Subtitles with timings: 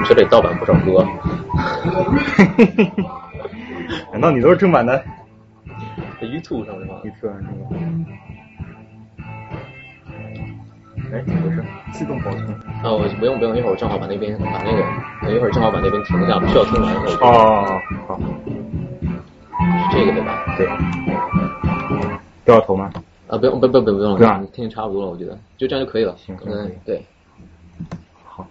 [0.00, 1.06] 你 这里盗版不少歌。
[4.12, 5.02] 难道你都是正版的？
[6.20, 6.94] 在 YouTube 上的吗？
[7.04, 7.50] 你测上是吗？
[11.12, 11.62] 哎，怎么回事？
[11.92, 12.44] 自动保存。
[12.82, 14.82] 啊，我不用不用，一会儿我正好把那边把那个，
[15.22, 16.94] 等一会儿正好把那边停一下，不需要听完。
[16.94, 18.18] 我就哦，好，
[19.90, 20.44] 是这个对吧？
[20.56, 20.68] 对。
[22.44, 22.90] 掉头吗？
[23.30, 26.16] 啊，不用不不不不用对啊了，听差不多了，我觉得就这样就可以了。
[26.16, 27.00] 行嗯，对。
[28.24, 28.44] 好。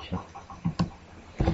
[0.00, 0.18] 行。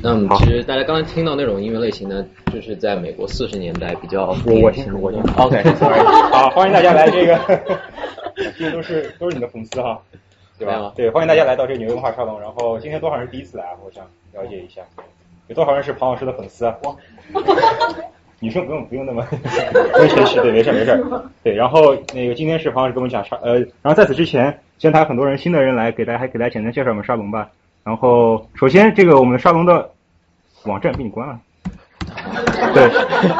[0.02, 5.20] 那么好其实大家刚才听到那种音乐类型呢，就是在美国四十年代比较我我典型的听我听。
[5.36, 6.00] OK，sorry，
[6.32, 7.38] 好， 欢迎大家来这个，
[8.34, 10.00] 这些都是都是你的粉丝哈，
[10.58, 10.92] 对吧？
[10.96, 12.40] 对，欢迎大家来到这个纽约文化沙龙。
[12.40, 13.76] 然后今天多少人第一次来啊？
[13.84, 14.82] 我想了解一下，
[15.46, 16.74] 有多少人是庞老师的粉丝啊？
[18.40, 19.22] 女生不用不用那么
[19.92, 21.04] 不用谦虚，对，没事没事。
[21.44, 27.48] 对，然后那个今天是庞老师跟我们讲沙，呃，然后在此之前，先台很多人新的人来，给大家还给大家简单介绍我们沙龙吧。
[27.84, 29.90] 然后首先这个我们的沙龙的
[30.64, 31.38] 网站被你关了。
[32.74, 32.90] 对，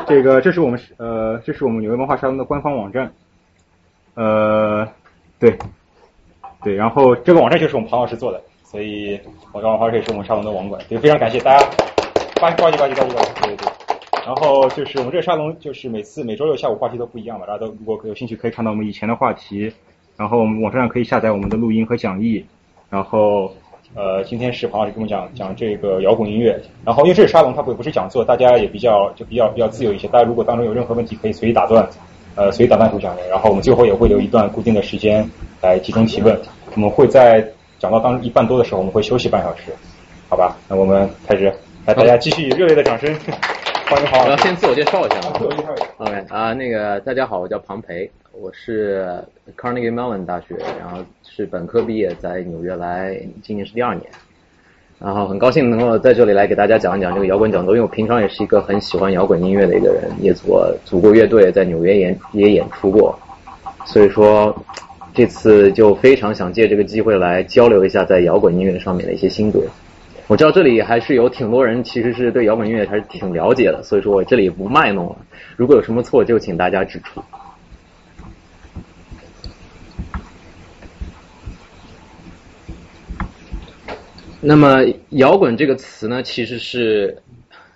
[0.07, 3.11] 这个这是我们呃，这是我们纽约文化沙龙的官方网站。
[4.15, 4.87] 呃，
[5.39, 5.57] 对，
[6.63, 9.19] 对，然后这个网站就是我们庞老师做的，所以
[9.53, 11.67] 我刚好这也是我们沙龙的网管，对，非常感谢大家，
[12.39, 13.80] 呱唧呱唧呱唧呱唧呱唧，对对对。
[14.27, 19.73] 然后就是我们这个沙龙，就是每次每周六下午话题都不一样嘛，大家都如果有兴趣可以看到我们以前的话题，
[20.17, 22.45] 然后我们网站上可以下载我们的录音和讲义，
[22.89, 23.53] 然后
[23.95, 31.89] 呃，今天是庞老师跟我们讲讲这个摇滚音乐，然后因为这是沙龙，它不不是讲座，大家也比较就比较比较自由一些，大家如果当中有任何问题可以随意打断，
[32.37, 35.29] 呃，随意打断主讲人，然后我们最后也会留一段固定的时间
[35.61, 36.39] 来集中提问，
[36.77, 37.45] 我们会在
[37.79, 39.73] 讲到当一半多的时候，我们会休息半小时，
[40.29, 40.57] 好吧？
[40.69, 41.53] 那我们开始，
[41.87, 43.13] 来大家继续热烈的掌声，
[43.93, 45.87] 我要先自我介绍一下自我介绍一下。
[45.99, 49.05] OK 啊，那个大家好，我叫庞培，我是
[49.59, 54.09] Carnegie Mellon 大学，然后是本科毕业，在纽约来，今年是第二年，
[55.01, 63.19] 然后很高兴能够在这里来给大家讲一讲这个摇滚讲座，因为我平常也是一个很喜欢摇滚音乐的一个人，也组组过乐队，在纽约演也演出过，
[63.87, 64.57] 所以说
[65.13, 69.61] 这次就非常想借这个机会来交流一下在摇滚音乐上面的一些心得。
[70.31, 75.17] 我知道这里还是有挺多人其实是对摇滚音乐还是挺了解的，所以说我这里不卖弄了。
[75.57, 77.21] 如果有什么错，就请大家指出。
[84.41, 84.85] 那么
[85.19, 87.21] “摇滚”这个词呢，其实是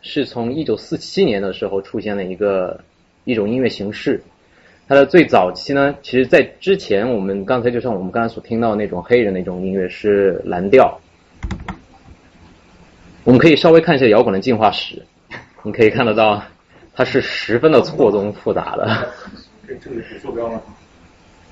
[0.00, 2.81] 是从一九四七年的时候出现的一个
[3.25, 4.22] 一种音乐形式。
[4.86, 10.97] 它的最早期呢，其实在之前，我们刚才就像我们刚才所听到那种黑人那种音乐是蓝调。
[13.25, 15.03] 我们可以稍微看一下摇滚的进化史，
[15.62, 16.43] 你可以看得到，
[16.95, 19.09] 它是十分的错综复杂的。
[19.67, 20.61] 这这里是坐标吗？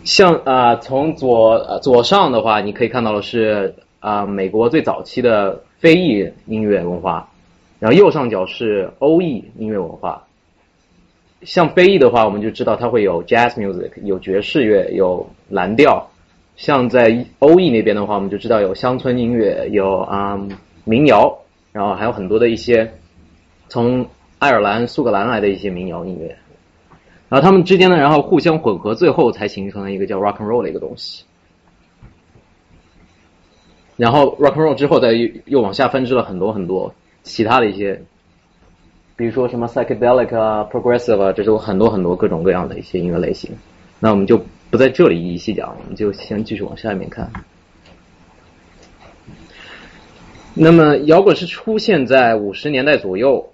[0.05, 7.31] 像啊、从左呃左上的话，你可以看到的是啊、美国最早期的非裔音乐文化，
[7.79, 10.25] 然后右上角是欧裔音乐文化。
[11.41, 16.07] 像非裔的话，我们就知道它会有 jazz music，有爵士乐，有蓝调。
[16.55, 20.39] 像在欧裔那边的话，我们就知道有乡村音乐，有啊、
[20.85, 21.39] 民谣，
[21.73, 22.93] 然后还有很多的一些
[23.69, 24.07] 从
[24.39, 26.37] 爱尔兰、苏格兰来的一些民谣音乐。
[27.29, 31.25] 然后他们之间呢，然后互相混合，最后才形成了一个叫 rock and roll 的一个东西。
[33.97, 38.03] 然后 rock and roll 之后，再又又往下分支了很多很多其他的一些，
[39.17, 43.51] 比如说什么 psychedelic 啊、progressive 啊，这种很多很多各种各样的一些音乐类型。
[43.99, 44.39] 那我们就
[44.71, 47.31] 不在这里一一细讲，我们就先继续往下面看。
[50.55, 53.53] 那么摇滚是出现在五十年代左右，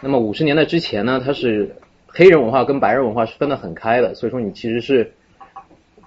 [0.00, 1.76] 那么五十年代之前呢，它是
[2.08, 5.12] 黑人文化跟白人文化是分得很开的，所以说你其实是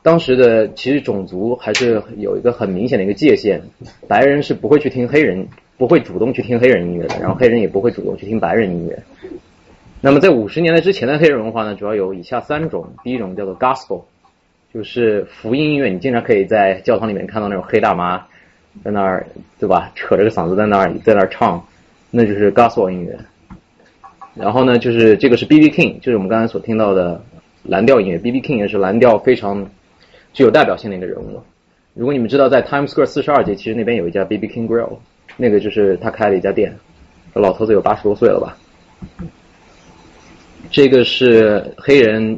[0.03, 3.61] 当时的其实种族还是有一个很明显的一个界限，
[4.09, 5.47] 白人是不会去听黑人，
[5.77, 9.03] 不会主动去听黑人音乐的，然后黑人也不会主动去听白人音乐。
[10.01, 14.03] 那么在五十年代之前的黑人文化呢，主要有以下三种，第一种叫做 gospel，
[14.73, 18.27] 就是福音音乐，你经常可以在教堂里面看到那种黑大妈
[18.83, 19.25] 在那儿，
[19.59, 19.91] 对吧？
[19.95, 21.65] 扯着个嗓子在那儿在那儿唱，
[22.11, 23.17] 那就是 gospel 音乐。
[24.35, 25.69] 然后呢，就是这个是 B.B.
[25.69, 27.23] King，就是我们刚才所听到的
[27.63, 28.17] 蓝调音乐。
[28.17, 28.41] B.B.
[28.41, 29.69] King 也是蓝调非常
[30.33, 31.41] 具有代表性的一个人物。
[31.93, 34.47] 如果你们知道，在 Times Square 四十二街，其实那边有一家 B.B.
[34.47, 34.97] King Grill，
[35.37, 36.75] 那个就是他开的一家店。
[37.33, 38.57] 老头子有八十多岁了吧？
[40.71, 42.37] 这个是黑人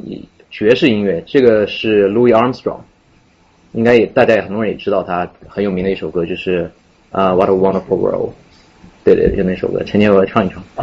[0.52, 2.80] 爵士音乐，这个是 Louis Armstrong，
[3.78, 6.72] 应该也大家也很多人也知道他很有名的一首歌，就是
[7.12, 8.34] 啊、What a Wonderful World。
[9.04, 10.64] 对对，就那首歌，陈建我唱一唱。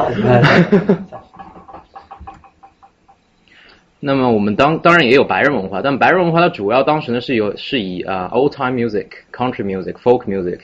[3.98, 10.60] 那么我们当当然也有白人文化，但白人文化它主要当时呢是有是以啊 old time music、country music、folk music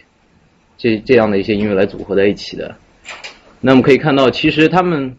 [0.79, 2.77] 这这样的一些音乐来组合在一起的。
[3.61, 5.17] 那我们可以看到，其实他们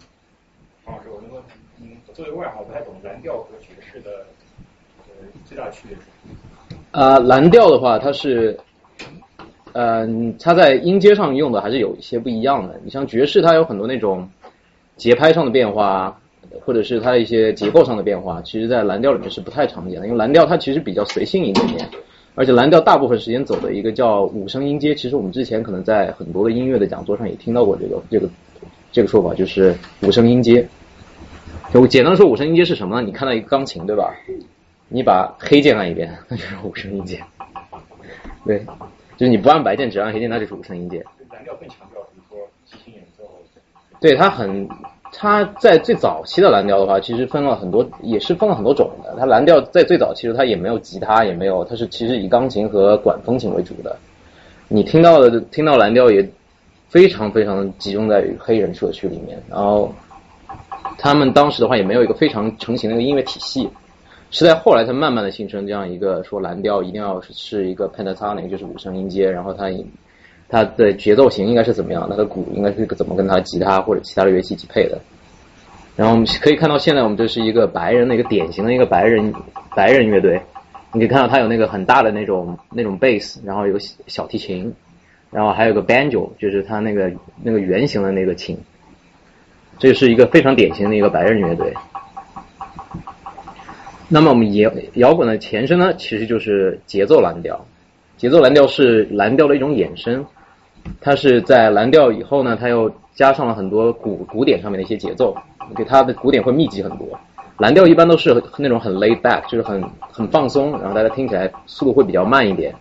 [0.86, 1.44] 黄老师，我能问，
[1.82, 4.10] 嗯，作为外行，我不太懂蓝调和爵士的
[5.00, 6.36] 呃最大区别是什么？
[6.92, 8.58] 啊、蓝调的话，它是，
[9.72, 12.80] 嗯、它在音阶上用的还是有一些不一样的。
[12.84, 14.28] 你像爵士，它有很多那种
[14.98, 16.20] 节拍上的变化，
[16.66, 20.06] 或者是它的一些结构上的变化，其实在蓝调里面是不太常见的。
[20.06, 21.90] 因为蓝调它其实比较随性一点点，
[22.36, 24.94] 而且蓝调大部分时间走的一个叫五声音阶。
[24.94, 28.30] 其实我们之前可能在很多的音乐的讲座上也听到过这个这个
[28.92, 30.68] 这个说法，就是五声音阶。
[31.74, 33.02] 就简单说，五声音阶是什么呢？
[33.02, 34.14] 你看到一个钢琴，对吧？
[34.94, 37.24] 你把黑键按一遍，那 就是五声音阶。
[38.46, 38.60] 对，
[39.16, 41.02] 就是你不按白键，只按黑键，那就是五声音阶。
[41.32, 43.24] 蓝调更强调，比如说即兴演奏，
[44.02, 44.68] 对，它很，
[45.14, 49.16] 它在最早期的蓝调的话，其实分了很多，也是分了很多种的。
[49.18, 53.98] 它蓝调在最早其实它也没有吉他，也没有，它是其实以钢琴和管风琴为主的。
[54.68, 56.28] 你听到的听到蓝调也
[56.90, 59.94] 非常非常集中在于黑人社区里面，然后
[60.98, 63.70] 他们当时的话也没有一个非常成型的一个音乐体系，
[64.32, 69.70] 是在后来才慢慢的形成这样一个说蓝调一定要是一个 pentatonic，就是五声音阶，然后它
[70.48, 74.98] 它的节奏型应该是怎么样，它的鼓应该是怎么跟它吉他或者其他的乐器一起配的。
[75.98, 79.34] 然后我们可以看到，现在我们这是一个白人的一个典型的一个白人
[79.76, 80.42] 白人乐队，
[80.94, 83.78] 你可以看到它有那个很大的那种那种 bass，然后有
[84.08, 84.74] 小提琴，
[85.30, 87.12] 然后还有个 banjo，就是它那个
[87.44, 88.58] 那个圆形的那个琴，
[89.78, 91.74] 这是一个非常典型的一个白人乐队。
[94.14, 97.66] 那么我们摇摇滚的前身呢，其实就是节奏蓝调。
[98.18, 100.26] 节奏蓝调是蓝调的一种衍生，
[101.00, 105.34] 它是在蓝调以后呢，它又加上了很多鼓古典上面的一些节奏，
[105.78, 107.08] 给它的鼓点会密集很多。
[107.58, 112.76] 蓝调一般都是那种很 laid back，就是很很放松，然后大家听起来速度会比较慢一点，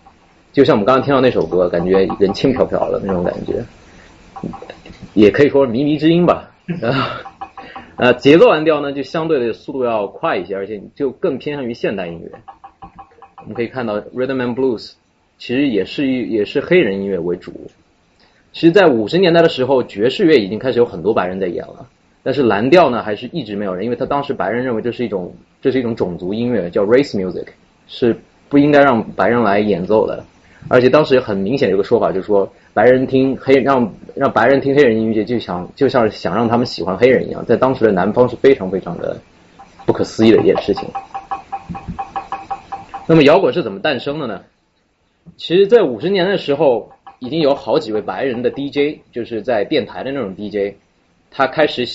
[0.51, 3.63] 就像我们刚刚听到那首歌，感觉人轻飘飘的那种感觉，
[5.13, 6.51] 也可以说靡靡之音吧。
[8.01, 12.31] 呃，节奏蓝调呢，就相对的速度要快一些，而且就更偏向于现代音乐。
[13.37, 14.93] 我们可以看到 rhythm and blues
[15.37, 17.53] 其实也是也是黑人音乐为主。
[18.53, 21.87] 其实，在五十年代的时候，爵士乐已经开始有很多白人在演了，
[22.23, 27.49] 但是蓝调呢，还是一直没有人，因为他当时白人认为这是一种这是一种种族音乐，叫 race music，
[27.87, 28.17] 是
[28.49, 30.25] 不应该让白人来演奏的。
[30.67, 39.19] 而且当时很明显有个说法，就是说白人听黑让让白人听黑人音乐，就想就像是想让他们喜欢黑人一样，在当时的南方是非常非常的
[39.85, 40.87] 不可思议的一件事情。
[43.07, 44.41] 那么摇滚是怎么诞生的呢？
[45.37, 50.75] 其实，在五十年的时候，已经有好几位白人的 DJ，就是在电台的那种 DJ，
[51.29, 51.85] 他开始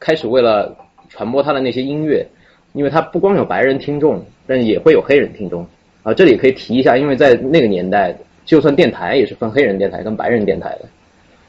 [0.00, 0.76] 开始为了
[1.08, 2.26] 传播他的那些音乐，
[2.72, 5.66] 因为他不光有白人听众，但也会有黑人听众
[6.04, 6.14] 啊。
[6.14, 10.84] 这里可以提一下，因为在那个年代，就算电台也是分黑人电台跟白人电台的，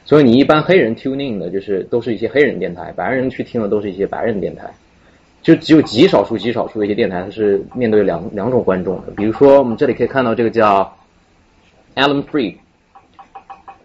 [0.04, 4.68] 所以你一般黑人 tune in 的就是都是一些黑人电台，白人去听的都是一些白人电台。
[5.42, 9.12] 就只有极少数、极少数的一些电台，它是面对两两种观众的。
[9.16, 10.96] 比如说，我们这里可以看到这个叫
[11.94, 12.56] Alan Free。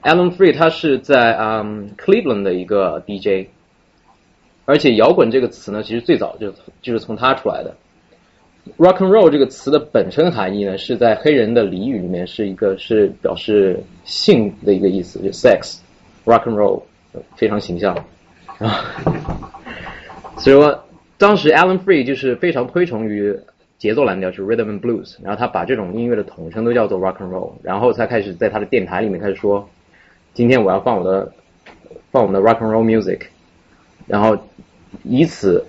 [0.02, 3.50] Alan Free 他是在嗯 Cleveland 的一个 DJ，
[4.66, 6.52] 而且摇滚这个词呢，其实最早就
[6.82, 7.76] 就是从他出来的。
[8.78, 15.80] Rock and Roll 这个词的本身含义呢，是在黑人的俚语里面是一个是表示性的一个意思，就 sex。
[16.26, 16.84] Rock and Roll
[17.36, 17.96] 非常形象
[18.60, 18.86] 啊，
[20.38, 20.84] 所以说。
[21.18, 23.38] 当时 Alan Free 就是非常推崇于
[23.78, 29.70] 节奏蓝调，就是 Rhythm and Blues，然后他把这种音乐的统称都叫做 Rock and Roll，然后才开始在他的电台里面开始说，
[30.34, 31.32] 今天我要放我的
[32.10, 33.20] 放我们的 Rock and Roll music，
[34.08, 34.36] 然后
[35.04, 35.64] 以此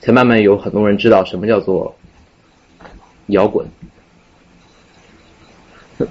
[0.00, 1.96] 才慢慢有很多人知道什么叫做
[3.28, 3.66] 摇滚。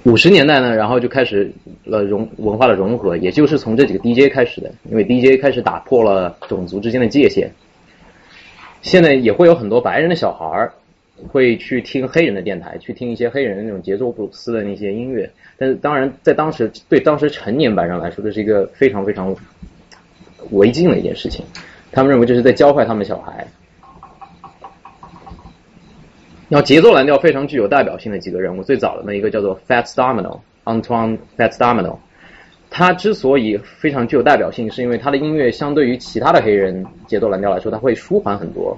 [0.03, 1.51] 五十年代呢，然后就开始
[1.83, 7.51] 了融文化的融合，也就是从这几个 DJ 开始的，因为 DJ 开始打破了种族之间的界限。
[8.81, 10.69] 现在也会有很多白人的小孩
[11.27, 15.29] 会去听黑人的电台，去听一些黑人的那种节奏布鲁斯的那些音乐。
[15.57, 19.35] 但是当然，在当时对当时成年白人来说，这是一个非常非常
[20.51, 21.45] 违禁的一件事情。
[21.91, 23.45] 他们认为这是在教坏他们小孩。
[26.53, 31.97] 然后节奏蓝调非常具有代表性的几个人物，最早的那一个叫做 Fats Domino，Antoine Fats Domino。
[32.69, 38.77] 他之所以非常具有代表性，是因为他的音乐相对于其他的黑人节奏蓝调来说，他会舒缓很多。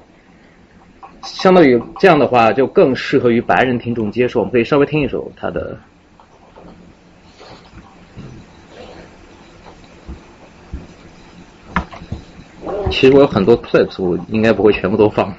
[1.24, 4.40] 相对于这样的话，就更适合于白人听众接受。
[4.40, 5.78] 我们可以稍微听一首他的。
[12.90, 15.36] 其实我有很多 clips，我应该不会全部都放。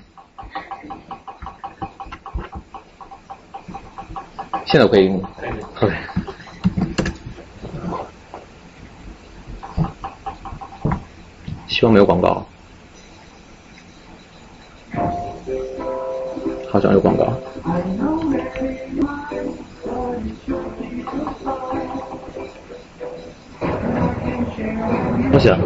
[4.67, 5.23] 现在可以用。
[5.81, 5.95] OK。
[11.69, 12.45] 希望没有广告。
[16.69, 17.33] 好像有广告。
[25.31, 25.57] 不行。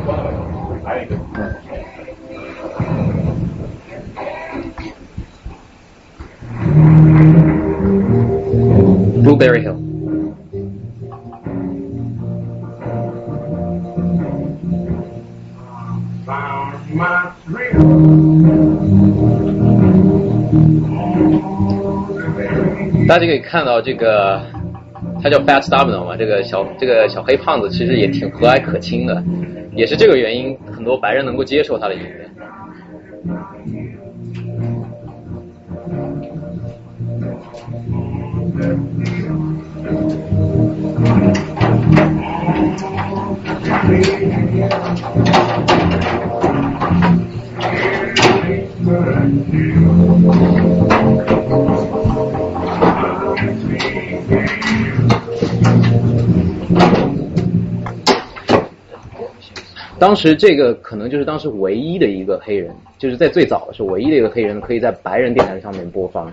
[9.23, 9.77] Blueberry Hill。
[23.09, 24.41] 大家可以看到这个，
[25.21, 29.23] 他叫 Fat Domino 嘛，这个小这个小黑胖子其实也挺和蔼可亲的，
[29.75, 32.31] 也是这个原因，很多白人能够接受他的音乐。
[59.99, 66.33] 当时这个可能就是当时唯一的一个黑人，就是在最早的时候唯一的一个黑人可以在白人电台上面播放，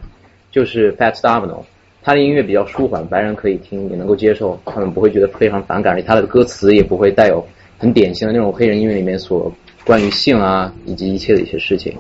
[0.52, 1.64] 就是 Fat Domino。
[2.04, 7.46] 他的音乐比较舒缓，白人可以听，也能够接受，他们不会觉得非常反感，而且他的歌词也不会带有
[7.78, 9.52] 很典型的那种黑人音乐里面所
[9.84, 11.94] 关于性啊以及一切的一些事情。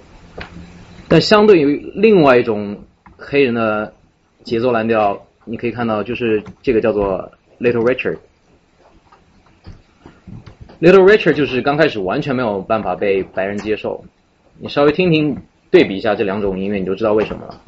[1.09, 2.77] 但相对于另外一种
[3.17, 3.93] 黑人的
[4.43, 8.17] 节奏蓝调，你可以看到就是这个叫做 Little Richard。
[10.79, 14.03] Little Richard 就是刚开始完全没有办法被白人接受，
[14.59, 15.35] 你稍微听听
[15.71, 17.61] 对比一下这两种音乐，你就知道为什么了。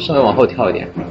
[0.00, 1.05] 稍微往后跳一点。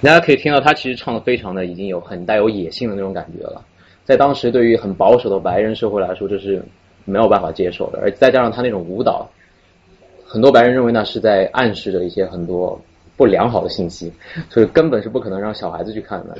[0.00, 3.64] 大家可以听到，他其实唱的非常的已经有很带有野性的那种感觉了。
[4.04, 6.62] 在当时，对于很保守的白人社会来说，这是
[7.04, 7.98] 没有办法接受的。
[8.00, 9.28] 而再加上他那种舞蹈，
[10.24, 12.80] 很多白人认为那是在暗示着一些很多
[13.16, 14.12] 不良好的信息，
[14.48, 16.38] 所以根本是不可能让小孩子去看的。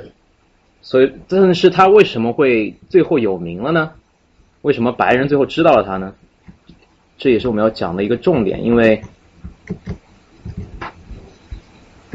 [0.81, 3.91] 所以，但是他为什么会最后有名了呢？
[4.63, 6.15] 为什么白人最后知道了他呢？
[7.19, 9.03] 这也是我们要讲的一个重点，因为。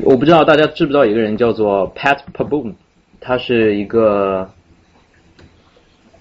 [0.01, 2.73] 我不知道大家知不知道一个人叫做 Pat Paboom，
[3.21, 4.49] 他是一个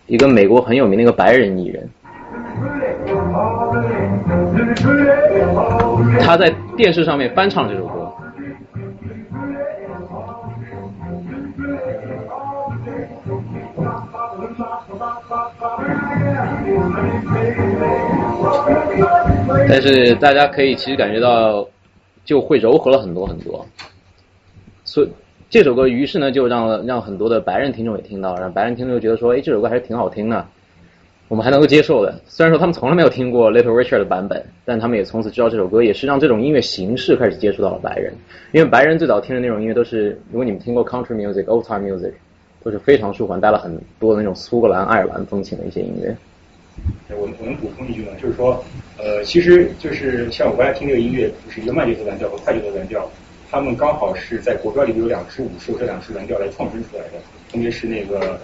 [0.07, 1.89] 一个美国很有名的一个白人艺人。
[6.21, 8.13] 他在电视上面翻唱这首歌，
[19.69, 21.67] 但是大家可以其实感觉到。
[22.25, 23.67] 就会柔和了很多很多，
[24.85, 25.09] 所以
[25.51, 30.47] 这首歌于是呢就让让很多的白人听众也听到了，让白人听众觉得说，哎，这首歌还是挺好听的，
[31.29, 32.15] 我们还能够接受的。
[32.27, 38.15] 虽然说他们从来没有听过 Little Richard 的版本，但他们也从此知道这首歌，也是让这种音乐形式开始接触到了白人。
[38.53, 42.13] 因为白人最早听的那种音乐都是，如果你们听过 Country Music、Old Time Music，
[42.63, 46.17] 都是非常舒缓，带了很多的那种苏格兰、爱尔兰风情的一些音乐。
[47.11, 48.65] 我我能补充一句呢，就是说，
[48.97, 53.07] 呃，其实就是像我刚才听这个音乐，就是一个慢节奏蓝调和快节奏蓝调，
[53.51, 58.41] 他们刚好是在国标里有两支舞是由这两支蓝调来创生出来的，分别是那个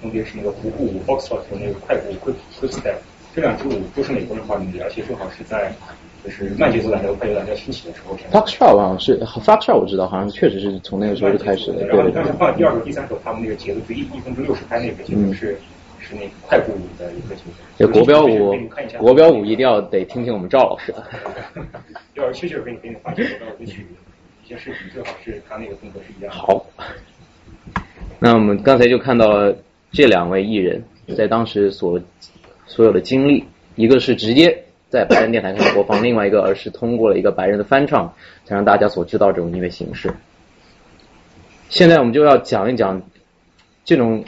[0.00, 2.94] 分别是那个胡步舞 Foxtrot 和那个快步 Quick Quick Step，
[3.34, 5.72] 这两支舞都是美国人发明的，而且正好是在
[6.24, 8.16] 就是慢节奏蓝调、快节奏蓝调兴起的时候。
[8.30, 11.84] Foxtrot 好像是 Foxtrot 我知道，好像确实是从那个时候就开始的。
[11.88, 15.58] 对，但是放第二首、第三首，他们那个节奏就一一分钟六十拍那个节奏是。
[16.12, 17.50] 是那快步舞的一个节奏。
[17.78, 18.54] 这国标舞，
[18.98, 21.02] 国标舞一定要得听听我们赵老师的。
[22.14, 23.86] 要是确切给你给你发这个歌曲
[24.44, 26.32] 一些视频，最好是他那个风格是一样。
[26.32, 26.64] 好。
[28.18, 29.52] 那我们刚才就看到
[29.90, 30.84] 这两位艺人，
[31.16, 32.00] 在当时所
[32.66, 38.12] 所有的经历，一个是直接在白人电台开始播放，另外一个而是通过了一个白人的翻唱，
[38.44, 40.12] 才让大家所知道这种音乐形式。
[41.70, 43.00] 现在我们就要讲一讲
[43.84, 44.22] 这种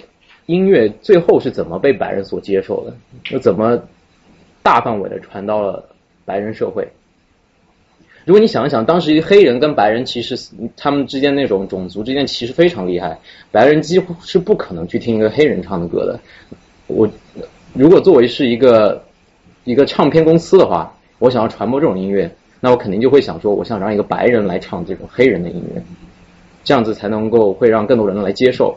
[0.46, 2.94] 音乐最后是怎么被白人所接受的，
[3.30, 3.82] 又怎么
[4.62, 5.84] 大范围的传到了
[6.24, 6.86] 白人社会。
[8.24, 10.34] 如果你想一想，当时黑人跟白人其实
[10.76, 13.18] 他们之间那种种族之间其实非常厉害，
[13.50, 16.18] 白人几乎是不可能去听一个黑人唱的歌的。
[16.86, 17.08] 我
[17.74, 19.02] 如果作为是一个
[19.64, 25.82] 一个唱片公司的话，我想要传播这种音乐，那我肯定就会想说，我想让一个白人来唱这种黑人的音乐。
[26.62, 28.74] 这样子才能够会让更多人来接受，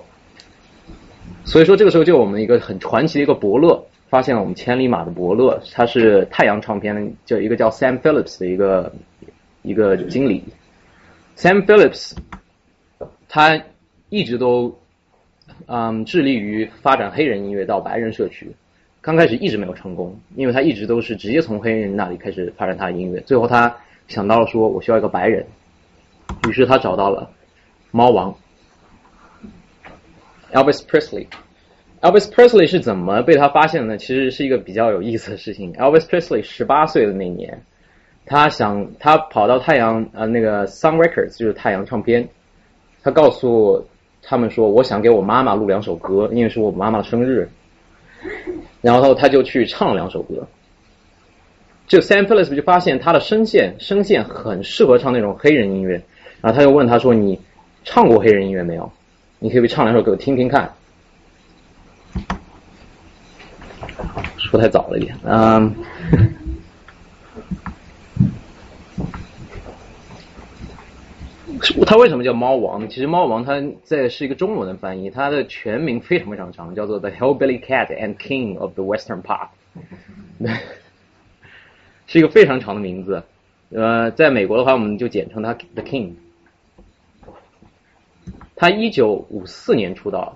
[1.47, 8.91] 所以说这个时候就我们一个很传奇的一个伯乐发现了我们千里马的伯乐，他是太阳唱片就一个叫 Sam Phillips 的一个
[9.61, 10.43] 一个经理
[11.37, 12.17] ，Sam Phillips
[13.29, 13.61] 他
[14.09, 14.77] 一直都
[15.67, 18.51] 嗯致力于发展黑人音乐到白人社区，
[18.99, 23.73] 刚开始一直没有成功，因为他一直都是直接从黑人那里开始发展他的音乐，最后他
[24.09, 25.45] 想到了说我需要一个白人，
[26.49, 27.31] 于是他找到了。
[27.91, 28.35] 猫王。
[30.53, 31.27] ，Elvis Presley。
[32.01, 33.97] Elvis Presley 是怎么被他发现的呢？
[33.97, 35.73] 其实是一个比较有意思的事情。
[35.73, 37.63] Elvis Presley 十八岁的那年，
[38.25, 42.29] 他想他跑到太阳呃那个 Sun Records 就是太阳唱片，
[43.03, 43.85] 他告诉
[44.21, 47.49] 他们说，我想给我妈妈录两首歌，因为是我妈妈的生日。
[48.81, 50.47] 然后他就去唱了两首歌。
[51.87, 56.03] 就 Sam Phillips 就发现他的声线声线很适合唱那种黑人音乐，
[56.41, 57.39] 然后他又问他说你。
[57.89, 58.91] 唱过黑人音乐没有？
[59.39, 60.73] 你可以不唱两首给我听听看。
[64.37, 65.75] 说太早了一点，嗯。
[71.85, 72.87] 他为什么叫猫王？
[72.87, 79.47] 其实猫王他在是一个中文的翻译，他的全名非常非常长，叫做 The Hillbilly Cat and King of the Western Pop，
[82.07, 83.23] 是一个非常长的名字。
[83.71, 86.13] 呃，在美国的话，我们就简称他 The King。
[88.59, 90.35] 他一九五四年出道，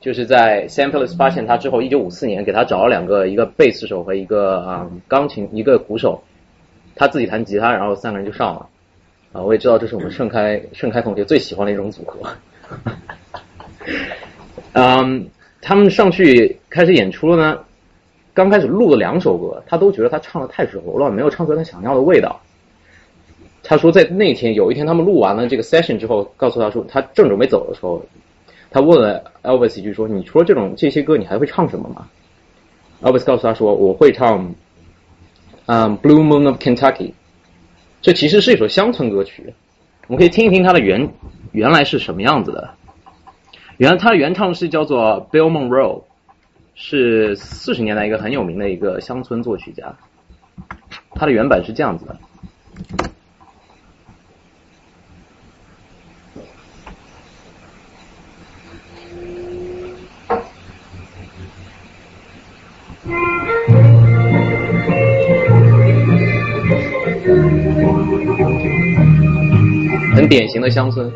[0.00, 6.22] 就是在 Sam Phillips 发现他之后，一九五四年给他找了两个，一个贝斯手和一个啊钢琴，一个鼓手，
[6.96, 8.66] 他自己弹吉他，然后三个人就上了。
[9.34, 12.26] 啊，我也知道这是我们盛开盛开同学最喜欢的一种组合。
[14.72, 15.28] 嗯，
[15.60, 17.58] 他们上去开始演出了呢，
[18.32, 22.40] 刚开始录了两首歌，他都觉得他唱的太熟了，没有唱出他想要的味道。
[23.70, 28.02] 他说，在那天有一天，他们录完了这个 session 之后，告诉他说，他正准备走的时候，
[28.70, 32.08] 他问了 Elvis 一句说：“你除了这种这些歌，你还会唱什么吗
[33.02, 34.54] ？”Elvis 告诉他说：“我会唱，
[35.66, 37.12] 嗯，Blue Moon of Kentucky。”
[38.00, 39.52] 这其实是一首乡村歌曲，
[40.06, 41.10] 我们可以听一听它的原
[41.52, 42.70] 原来是什么样子的。
[43.76, 46.04] 原来它的原唱是叫做 Bill Monroe，
[46.74, 49.94] 是四十年代一个很有名的一个乡村作曲家。
[51.10, 52.16] 它的原版是这样子的。
[70.28, 71.10] 典型的乡村。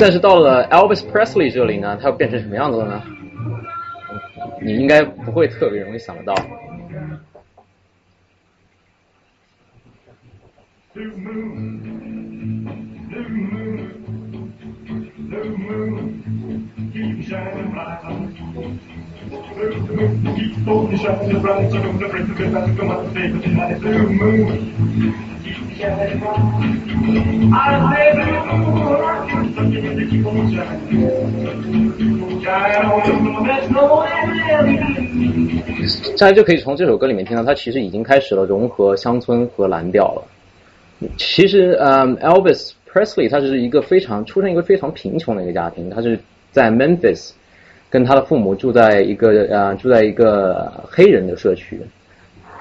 [0.00, 3.02] 但是到了 Elvis Presley 这里呢，它又变成什么样子了呢？
[4.60, 6.34] 你应该不会特别容易想得到。
[10.94, 11.87] 嗯
[36.16, 40.22] 大家就可以从这首歌里面听到，它其实已经开始了融合乡村和蓝调了。
[41.16, 46.18] 其实，嗯，Elvis Presley 他是一个非常出生一个非常贫穷的一个家庭，他是
[46.50, 47.30] 在 Memphis，
[47.90, 51.80] 跟他的父母住在一个呃住在一个黑人的社区。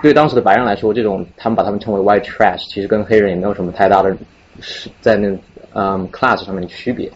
[0.01, 4.15] 对当时的白人来说，这种他们把他们称为 white trash，其实跟黑人也没有什么太大的
[4.59, 5.29] 是在那
[5.73, 7.11] 嗯 class 上面的区别。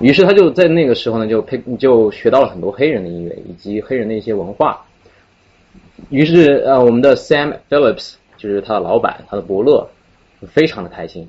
[0.00, 4.84] 于是他就在那个时候呢，就配就学到了很多黑人的音乐以及黑人的一些文化。
[6.08, 9.86] 于是呃，我们的 Sam Phillips 就是他的老板，他的伯乐，
[10.48, 11.28] 非常的开心。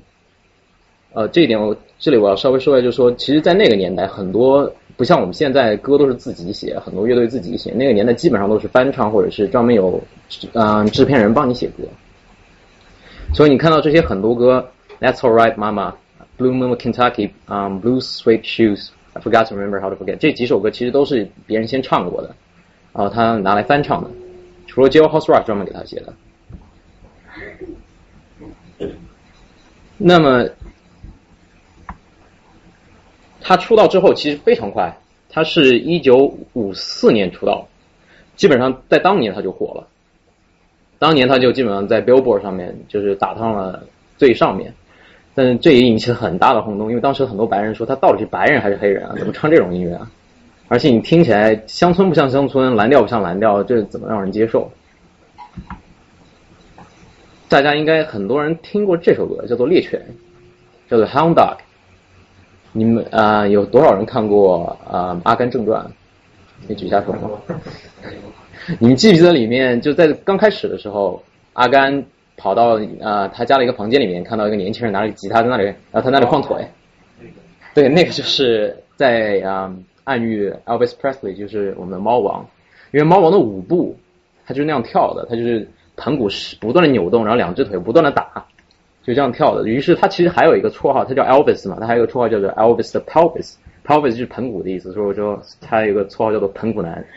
[1.14, 10.02] 呃，这一点我这里我要稍微说一下，就是说，其实，在那个年代，很多不像我们现在歌都是自己写，很多乐队自己写，那个年代基本上都是翻唱或者是专门有
[10.54, 11.84] 嗯制片人帮你写歌。
[13.34, 14.66] 所以你看到这些很多歌
[15.00, 15.92] ，That's Alright Mama、
[16.38, 22.34] Blue Moon Kentucky、嗯 Blue Suede Shoes，I forgot to remember how to forget，这几首歌其实都是别人先唱过的，
[22.92, 24.10] 然后他拿来翻唱的，
[24.66, 26.12] 除了 Jailhouse Rock 专门给他写的。
[30.04, 30.44] 那么
[33.42, 34.96] 他出道之后其实非常快，
[35.28, 37.66] 他是一九五四年出道，
[38.36, 39.88] 基本上在当年他就火了。
[40.98, 43.84] 当年他就基本上在 Billboard 上面就是打上了
[44.16, 44.72] 最上面，
[45.34, 49.14] 但是这也引起了很大的轰动，因为当时很多白人说他到底是白人还是黑人啊？
[49.18, 50.10] 怎么唱这种音乐啊？
[50.68, 54.70] 而且你听起来乡村不像乡村，蓝调不像蓝调，这怎么让人接受？
[57.48, 60.00] 大家应该很多人听过这首歌，叫做《猎犬》，
[60.90, 61.56] 叫做《Hound Dog》。
[62.72, 65.84] 你们啊，有多少人看过啊《阿甘正传》？
[66.66, 67.30] 可以举下手吗？
[68.78, 72.04] 你们记不记得里面就在刚开始的时候，阿甘
[72.36, 76.66] 跑到啊他家的一个房间里面，看到一个年轻人拿着吉他在那里，然后他那里晃腿。
[77.74, 82.46] 对，那个就是在啊暗喻 Elvis Presley，就是我们的猫王，
[82.92, 83.96] 因为猫王的舞步，
[84.46, 88.46] 他就是那样跳的，他就是盘骨是不断的扭动，然后两只腿不断的打，
[89.02, 89.68] 就这样跳的。
[89.68, 97.04] 于是他其实还有一个绰号，他叫 Elvis 嘛，他还有一个绰号叫做 Elvis 的 Pelvis，Pelvis 就是盆骨的意思，所以我说他有一个绰号叫做盆骨男。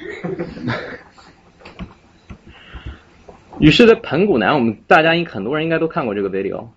[3.60, 6.68] 于是，在盆骨男，我们大家应很多人应该都看过这个 video。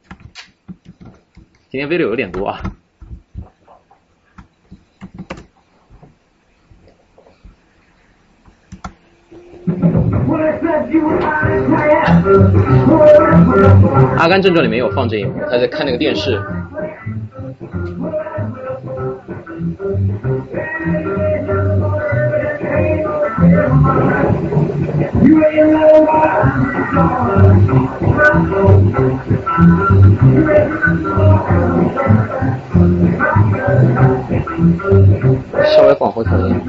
[1.71, 2.61] 今天 video 有点多啊。
[14.19, 16.41] 《阿甘正传》里面有放这一幕，他在看那个电视。
[35.65, 36.61] 稍微往后调一点。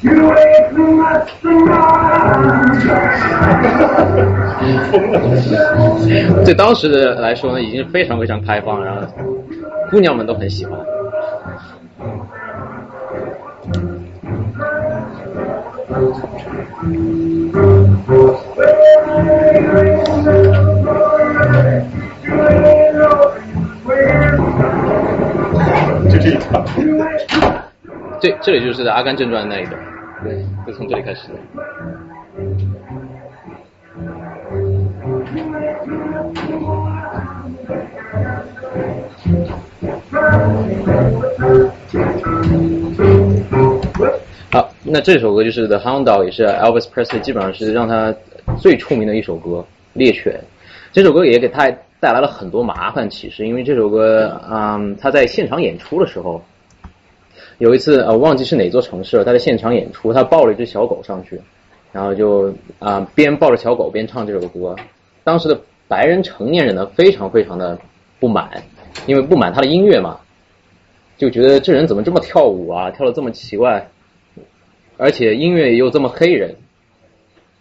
[6.44, 9.02] 对当时的来说呢，已经非常非常开放，然后
[9.90, 10.78] 姑娘们都很喜欢。
[26.08, 26.64] 就这一场。
[28.20, 29.80] 对，这里就是《阿甘正传》那一段，
[30.24, 31.34] 对，就从这里开始的。
[44.50, 48.12] 好，那这首歌就是《The Hound Dog》，也是 Elvis Presley 基本上是让他
[48.58, 49.58] 最出名的一首歌，
[49.92, 50.32] 《猎犬》。
[50.92, 56.42] 这首歌也给他带来了很多麻烦，其实因为这首歌，嗯，他在现场演出的时候，
[57.58, 61.40] 有一次呃忘记是哪座城市了，他在现场演出，他抱了一只小狗上去，
[61.92, 64.76] 然后就啊、边抱着小狗边唱这首歌。
[65.24, 67.78] 当时的白人成年人呢，非常非常的
[68.20, 68.62] 不满，
[69.06, 70.18] 因为不满他的音乐嘛，
[71.16, 73.88] 就觉得这人怎么这么跳舞啊，跳的这么奇怪，
[74.96, 76.54] 而且音乐又这么黑人，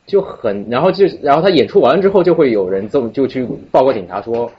[0.06, 4.52] 就很，然后就然后他演出完之后，就会有人这么就去报告警察说，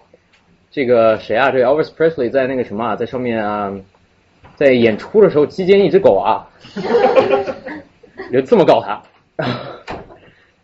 [0.70, 3.72] 这个谁啊，这个 Elvis Presley 在那个什么啊，在上面啊，
[4.58, 6.50] 在演出的时候击奸一只狗啊，
[8.32, 9.00] 就这么告他。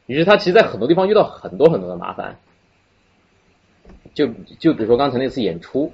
[0.07, 2.37] 于是他其实，在很多地方遇到很多很多的麻烦，
[4.12, 4.26] 就
[4.59, 5.92] 就比如说刚才那次演出，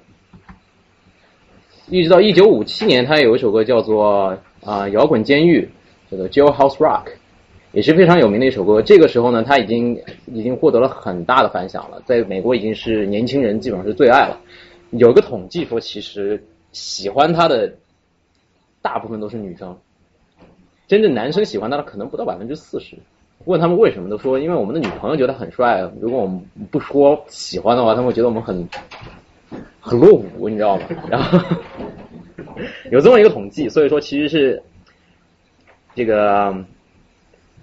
[1.89, 5.69] 一直到一九五七年，他有一首歌叫做啊、摇滚监狱，
[6.11, 7.09] 叫做 Jailhouse Rock，
[7.73, 8.81] 也是非常有名的一首歌。
[8.81, 14.41] 这个时候呢，他已经已经获得了很大的反响了，在美国已经是年轻人基本上是最爱了。
[14.93, 17.73] 有一个统计说，其实喜欢他的
[18.83, 19.77] 大部分都是女生，
[20.87, 22.97] 真正男生喜欢他的可能不到百分之四十。
[23.47, 25.81] 问他们为什么，都说因为我们的女朋友觉得很帅。
[26.01, 26.39] 如果我们
[26.71, 28.69] 不说喜欢的话，他们会觉得我们很
[29.81, 30.83] 很落伍，你知道吗？
[31.09, 31.39] 然后
[32.91, 34.63] 有这么一个统计，所以说其实是
[35.95, 36.55] 这个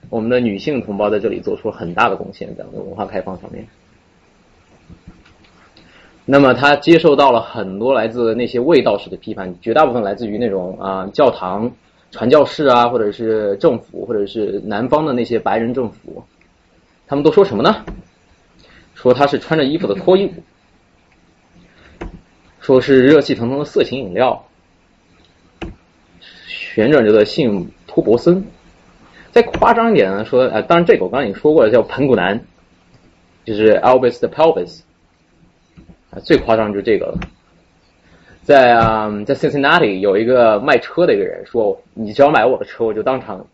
[0.09, 3.67] 我们的女性同胞在这里做出了很大的贡献，在我们的文化开放上面。
[6.29, 11.71] 那么他接受到了很多来自那些卫道士的批判，绝大部分来自于那种啊、教堂、
[12.11, 16.21] 传教士啊，或者是政府，或者是南方的那些白人政府，
[17.07, 17.85] 他们都说什么呢？
[18.93, 20.43] 说他是穿着衣服的脱衣舞，
[22.59, 24.43] 说是热气腾腾的色情饮料。
[26.45, 28.45] 旋转着的姓托博森。
[29.31, 32.41] 再夸张一点呢，说呃，当然这个我刚刚已经说过了，叫盆骨男，
[33.45, 34.81] 就是 Elvis 的 Pelvis。
[36.09, 37.19] 啊，最夸张就是这个了。
[38.43, 43.45] 在啊，在 Cincinnati 有一个卖车的一个人说：“你只要买我的车，我就当场，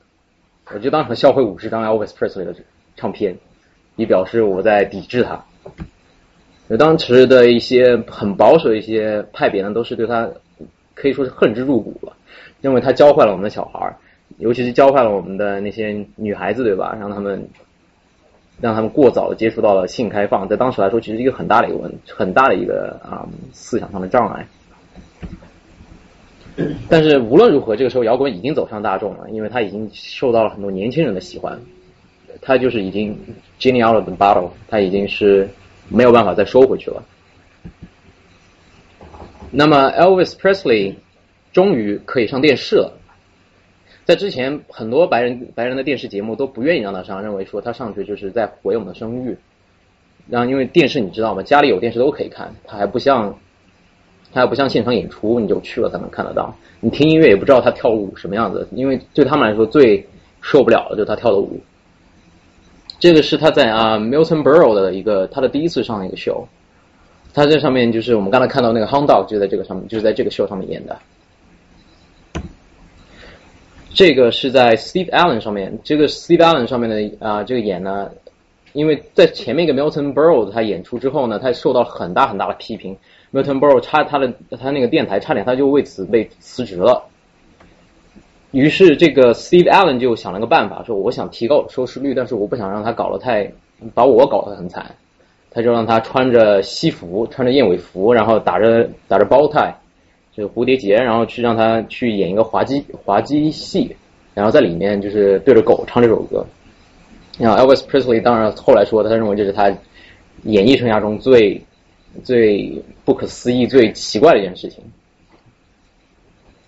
[0.71, 2.53] 我就当场销毁五十张 Elvis Presley 的
[2.95, 3.35] 唱片，
[3.95, 5.43] 以表示我在抵制他。”
[6.77, 10.29] 当时的一些很保守的一些派别呢，都是对他
[10.93, 12.15] 可以说是恨之入骨了，
[12.61, 13.95] 认为他教坏了我们的小孩，
[14.37, 16.95] 尤其是教坏了我们的那些女孩子，对吧？
[16.99, 17.47] 让他们
[18.61, 24.47] 让他们过早的接触到了性开放，在当时来说，其实一个很大的一个问，很大的一个啊思想上的障碍。
[26.87, 31.59] 但是无论如何，这个时候摇滚已经走上大众了，因为他已经受到了很多年轻人的喜欢，
[32.41, 33.17] 他就是已经
[33.59, 35.49] genie out of the bottle，他已经是
[35.89, 37.03] 没有办法再收回去了。
[39.49, 40.95] 那么 Elvis Presley
[41.51, 42.93] 终于可以上电视了，
[44.05, 49.37] 在之前很多白人白人的电视节目都不愿意让他上，认为说他上去就是在毁我们的声誉。
[50.29, 51.43] 然后因为电视你知道吗？
[51.43, 53.37] 家里有电视都可以看，他还不像。
[54.35, 56.51] 他还不像现场演出，你就去了才能看得到。
[56.79, 60.03] 你听音乐也不知道他跳舞什么样子，因为对他们来说最
[60.41, 61.61] 受不了的就是他跳的舞。
[62.97, 66.47] 这个是他在啊 Milton Berle 的一个他的第一次上一个秀，
[67.31, 70.97] 他这上面就是我们刚才看到那个 Hound Dog 就在这个上面，就是在这个秀上面演的。
[73.93, 78.09] 这个是在 Steve Allen 上面，这个 Steve Allen 上面的啊这个演呢，
[78.73, 82.97] 因为在前面一个 Milton Berle 他演出之后呢，他受到很大很大的批评。
[83.31, 87.03] Milton Berle 差他的他那个电台差点他就为此被辞职了。
[88.51, 93.51] 于是这个 Steve Allen 就想了个办法，说我想提高收视率，但是我不想让他搞得太
[93.93, 94.95] 把我搞得很惨。
[95.55, 99.47] 他就让他穿着西服，穿着燕尾服，然后打着打着包
[100.35, 103.95] 就是蝴蝶结，然后去让他去演一个滑稽滑稽戏，
[104.33, 106.45] 然后在里面就是对着狗唱这首歌。
[107.37, 109.75] 然后 Elvis Presley 当然后来说，他认为这是他
[110.43, 111.61] 演艺生涯中最。
[112.23, 114.83] 最不可思议、最奇怪的一件事情，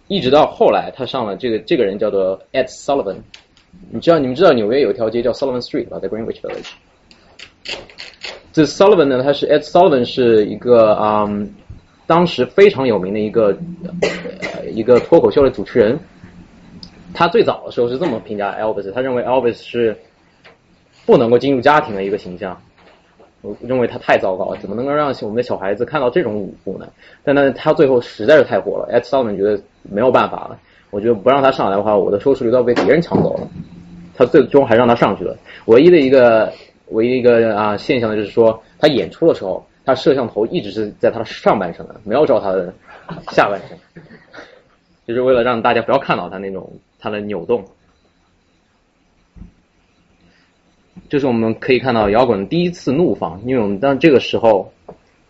[0.07, 3.17] 一直到后来，他上了这个这个人叫做 Ed Sullivan。
[3.91, 6.71] 你知道你们知道纽约有一条街叫 Sullivan Street 吧，在 Greenwich Village。
[8.53, 11.27] 这 Sullivan 呢，他是 Ed Sullivan 是一个啊，
[12.07, 13.57] 当时非常有名的一个
[14.01, 15.99] 呃一个脱口秀的主持人。
[17.13, 19.95] 他最早的时候是这么评价 Elvis，他认为 Elvis 是
[21.05, 22.61] 不能够进入家庭的一个形象。
[23.41, 26.87] 我认为他太糟糕了，怎么能够让我们的小孩子看到这种舞步呢？
[27.23, 30.59] 但呢，他最后实在是太火了，Ed Sullivan 觉得没有办法了。
[30.89, 33.47] 我觉得不让他上来的话，我的收视率都要被别人抢走了。
[34.13, 35.37] 他最终还让他上去了。
[35.67, 36.51] 唯一的一个
[36.89, 42.73] 唯一一个啊现象呢，就是说他演出的时候，他摄像头一直是在他的上半身的，没有照他的
[43.31, 43.77] 下半身，
[45.05, 47.63] 就是为了让大家不要看到他那种他的扭动。
[51.07, 54.73] 就是我们可以看到摇滚第一次怒放，因为我们当这个时候，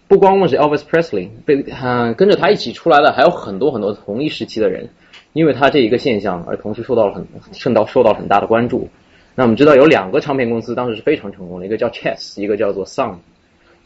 [0.07, 4.87] 不光光是 Elvis Presley 被他跟着他一起出来的，还有很多很多同一时期的人，
[5.33, 8.87] 因为他这一个现象而同时受到了很受到受到很大的关注。
[9.35, 13.15] 那我们知道有两个唱片公司当时是非常成功的，一个叫 Chess，一个叫做 Sun。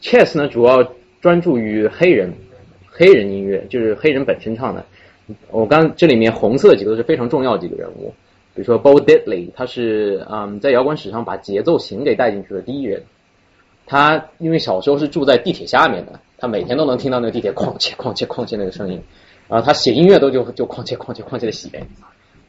[0.00, 2.32] Chess 呢主要专注于黑人
[2.88, 4.84] 黑人音乐，就是黑人本身唱的。
[5.50, 8.12] 我刚这里面红色的几个是非常重要的几个人物。
[8.54, 13.02] 比如说 Bo Diddley，他是嗯在摇滚史上把节奏型给带进去的第一人。
[13.86, 19.02] 他因为小时候是住在地铁下面的，他每天都能听到那个地铁哐切哐切哐切那个声音，
[19.48, 21.68] 然后他写音乐都就就哐切哐切哐切的写，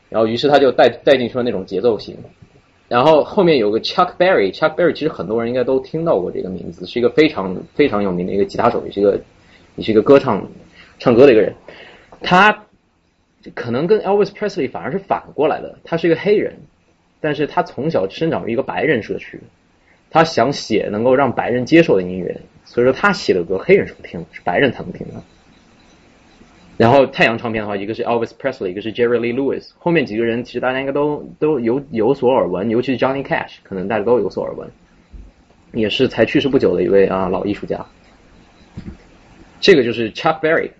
[0.09, 2.17] 然后于是他就带带进去了那种节奏型。
[2.91, 9.17] 然后后面有个 Chuck Berry，Chuck Berry 其实很多人应该都听到过这个名字，是一个非常非常有名的一个吉他手，也是一个
[9.77, 10.45] 也是一个歌唱
[10.99, 11.55] 唱歌的一个人，
[12.21, 12.65] 他。
[13.55, 16.59] 可能跟 Elvis Presley 反而是反过来的，他是一个黑人，
[17.19, 19.41] 但是他从小生长于一个白人社区，
[20.11, 25.13] 他想写能够让白人接受的音乐，所以说他写的歌黑人是不听的，是白人才能听的。
[26.81, 34.67] 然后太阳唱片的话，一个是 Elvis Presley，一个是 Jerry Lee Lewis，后面几个人其实大家应该都都有有所耳闻，尤其是 Johnny Cash，可能大家都有所耳闻，
[35.73, 37.85] 也是才去世不久的一位啊老艺术家。
[39.59, 40.71] 这个就是 Chuck Berry。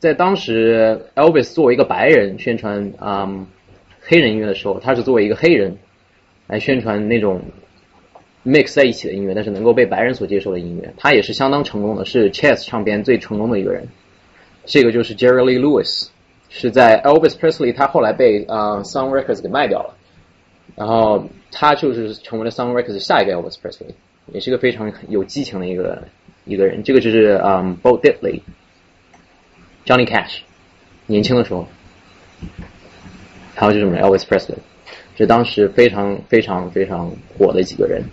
[0.00, 3.46] 在当时，Elvis 作为一个白人宣传啊
[4.02, 5.78] 黑人音乐的时候，他是作为一个黑人
[6.46, 7.40] 来宣传那种
[8.44, 13.88] mix 在一起的音乐，但是能够被白人所接受的音乐，他也是相当成功的，是 Chess 唱片最成功的一个人。
[14.64, 16.08] 这个就是 Jerry Lee Lewis，
[16.48, 19.94] 是在 Elvis Presley 他后来被啊 Sun Records 给卖掉了，
[20.76, 23.94] 然后他就是成为了 Sun Records 下一个 Elvis Presley，
[24.32, 26.02] 也是一个非常有激情的一个
[26.44, 26.82] 一个人。
[26.82, 28.42] 这个就是啊 Bo Diddley。
[29.86, 30.40] Johnny Cash，
[31.06, 31.66] 年轻的时候，
[33.54, 34.58] 还有就是什么 Elvis Presley，
[35.16, 38.04] 是当时非常非常非常火的几个人。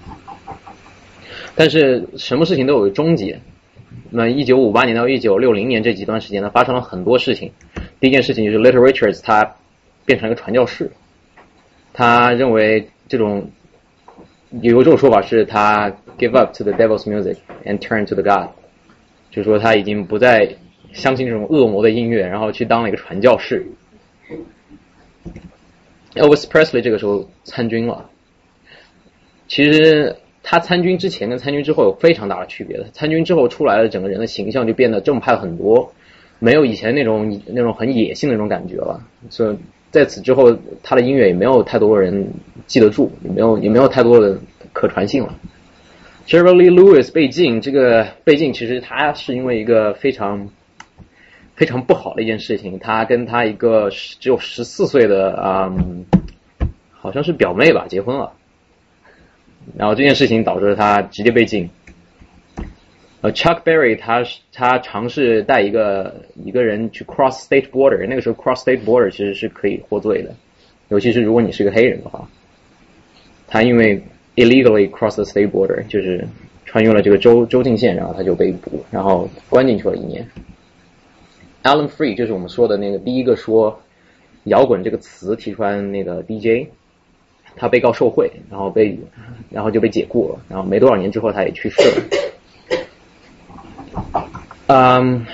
[1.55, 3.41] 但是什么事情都有终结。
[4.09, 7.51] 那一九五八年到一九六零年这几段时间呢，发生了很多事情。
[7.99, 9.55] 第一件事情就是 Little Richards 他
[10.05, 10.91] 变成一个传教士，
[11.93, 13.51] 他认为这种
[14.61, 18.49] 有一种说法是他 give up to the devil's music and turn to the God，
[19.31, 20.55] 就是说他已经不再
[20.93, 23.67] 相信这种恶魔的音乐，然后去当了一个传教士。
[26.13, 28.09] Elvis Presley 这个时候参军了，
[29.47, 30.17] 其实。
[30.49, 32.85] 他参军之前跟参军之后有非常大的区别的。
[32.93, 35.91] 参军之后出来的整个人的形象就变得正派很多，
[36.39, 39.01] 没有以前那种那种很野性的那种感觉了。
[39.29, 39.57] 所以
[39.91, 42.25] 在此之后，他的音乐也没有太多人
[42.65, 44.37] 记得住，也没有也没有太多的
[44.71, 45.35] 可传性了。
[46.25, 50.47] Jerry Lee Lewis 被禁，这个被禁其实他是因为一个非常
[51.55, 55.75] 非常不好的一件事情，他跟他一个只有十四岁的啊，
[56.93, 58.31] 好像是表妹吧结婚了。
[59.75, 61.69] 然后这件事情导致他直接被禁。
[63.21, 70.35] 呃，Chuck Berry 他是他尝试带一个一个人去 cross state border，那个时候 cross state border 其实是可以获罪的，
[70.89, 72.29] 尤其是如果你是个黑人的话。
[73.49, 74.03] 他因为
[74.35, 76.27] illegally cross the state border，就是
[76.65, 80.27] 穿越了这个州州境线，然后他就被捕，然后关进去了一年。
[81.63, 83.81] Alan Free 就是我们说的那个第一个说
[84.43, 86.67] 摇滚这个词提出来那个 DJ。
[87.57, 88.97] 他被告受贿，然后被，
[89.49, 92.03] 然后就被解雇了，然后没多少年之后他也去世了。
[94.67, 95.25] 嗯，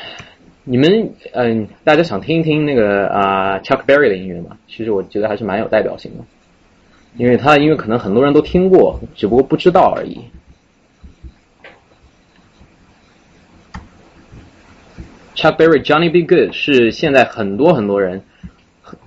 [0.63, 4.57] 你们嗯，大家想听一听那个啊 Chuck Berry 的音乐吗？
[4.67, 6.23] 其实我觉得还是蛮有代表性的，
[7.17, 10.21] 因为他的音乐可能很多人都听过，只不过不知道而已。
[15.35, 18.23] Chuck Berry Johnny B Good 是现在很多很多人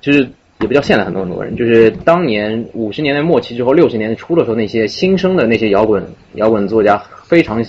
[0.01, 0.31] 就是。
[0.61, 6.03] 也不叫现在很多很多人，就是当年五十年代末期之后六十年代初的时候，那些新生的那些摇滚
[6.35, 7.63] 摇滚作家非常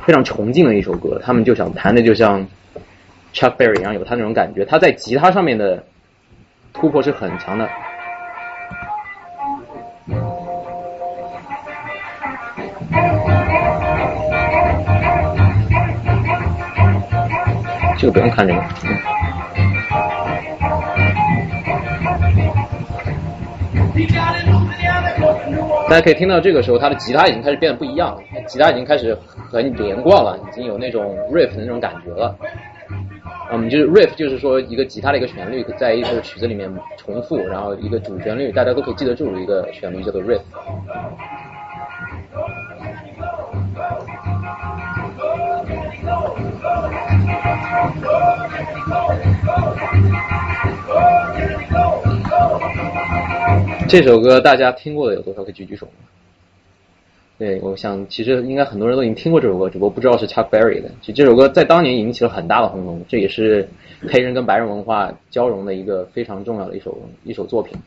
[0.00, 2.46] 非常崇敬的一首歌，他们就想弹的就像
[3.34, 4.64] Chuck Berry 一样，有他那种感觉。
[4.64, 5.84] 他在吉他上面的
[6.72, 7.68] 突破是很强的。
[17.98, 19.17] 这个不用看这个。
[25.88, 29.16] 大家可以听到，这个时候他的吉他已经开始变得不一样了，吉他已经开始
[29.50, 32.36] 很连贯了，已经有那种 riff 的那种感觉了。
[33.50, 40.42] 嗯，就是 riff，就是说一个吉他的一个旋律在一首曲子里面重复，然后一个主旋律大家都可以记得住的一个旋律叫做 riff。
[53.88, 55.42] 这首歌大家听过的有多少？
[55.42, 55.92] 可以举举手吗？
[57.38, 60.90] 对，我想其实应该很多人都已经听过这首歌，只不过不知道是 Chuck Berry 的。
[61.00, 63.66] 其实这首歌在当年引起了很大的轰动，这也是
[64.10, 67.78] 黑人跟白人文化交融的一个非常重要的一首一首作品。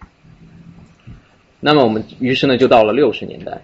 [1.59, 3.61] 那么我们于是呢就到了六十年代。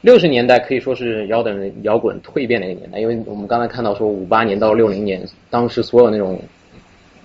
[0.00, 6.40] 六十年代可以说是摇滚摇滚蜕变的一个年代，因为我们刚才看到说五八年到六零年，当时所有那种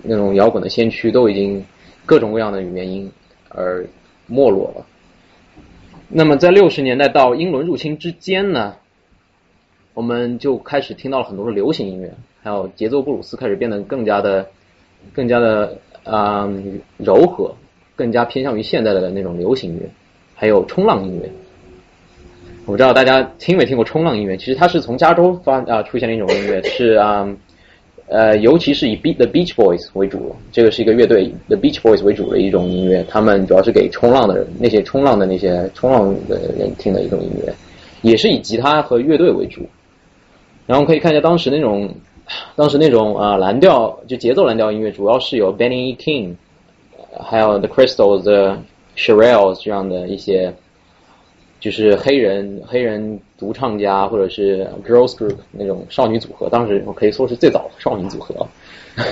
[0.02, 1.64] 那种摇滚的先驱都已经。
[2.08, 3.12] 各种各样的原因
[3.50, 3.86] 而
[4.26, 4.86] 没落了。
[6.08, 8.76] 那么在六十年代到英伦入侵之间呢，
[9.92, 14.48] 我们就开始听到了很多的流行音乐，还有节奏布鲁斯开始变得更加的、
[15.12, 16.50] 更加的啊
[16.96, 17.54] 柔和，
[17.94, 19.90] 更加偏向于现在的那种流行音乐，
[20.34, 21.30] 还有冲浪音乐。
[22.64, 24.38] 我不知道大家听没听过冲浪音乐？
[24.38, 27.28] 其实它是从加州发啊出现的一种音乐，是啊。
[28.10, 33.04] 呃，尤其是以 Be The Beach Boys 为主，这个是一个乐队 The Beach Boys 为主的一种音乐。
[33.08, 37.52] 他们主要是给冲浪的人，那些冲浪的那些冲浪的人听的一种音乐，
[38.00, 39.60] 也是以吉他和乐队为主。
[40.66, 41.90] 然后可以看一下当时那种，
[42.56, 46.34] 当时那种啊蓝调就节奏蓝调音乐，主要是有 Benny King，
[47.20, 48.22] 还有 The Crystals、
[48.96, 50.54] s h a r e l l s 这样的一些。
[51.60, 58.46] 就是黑人黑人独唱家或者是 girls group 那种少女组合，当时我可以说是最早的少女组合。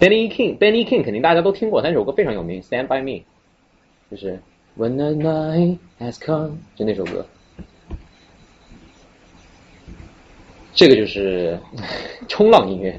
[0.00, 3.22] Benny King，Benny King 肯定大家都听过，那首歌非常有名，Stand by Me，
[4.10, 4.40] 就是
[4.76, 7.24] When the night has come，就那首歌。
[10.74, 11.60] 这个就是
[12.26, 12.98] 冲浪音乐。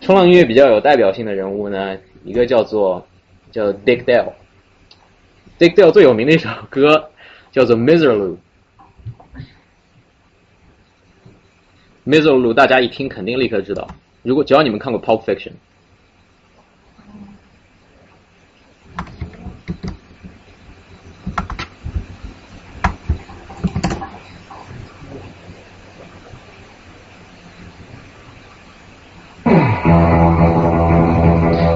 [0.00, 3.06] 冲浪音乐比较有代表性的人物呢，一个叫做
[3.50, 4.32] 叫 Dick Dale。
[5.58, 7.10] Dick Dale 最有名的一首歌
[7.50, 8.36] 叫做《Miserlou》
[12.06, 13.88] ，Miserlou 大家一听肯定立刻知道，
[14.22, 15.54] 如果只要你们看过 Pulp Fiction。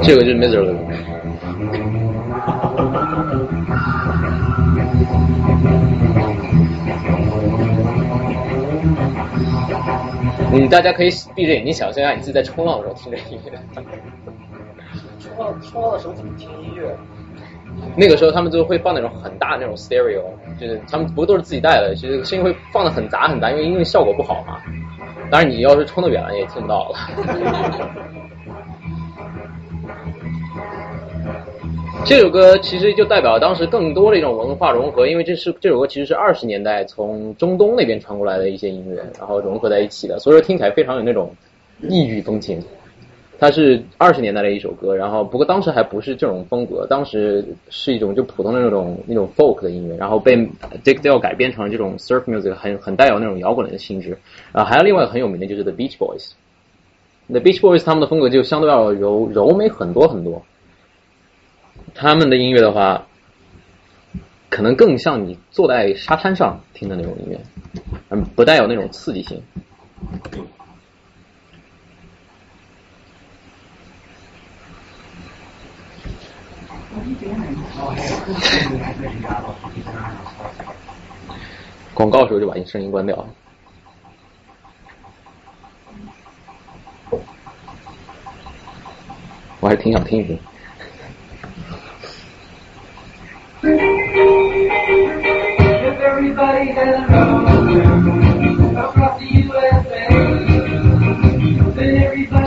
[0.04, 0.91] 这个就是 Miserable。
[10.52, 13.58] 嗯，大家可以闭着眼睛想象一下，你自己在冲浪的时候听着音乐。
[15.18, 16.94] 冲浪冲浪的时候怎么听音乐？
[17.96, 20.22] 那个时候他们就会放那种很大那种 stereo，
[20.60, 24.60] 就是他们不都是自己带的，其实声音会放的很杂很杂，因为音乐效果不好嘛。
[25.30, 26.98] 当然你要是冲得远了也听不到了。
[32.04, 41.34] 这首歌其实就代表当时更多的一种文化融合，因为这是这首歌其实是二十年代从中东那边传过来的一些音乐，然后融合在一起的，所以说听起来非常有那种
[41.80, 42.60] 异域风情。
[43.38, 50.36] 它是二十年代的一首歌，然后不过当时还不是这种风格，当时是一种就普通的那种那种 folk 的音乐，然后被
[50.84, 54.18] Dick Dale 改编成了这种 surf music，很很带有那种摇滚的性质。
[54.50, 56.32] 啊，还有另外很有名的就是 The Beach Boys。
[57.28, 60.42] The Beach Boys 他们的风格就相对要柔柔美很多很多。
[61.94, 63.06] 他们的音乐的话，
[64.48, 67.40] 可能更像你坐在沙滩上听的那种音乐，
[68.10, 69.42] 嗯，不带有那种刺激性。
[81.94, 83.26] 广告的时候就把你声音关掉了。
[89.60, 90.38] 我还挺想听一听。
[93.62, 93.68] 大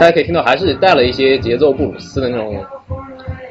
[0.00, 2.62] 家可以听到，还是带了一些节奏布鲁斯的那种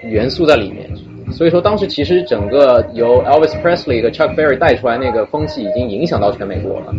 [0.04, 0.88] 元素在里面。
[1.32, 6.94] 所以说，当时其实整个由 Elvis Presley 和 Chuck Berry 带出来那个风气，已经影响到全美国了。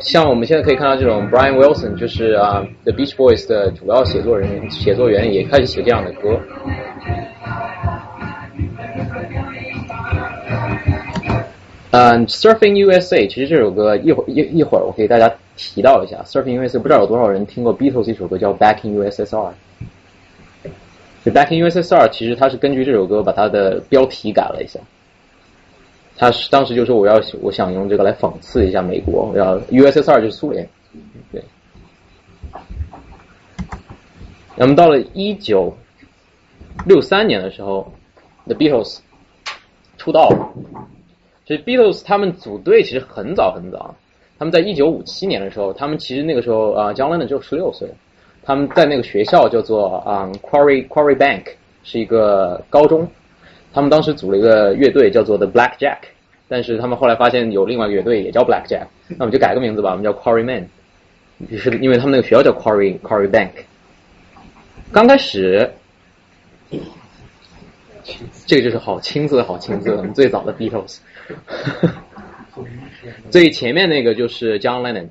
[0.00, 6.36] 像我们现在可以看到，这种 Brian Wilson 就是啊 The Beach Boys 的主要写作人、写作员，也开始写这样的歌。
[11.98, 16.22] 嗯，Surfing USA 其实这首歌一会儿一一会儿我给大家提到一下。
[16.26, 19.52] Surfing USA 不知道有多少人听过 Beatles 一首歌叫 Back in USSR。
[21.24, 24.78] 就 Back in USSR 其实它是根据这首歌把它的标题改了一下。
[26.18, 30.68] 他是当时就说我要我想用这个来讽刺一下美国，要 USSR 就是苏联，
[31.32, 31.42] 对。
[34.54, 35.74] 那么到了一九
[36.84, 37.90] 六三年的时候
[38.44, 38.98] ，The Beatles
[39.96, 40.52] 出道了。
[41.46, 43.94] 其实 Beatles 他们组队其实很早很早，
[44.36, 47.88] 他们在一九五七年的时候，他们其实那个时候啊，John Lennon 只有十六岁，
[48.42, 51.44] 他们在那个学校叫做啊 Quarry Quarry Bank
[51.84, 53.08] 是一个高中，
[53.72, 55.98] 他们当时组了一个乐队叫做 The Black Jack，
[56.48, 60.68] 但是他们后来发现有另外一个乐队也叫 Black Jack，那我们就改个名字吧，我们叫 Quarry Man，
[61.48, 63.50] 就是因为他们那个学校叫 Quarry Quarry Bank，
[64.90, 65.70] 刚开始。
[68.46, 70.98] 这个就是好青字，好青字，我们最早的 Beatles。
[73.30, 75.08] 最前面那个就是 John Lennon，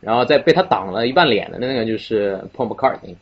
[0.00, 3.14] 然后再被他挡了一半脸的那个就是 Paul McCartney。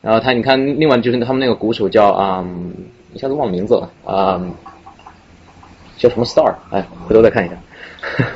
[0.00, 2.44] 然后他，你看，另外就是他们那个鼓手叫啊，
[3.12, 4.42] 一下子忘了名字了啊，
[5.96, 6.52] 叫什么 Star？
[6.72, 7.56] 哎，回头再看一下。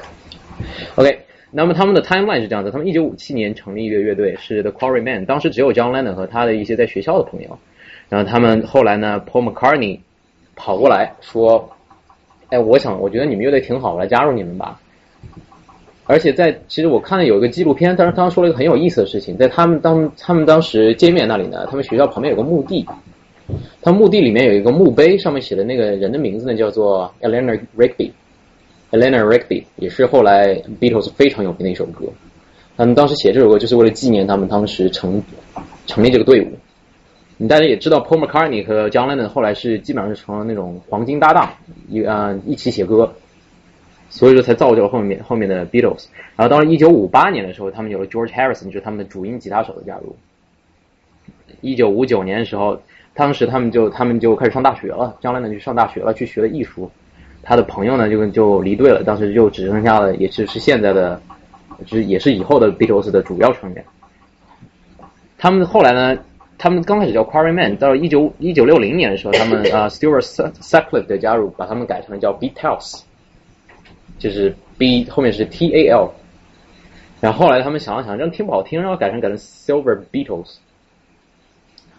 [0.95, 1.19] OK，
[1.51, 7.59] 那么他们的 timeline 是这样的：他们一九五七年成立一个乐队，是 The Quarrymen，当时只有 John Lennon 和他的一些在学校的朋友。
[8.09, 9.99] 然后他们后来呢，Paul McCartney
[10.57, 11.71] 跑过来说
[12.51, 14.81] ：“哎，我想，我觉得你们乐队挺好，我来加入你们吧。”
[16.09, 22.87] 而且在其实我看了有一个纪录片，当时他说了一个很有意思的事情，在他们当他们当时见面那里呢，他们学校旁边有个墓地，
[23.83, 32.07] 他墓地里面有一个墓碑，上面写的那个人的名字呢叫做 Eleanor Rigby，Eleanor Rigby 也是后来 Beatles 非常有名的一首歌。
[32.77, 35.21] 他们当时写这首歌就是为了纪念他们当时成
[35.87, 36.53] 成立这个队伍。
[37.39, 41.53] 你大家也知道，Paul McCartney 和 John Lennon 后来是基本上是成了那种黄金搭档，
[41.87, 43.13] 一啊一起写歌，
[44.09, 46.07] 所以说才造就了后面后面的 Beatles。
[46.35, 50.17] 然后到了一九五八年的时候，他们有了 George Harrison，就是他们的主音吉他手的加入。
[51.61, 52.81] 一九五九年的时候，
[53.13, 56.91] 当时他们就他们就开始上大学了，John Lennon 就上大学了，去学了艺术。
[57.43, 61.21] 他的朋友呢就就离队了，当时就只剩下了，也是是现在的，
[61.85, 63.85] 就是也是以后的 Beatles 的主要成员。
[65.37, 66.19] 他们后来呢？
[66.59, 73.03] 他们刚开始叫 Quarrymen，到了一九一九六零年的时候，他们 啊 Stuart Sutcliffe 的加入，把他们改成叫 Beatles，
[74.19, 76.11] 就是 B 后面是 T A L，
[77.21, 80.57] 然后后来他们想了想，这样听不好听，然后改成改成 Silver Beatles，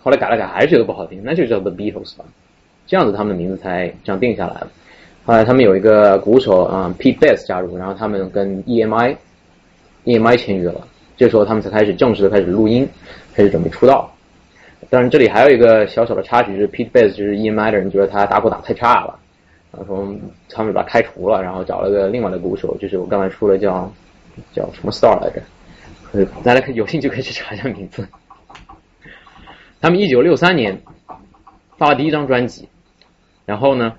[0.01, 2.25] 后来改了改还是觉得不好听，那就叫 The Beatles 吧，
[2.87, 4.71] 这样子他们的名字才这样定下来了。
[5.25, 9.17] 后来他们有一个鼓手啊、Pete Best 加入，然后他们跟 EMI
[10.05, 12.87] EMI 签约了，这时候他们才开始正式的开始录音，
[13.35, 14.09] 开始准备出道。
[14.89, 19.19] 当然这里还有一个小小的插曲，就是 Pete Best 就是 EMI 的人觉得他打鼓打太差了，
[19.71, 20.07] 然后
[20.49, 23.91] 他们把他开除了，然后找了个另外的鼓手，就是我刚才说的叫
[24.53, 28.07] 叫什么 Star 来着，大家可以有兴趣可以去查一下名字。
[29.81, 30.81] 他们一九六三年
[31.77, 32.69] 发了第一张专辑，
[33.45, 33.93] 然后呢，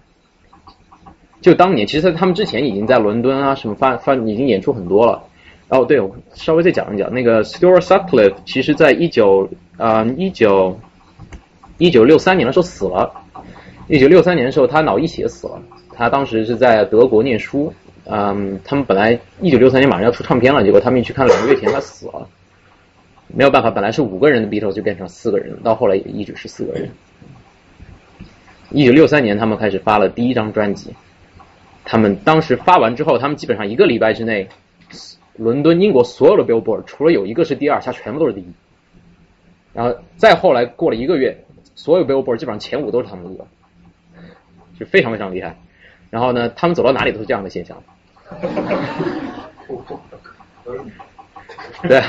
[1.41, 5.25] 就当年其实他们之前已经在伦敦啊什么发发已经演出很多了。
[5.69, 10.79] 哦，对，我稍微再讲一讲那个 Stuart Sutcliffe，其实在一九嗯一九
[11.79, 13.11] 一九六三年的时候死了。
[13.89, 15.63] 一九六三年的时候，他脑溢血死了。
[15.95, 17.73] 他当时是在德国念书，
[18.05, 22.29] 嗯，他们本来一九六三年马上要出唱片了，结果他们一去看两个月前他死了。
[23.29, 26.91] 没有办法，本来是五个人的 Beatles 就变成四个人，到后来也一直是四个人。
[28.71, 30.95] 一九六三年，他们开始发了第一张专辑。
[31.85, 34.49] 他们当时发完之后，他们基本上一个礼拜之内，
[35.37, 38.47] 伦敦、英国所有的 Billboard 除了有一个是第二，其他全部都是第一。
[39.73, 41.45] 然后再后来过了一个月，
[41.75, 43.47] 所有 Billboard 基本上前五都是他们的歌，
[44.79, 45.57] 就非常非常厉害。
[46.11, 47.83] 然后呢，他们走到哪里都是这样的现象。
[51.83, 52.03] 对，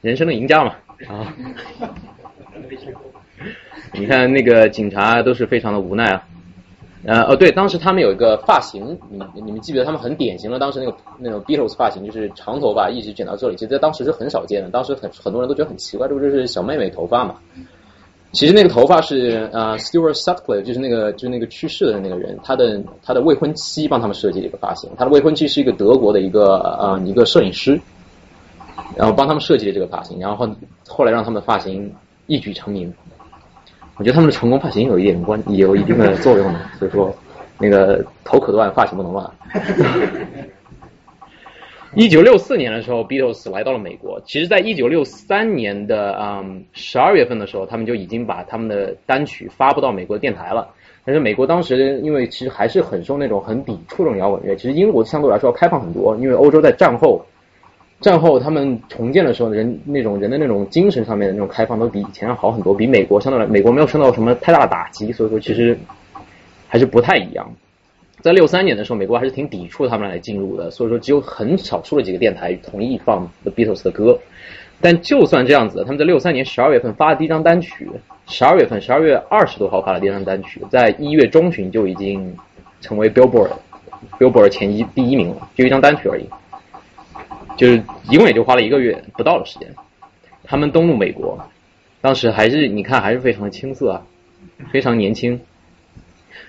[0.00, 0.74] 人生的赢家嘛
[1.08, 1.34] 啊！
[3.92, 6.26] 你看那个警察都是非常的无奈啊。
[7.08, 14.68] 呃哦对，当时他们有一个发型，你你们记不记得他们很典型的当时那个那种 Beatles 发型，就是长头发一直卷到这里，其实在当时是很少见的。
[14.68, 17.36] 当时很很多人都觉得很奇怪，这不就是小妹妹头发嘛？
[18.32, 24.90] 其实那个头发是呃 Stuart Sutcliffe，就是那个就是那个去世的那个人，他的他的未婚妻帮他们设计的一个发型。
[24.98, 27.80] 他的未婚妻是一个德国的一个呃一个摄影师，
[28.96, 30.46] 然后帮他们设计的这个发型，然后
[30.86, 31.90] 后来让他们的发型
[32.26, 32.92] 一举成名。
[33.98, 37.12] 我觉得他们的成功发型有一点关，有一定的作用的，所以说
[37.58, 39.28] 那个头可断，发型不能乱。
[41.96, 44.20] 一九六四年的时候，Beatles 来到了美国。
[44.24, 50.68] 其实，在一九六三年的嗯十二月份的时候，他们就已经把他们的单曲发布到美国的电台了。
[51.04, 57.20] 但是美国当时因为其实还是很受那种很抵触这种摇滚乐，其实英国相对来说要开放很多，因为欧洲在战后。
[58.00, 65.76] 战后他们重建的时候，人那种人的那种精神上面的那种开放都比以前要好很多，比美国相对来，美国没有受到什么太大的打击，所以说其实
[66.68, 67.50] 还是不太一样。
[68.20, 74.18] 在六三年的时候，美国还是挺抵触他们来进入的，所以说只有很少数的几个电台同意放 The Beatles 的歌。
[74.80, 77.88] 但就算这样子，他们在六三年十二月份发的第一张单曲，
[78.28, 82.32] 十二月份十二月二十多号发的第一张单曲，在一月中旬就已经
[82.80, 83.50] 成为 Billboard
[84.20, 86.24] Billboard 前一第一名了，就一张单曲而已。
[87.58, 89.74] 就是一共也就花了一个月不到的时间，
[90.44, 91.36] 他们登陆美国，
[92.00, 94.06] 当时还是你看还是非常的青涩啊，
[94.70, 95.40] 非常年轻。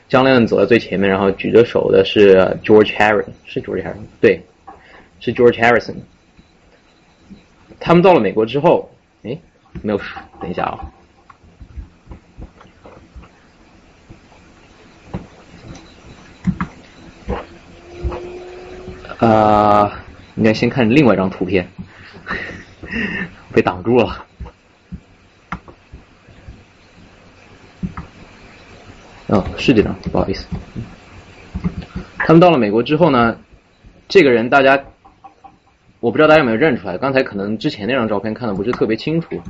[0.07, 4.41] 张亮走在最前面，然后举着手的是 George Harrison，是 George Harrison，对，
[5.19, 5.95] 是 George Harrison。
[7.79, 8.91] 他们到了美国之后，
[9.23, 9.37] 哎，
[9.81, 9.99] 没有，
[10.39, 10.91] 等一下啊。
[19.27, 20.05] 啊。
[20.39, 21.67] 应该先看另外一张图片，
[23.51, 24.25] 被挡住了。
[29.27, 30.47] 哦，是这张，不好意思。
[32.19, 33.37] 他们到了美国之后呢，
[34.07, 34.81] 这个人大家，
[35.99, 36.97] 我不知道大家有没有认出来。
[36.97, 39.41] 刚才可能之前那张照片看的不是特别清楚。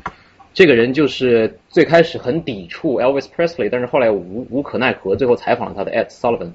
[0.56, 6.54] 这个人就是最开始很抵触 Elvis Presley，但是后来无无可奈何，最后采访了他的 Ed Sullivan，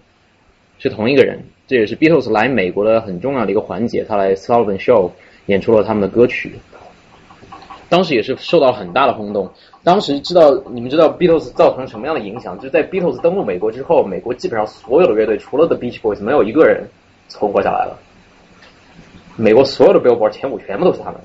[0.81, 1.45] 是同一个人。
[1.67, 5.11] 这也是 Beatles 来美国的很重要的一个环节，他来 Sullivan Show
[5.47, 6.57] 演出了他们的歌曲，
[7.89, 9.51] 当时也是受到了很大的轰动。
[9.83, 12.57] 当时知道你们知道 Beatles 造成什么样的影响？
[12.57, 16.89] 就是在 Beatles 登陆美国之后，美国基本上所有的乐队除了 The Beach Boys 没有一个人
[17.29, 17.99] 存活下来了。
[19.37, 21.21] 美国所有的 Billboard 前五全部都是他们，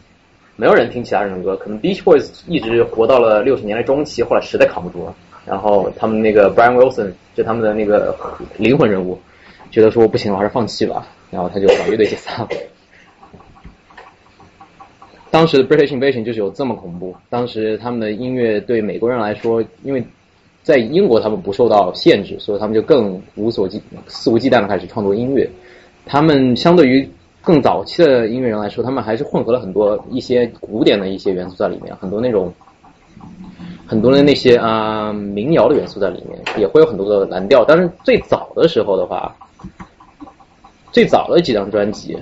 [0.55, 1.55] 没有人听其他人的歌。
[1.55, 5.15] 可能 Beach Boys 一直活到了六十年代中期，后来实在扛不住了，
[5.45, 8.15] 然后他们那个 Brian Wilson 就他们的那个
[8.57, 9.19] 灵魂人物。
[9.71, 12.47] 觉得说不行，我还是放弃吧，然后他就把乐队解散了。
[15.31, 17.15] 当时的 British Invasion 就是有这么恐怖。
[17.29, 20.03] 当时他们的音乐对美国人来说，因为
[20.63, 25.47] 在英国他们不受到限制，所以他们就更无所忌、肆无忌惮的开始创作音乐。
[26.05, 27.07] 他们相对于
[27.41, 32.51] 更早期的音乐人来说，他们还是混合了很多一些古典的一些元素在里面，很多那种
[33.85, 37.63] 很多的那些啊民谣的元素在里面，也会有很多的蓝调。
[37.63, 39.35] 但是最早的时候的话，
[40.91, 42.17] 最早的几张专辑，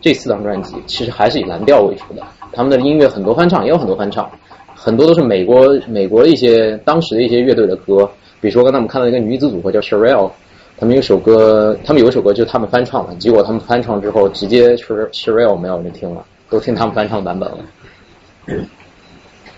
[0.00, 2.22] 这四张专辑其实还是以蓝调为主的。
[2.52, 4.28] 他们的音乐很多翻唱，也有很多翻唱，
[4.74, 8.10] 很多都是美国美国一些当时的一些乐队的歌。
[8.40, 10.30] 比如说刚才我们看到一个女子组合叫 Sherelle，
[10.76, 17.58] 他们有首歌，他们有一首歌就是他们翻唱的，结果他们翻唱之后，直接 Sherelle 没有人听了，都听他们翻唱版本了。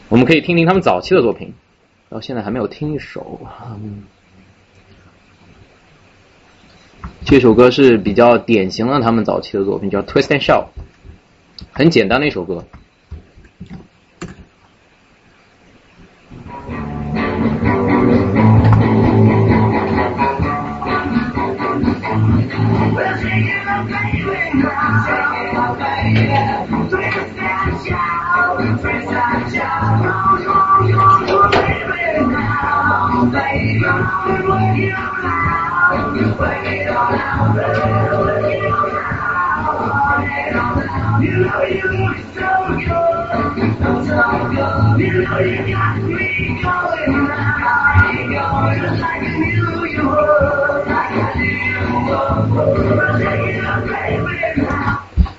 [0.09, 1.55] 我们可以听听他们早期的作品，
[2.11, 3.41] 到现在还没有听一首。
[3.77, 4.03] 嗯
[7.25, 10.65] 这首歌是比较典型的他们早期的作品，叫《Twist and Shout》，
[11.73, 12.65] 很简单的一首歌。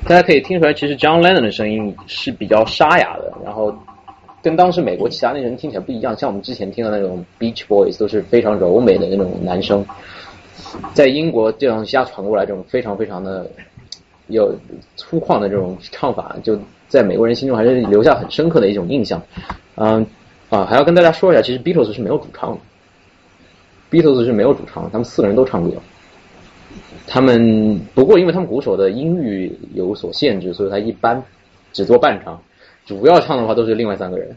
[0.05, 3.73] 大家可以听出来，其实 John Lennon 的声音是比较沙哑的，然后
[4.41, 6.15] 跟当时美国其他那些人听起来不一样。
[6.15, 9.83] 像我们之前听的那种 Beach Boys 都是非常柔美的那种男生，
[10.93, 13.49] 在英国这样瞎传过来，这种非常非常的
[14.27, 14.55] 有
[14.95, 19.21] 粗犷的这种唱法，就在美国人心中还是留下很深刻的一种印象。
[19.75, 20.05] 嗯
[20.49, 22.59] 啊，还要跟大家说一下，其实 Beatles 是没有主唱的
[23.89, 25.75] ，Beatles 是没有主唱的，他们四个人都唱歌。
[27.07, 31.23] 他们不过，因为他们鼓手的音域有所限制，所以他一般
[31.71, 32.39] 只做半唱，
[32.85, 34.35] 主要唱的话都是另外三个人。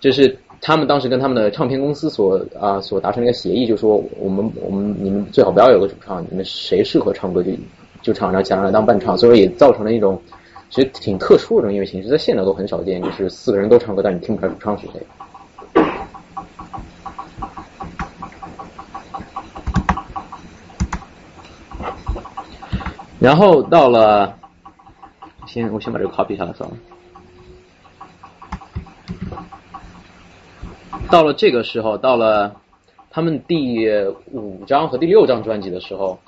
[0.00, 7.52] 这是他们当时跟他们的唱片公司所啊所达成一个协议，就说我们我们你们最好不要有个主唱，你们谁适合唱歌就
[8.02, 10.20] 就唱，然后其他人来当伴唱，所以也造成了一种
[10.68, 15.00] 其实挺特殊的这种音乐形式，在现在都很少见，就是四个人都唱歌，但你听不出来主唱是谁。
[23.20, 24.36] 然后到了，
[25.46, 26.76] 先我先把这个 copy 下来算了。
[31.10, 32.54] 到了这个时候，到了
[33.10, 33.88] 他们第
[34.32, 36.18] 五张和第六张专辑的时候，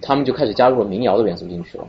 [0.00, 1.84] 他们就开始加入了民谣的元素进去了。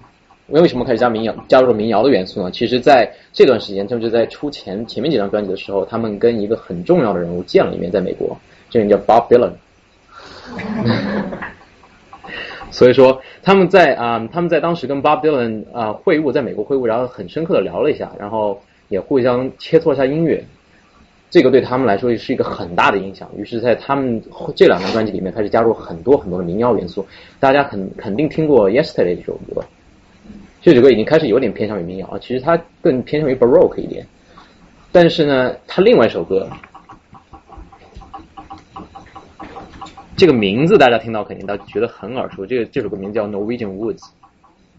[0.48, 2.52] 为什么开始加民谣加入了民谣的元素呢？
[2.52, 8.38] 其实，在这段时间，他们就在出前前面几张专辑的时候，他们跟一个很重要的人物见了一面，在美国，
[8.70, 9.52] 这人叫 Bob Dylan。
[12.72, 20.44] 所以说，他们在啊、他们在当时跟 Bob Dylan 啊、会晤，在美国会晤，然后很深刻的聊了一下，然后也互相切磋一下音乐。
[21.34, 23.28] 这个对他们来说是一个很大的影响。
[23.36, 24.22] 于是，在他们
[24.56, 27.04] 这两张专辑里面，开始加入很多很多的民谣元素。
[27.40, 29.66] 大家肯肯定听过《Yesterday》这首歌，
[30.62, 34.06] 这首歌已经开始有点偏向于民谣了，其实它更偏向于 Baroque 一点。
[34.92, 36.48] 但是呢，它另外一首歌，
[40.16, 42.46] 这个名字大家听到肯定都觉得很耳熟。
[42.46, 43.98] 这个这首歌名字叫《Norwegian Woods》，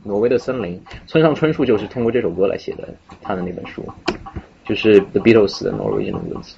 [0.05, 0.81] 挪威的森林。
[1.09, 3.85] 村上春树就是通过这首歌来写的他的那本书，
[4.65, 6.55] 就是 The Beatles 的《Norwegian Woods》。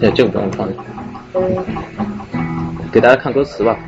[0.00, 0.68] 对，这个不用放，
[2.90, 3.78] 给大家看歌词吧。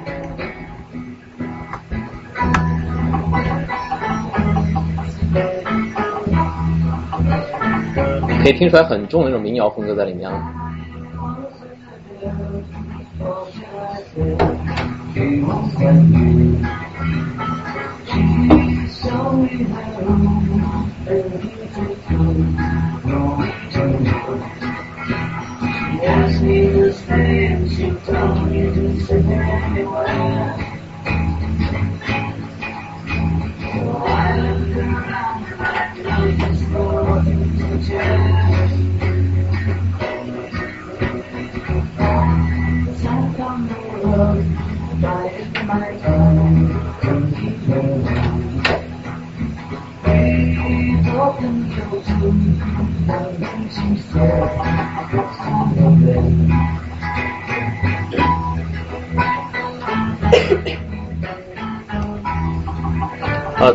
[8.43, 10.53] 可以听出来很重的那种民谣风格在里面啊。
[22.19, 22.56] 呃，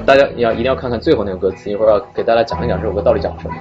[0.06, 3.56] 大家要一定要看看最后那个歌词，一会儿要给大家讲一讲这首歌到底讲什么。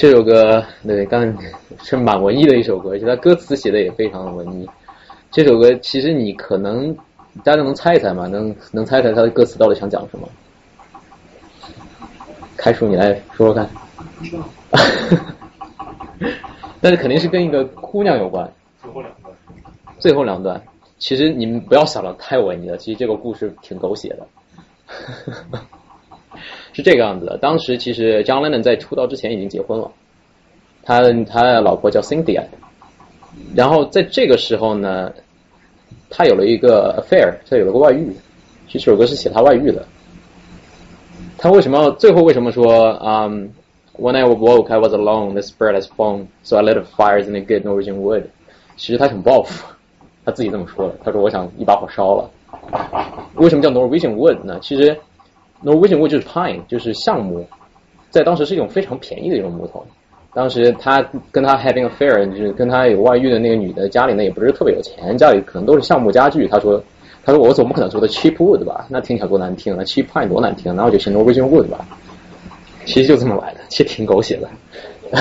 [0.00, 1.36] 这首歌对，刚
[1.82, 4.66] 是蛮文艺的一首歌，而且它歌词写的也非常的文艺。
[5.30, 6.96] 这首歌其实你可能
[7.44, 8.26] 大家能猜一猜吗？
[8.26, 10.26] 能能猜猜它的歌词到底想讲什么？
[12.56, 13.68] 开叔，你来说说看。
[16.80, 18.50] 但是肯定是跟一个姑娘有关。
[18.80, 19.34] 最后两段。
[19.98, 20.62] 最后两段，
[20.98, 24.26] 其实你们不要想的太文艺了，其实这个故事挺狗血的。
[26.72, 29.90] 是这个样子的，当时其实 John Lennon 在出道之前已经结婚了，
[30.82, 32.44] 他他老婆叫 Cynthia，
[33.54, 35.12] 然后在这个时候呢，
[36.08, 38.12] 他有了一个 affair，他有了个外遇，
[38.68, 39.84] 其实这首歌是写他外遇的。
[41.38, 45.34] 他为什么最后为什么说啊、um,？When I woke, I was alone.
[45.34, 48.24] This bird has flown, so I lit a fire in a good Norwegian wood.
[48.76, 49.66] 其实他挺报复，
[50.24, 50.94] 他自己这么说的。
[51.04, 52.30] 他说：“我想一把火烧了。”
[53.36, 54.58] 为什么叫 Norwegian wood 呢？
[54.62, 54.96] 其实
[55.62, 57.44] Norwegian wood 就是 pine，就是橡木，
[58.10, 59.84] 在当时是一种非常便宜的一种木头。
[60.32, 66.46] 当时他跟他 having affair，就是跟他有外遇的那个女的家里呢也不是特别有钱，家里可能都是橡木家具。
[66.46, 66.80] 他说
[67.24, 68.86] ：“他说我总不可能说的 cheap wood 吧？
[68.88, 71.84] 那听起来多难听啊！cheap pine 多难听，然后就写 Norwegian wood 吧。”
[72.86, 74.48] 其实就这么来的，其实挺狗血的。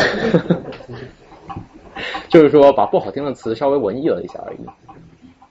[2.30, 4.60] 就是说把不好听的词稍微文艺了一下而已。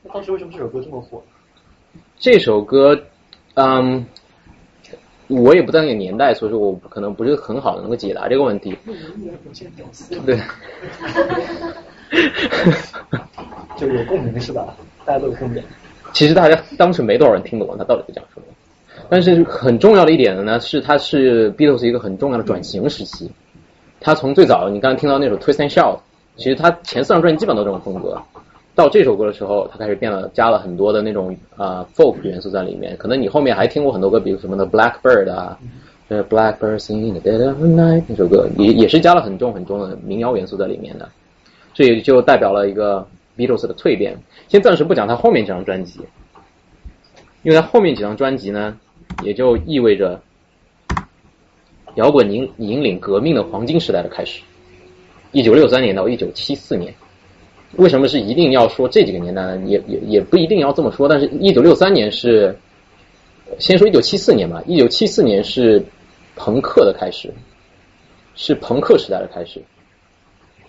[0.05, 1.20] 那当时为什么这首歌这么火？
[2.16, 2.99] 这首歌，
[3.55, 4.07] 嗯，
[5.29, 8.76] 我也不在那个年代，所以说我可能不是很好的能够解答这个问题。
[10.24, 10.41] 对，
[13.76, 14.74] 就有共鸣是吧？
[15.05, 15.62] 大家都有共鸣。
[16.12, 18.47] 其实大家当时没多少人听懂他到底在讲什么，
[19.11, 23.31] 但是很重要的一点呢，是它是 Beatles 一个很重要的转型时期。
[24.01, 25.99] 他从最早你刚才听到那首 Twist and Shout，
[26.37, 28.22] 其实他前四张专辑基本都这种风格。
[28.79, 32.97] 到这首歌的时候，他开始变了，加了很多的那种啊、呃、folk 元素在里面。
[32.97, 35.59] 可能你后面还听过很多歌，比如什么的 Blackbird 啊
[36.09, 41.09] ，Blackbird Singing in the Dead of Night 那首歌，也也是加了很重很重的民谣元素在里面的。
[41.74, 43.05] 这也就代表了一个
[43.37, 44.16] Beatles 的蜕变。
[44.47, 45.99] 先暂时不讲他后面几张专辑，
[47.43, 48.79] 因为他后面几张专辑呢，
[49.24, 50.20] 也就意味着
[51.97, 54.41] 摇滚引引领革命的黄金时代的开始。
[55.33, 56.95] 一九六三年到一九七四年。
[57.77, 59.59] 为什么是一定要说这几个年代呢？
[59.66, 62.57] 也也也不一定要这么说，但是一九六三年是，
[63.59, 64.62] 先说一九七四年吧。
[64.66, 65.85] 一九七四年是
[66.35, 67.33] 朋克的开始，
[68.35, 69.62] 是朋克时代的开始，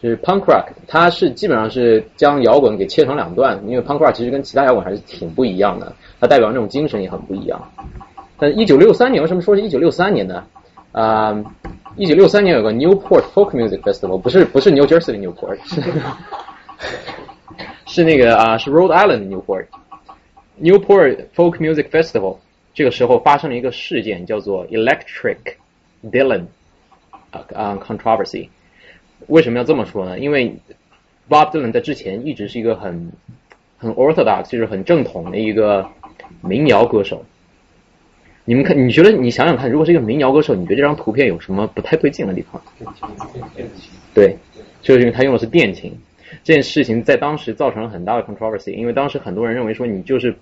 [0.01, 7.61] 就是 punk rock，它是基本上是将摇滚给切成两段，因为 punk rock 其实跟其他摇滚还是挺不一样的，它代表那种精神也很不一样。
[8.37, 10.43] 但一九六三年为什么说是一九六三年呢？
[10.91, 11.35] 啊、
[11.97, 15.57] 一九六三年有个 Newport Folk Music Festival，不是不是 New Jersey 的 Newport，
[17.85, 18.03] 是。
[18.03, 19.65] 那个啊，是 Rhode Island Newport
[20.61, 22.37] Newport Folk Music Festival。
[22.73, 25.55] 这个时候发生了一个事件，叫做 Electric
[26.03, 26.45] Dylan
[27.31, 28.47] 啊啊 controversy。
[29.27, 30.17] 为什么要这么说呢？
[30.17, 30.55] 因为
[31.27, 33.11] Bob Dylan 在之前一直是一个很
[33.77, 35.89] 很 orthodox，就是很正统的一个
[36.41, 37.25] 民谣歌手。
[38.45, 42.61] 你们看，你觉得你想想看，如果是一个民谣歌手，你觉得这张图片有什么不太对劲的地方？
[44.13, 44.37] 对，
[44.81, 45.99] 就是因为他用的是电琴。
[46.43, 50.33] 这件事情在当时造成了很大的 controversy，因为当时很多人认为说你就是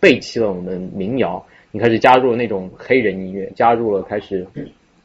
[0.00, 4.46] 背弃了我们民谣，你开始加入了那种黑人音乐，加入了开始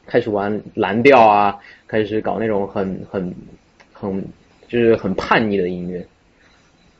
[0.06, 3.34] 开始玩蓝调啊，开始搞那种很很
[3.92, 4.24] 很
[4.68, 6.04] 就是很叛逆的音乐。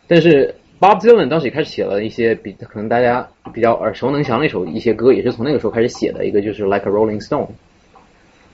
[0.07, 7.49] 但是 Bob Dylan 当时也开始写了一些比可能大家比较耳熟能详的一首一些歌，也是从那个时候开始写的，一个就是 Like a Rolling Stone。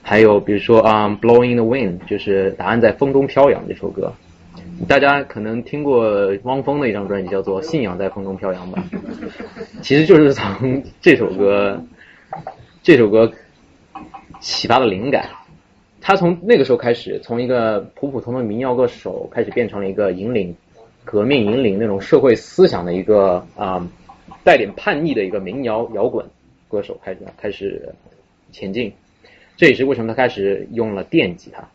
[0.01, 4.13] 还有比如说啊、um,，Blowing the Wind，就是答案在风中飘扬这首歌。
[4.87, 8.83] 大家可能听过汪峰的一张专辑，叫做《信仰在风中飘扬》吧？
[9.81, 11.81] 其实就是从这首歌，
[12.83, 13.31] 这首歌
[14.39, 15.29] 启发的灵感。
[16.01, 20.55] 他从那个时候开始，从一个普普通通的民谣歌手，开始变成了一个引领
[21.03, 23.87] 革命、引领那种社会思想的一个啊、
[24.43, 26.25] 带点叛逆的一个民谣摇滚
[26.67, 27.93] 歌手，开始开始
[28.51, 28.93] 前进。
[29.57, 31.67] 这也是为什么他开始用了电吉他。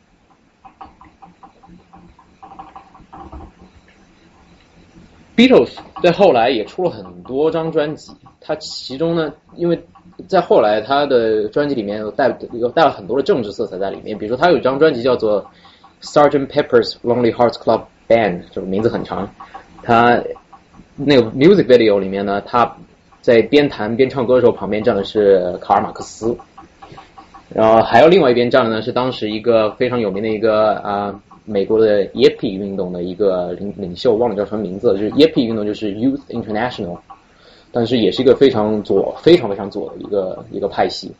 [5.40, 5.70] Beatles
[6.02, 8.12] 在后来也出了很多张专辑，
[8.42, 9.82] 它其中呢，因为
[10.28, 15.50] 在后来他的专辑里面有带有带了很多的政治色彩在里面，比如说他有一张专辑叫做
[16.02, 19.30] Sergeant Pepper's Lonely Hearts Club Band，这个名字很长，
[19.82, 20.22] 他
[20.94, 22.76] 那个 music video 里面呢，他
[23.22, 26.36] 在边弹边唱歌的时候，旁边站的是卡尔马克思，
[27.48, 31.18] 然后还有另外一边站的呢，是当时一个非常有名的一个啊、
[31.50, 36.96] 美国的 Yippie 运动的一个领领袖，忘了叫什么名字了，就是 Yippie 运动就是 Youth International，
[37.72, 41.12] 但是也是一个非常左、非常非常左的一个一个派系。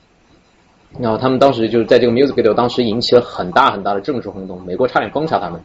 [1.01, 5.61] 然后他们当时就是在这个 music video 当时引起了很大很大的政治轰动，美国差点封杀他们。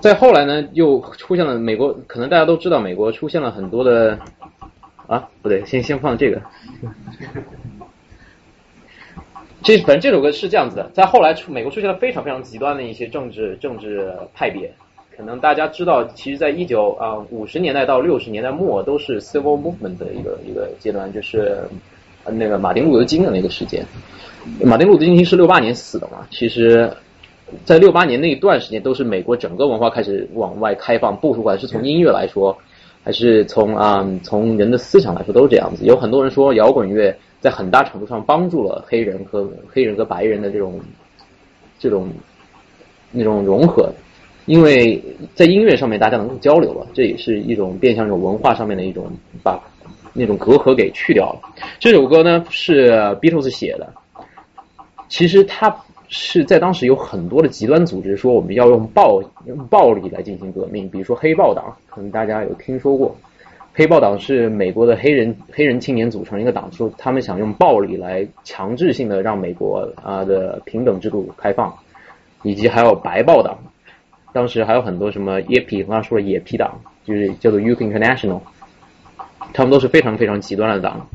[0.00, 4.18] 再后来呢，又出现了美国，可能大家都知道，美国出现了很多的
[5.06, 6.42] 啊，不对，先先放这个。
[9.62, 14.72] 这反正这首歌是这样子的，在后来出美国出现了非常非常极端的一些政治政治派别，
[15.16, 21.58] 可能大家知道，其实，在一九啊五十年代到六十年代末都是 civil movement 的一个一个阶段，就是
[22.26, 23.84] 那个马丁路德金的那个时间。
[24.64, 26.90] 马丁路德金是六八年死的嘛，其实，
[27.66, 32.56] 在六八年那一段时间，都是美国整个文化开始往外开放，不管是从音乐来说，
[33.02, 35.84] 还是从啊、从人的思想来说，都是这样子。
[35.84, 40.78] 有很多人说摇滚乐在很大程度上帮助了黑人和黑人和白人的这种
[41.78, 42.08] 这种
[43.10, 43.90] 那种融合，
[44.46, 45.02] 因为
[45.34, 49.10] 在音乐上面大家能够交流了，这也是一种变相一种文化上面的一种
[49.42, 49.58] 把
[50.12, 51.40] 那种隔阂给去掉了。
[51.78, 52.90] 这首歌呢是
[53.20, 53.92] Beatles 写的，
[55.08, 55.74] 其实他
[56.12, 63.16] 是在当时有很多的极端组织说我们要用暴用暴力来进行革命，比如说黑豹党，可能大家有听说过。
[63.72, 71.72] 黑豹党是美国的黑人黑人青年组成一个党，说他们想用暴力来强制性的让美国啊、的平等制度开放，
[72.42, 73.56] 以及还有白豹党，
[74.32, 78.40] 当时还有很多什么野痞，刚刚说的野痞党，就是叫做 Youth International，
[79.52, 81.06] 他们都是非常非常极端的党，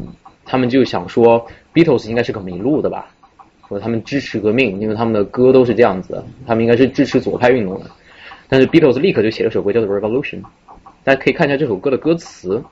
[0.46, 3.14] 他们就想说 Beatles 应该是个迷路的吧，
[3.69, 7.91] 说他们支持革命，因为他们的歌都是这样子的，他们应该是支持左派运动的，
[8.49, 10.43] 但是 Beatles 立刻就写了首歌叫做 Revolution。
[11.05, 12.63] 大家可以看一下这首歌的歌词。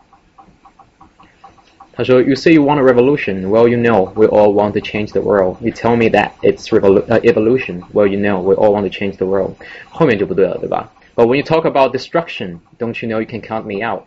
[1.95, 3.49] 他说：“You say you want a revolution.
[3.49, 5.57] Well, you know we all want to change the world.
[5.61, 7.83] You tell me that it's revolu- uh, evolution.
[7.93, 9.55] Well, you know we all want to change the world.
[9.91, 10.93] 后面就不对了，对吧？
[11.17, 14.05] But when you talk about destruction, don't you know you can count me out?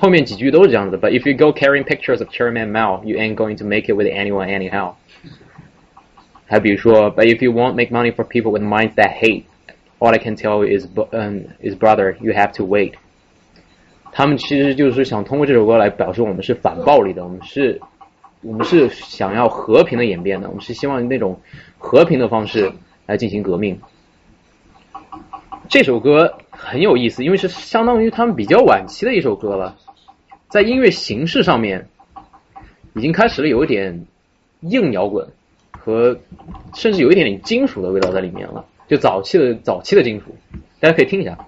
[0.00, 0.96] 后面几句都是这样子。
[0.96, 4.06] But if you go carrying pictures of Chairman Mao, you ain't going to make it with
[4.06, 4.94] anyone anyhow.
[6.46, 9.44] 还比如说，But if you won't make money for people with minds that hate,
[9.98, 12.94] all I can tell you is, um, is brother, you have to wait.
[14.10, 17.80] 他们其实就是想通过这首歌来表示我们是反暴力的，我们是，
[18.40, 21.40] 我们是想要和平的演变的，我们是希望那种
[21.78, 22.72] 和平的方式
[23.06, 23.78] 来进行革命。
[25.68, 29.76] 这首歌很有意思，因为是相当于他们比较晚期的一首歌了，
[30.50, 31.88] 在音乐形式上面
[32.94, 34.04] 已经开始了有一点
[34.60, 35.28] 硬摇滚
[35.70, 36.18] 和
[36.74, 40.36] 甚至有一点点金属的味道在里面了，就早期的早期的金属，
[40.80, 41.38] 大家可以听一下。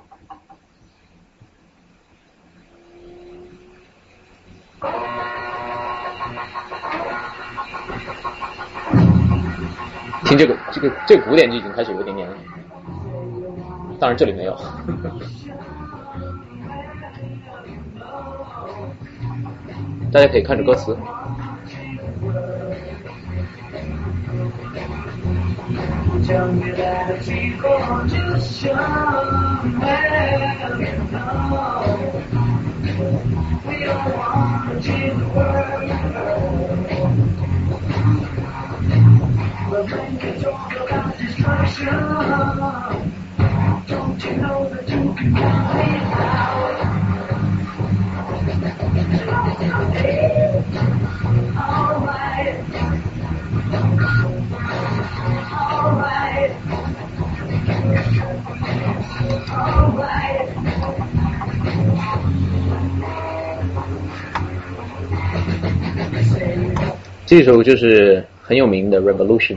[10.25, 12.37] 听这个这个这个古典就已经开始有一点点了，
[13.99, 14.57] 当然这里没有。
[20.13, 20.95] 大家可以看着歌词。
[26.27, 31.73] Tell me that people just show well, you know.
[39.71, 41.89] We don't you talk about destruction,
[43.89, 45.89] don't you know that you can count me
[46.23, 46.62] out?
[67.33, 69.57] 这首就是很有名的 revolution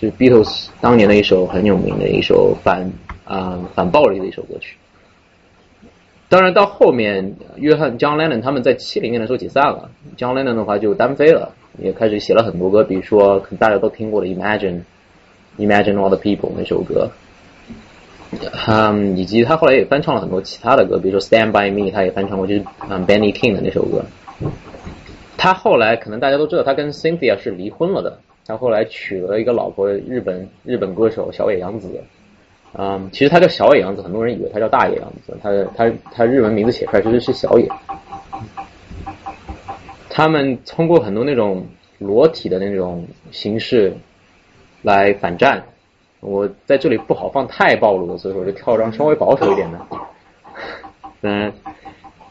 [0.00, 2.84] 就是 beatles 当年的一首很有名的一首反
[3.24, 4.76] 啊反暴力的一首歌曲。
[6.32, 14.80] 当然到后面，约翰 John Lennon 他们在七零年的时候解散了，John Lennon 的话就单飞了，也开始写了很多歌，比如说可能大家都听过的《Imagine》，
[15.62, 17.10] 《Imagine All the People》那首歌。
[18.66, 24.02] 嗯，以及他后来也翻唱了很多其他的歌，比如说《Stand by Me》，他也翻唱过，就是嗯 Benny King 的那首歌。
[25.36, 28.18] 他后来可能大家都知道，他跟 Cynthia 是离婚了的。
[28.46, 31.90] 他后来娶了一个老婆，日本日本歌手小野洋子。
[32.74, 35.36] 嗯，其实他叫小野洋子，很多人以为他叫大野洋子。
[35.42, 37.68] 他他他日文名字写出来其实是小野。
[40.08, 41.66] 他们通过很多那种
[41.98, 43.94] 裸体的那种形式
[44.82, 45.62] 来反战。
[46.20, 49.78] 我在这里不好放太暴露的，所以我就挑张稍微保守一点的。
[51.22, 51.52] 嗯，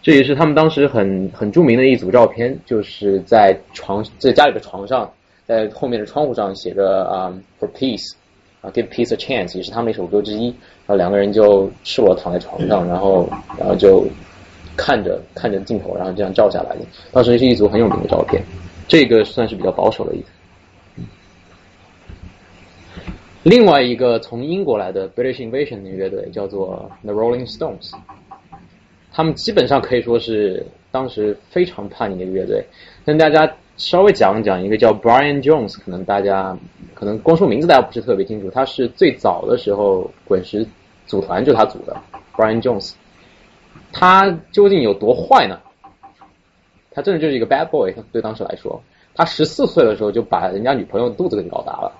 [0.01, 5.11] 这也是他们当时很很著名的一组照片，就是在床在家里的床上，
[5.45, 8.13] 在后面的窗户上写着啊、for peace
[8.61, 10.45] 啊 give peace a chance，也是他们的一首歌之一。
[10.47, 14.05] 然后两个人就赤裸躺在床上，然后然后就
[14.77, 16.85] 看着看着镜头，然后这样照下来的。
[17.11, 18.41] 当时是一组很有名的照片，
[18.87, 20.25] 这个算是比较保守的一组。
[23.43, 27.91] 另外一个从英国来的 British Invasion 的乐队叫做 The Rolling Stones，
[29.11, 32.63] 他们基本上可以说是当时非常叛逆的一个乐队。
[33.05, 36.57] 跟大家稍微讲讲一个叫 Brian Jones，可能大家
[36.93, 40.65] 可能光说名字大家不是特别清楚，他是最早的时候滚石
[41.07, 41.95] 组团就他组的
[42.35, 42.93] Brian Jones。
[43.93, 45.59] 他究竟有多坏呢？
[46.91, 48.81] 他真的就是一个 bad boy，对当时来说，
[49.15, 51.91] 他十四岁的时候就把人家女朋友肚子给搞大了。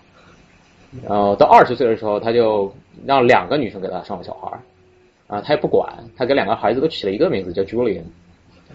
[1.08, 2.74] 然后到二十岁的时候，他就
[3.06, 4.60] 让两个女生给他生了小孩儿，
[5.28, 5.88] 啊，他也不管，
[6.18, 8.04] 他给两个孩子都起了一个名字叫 Julian，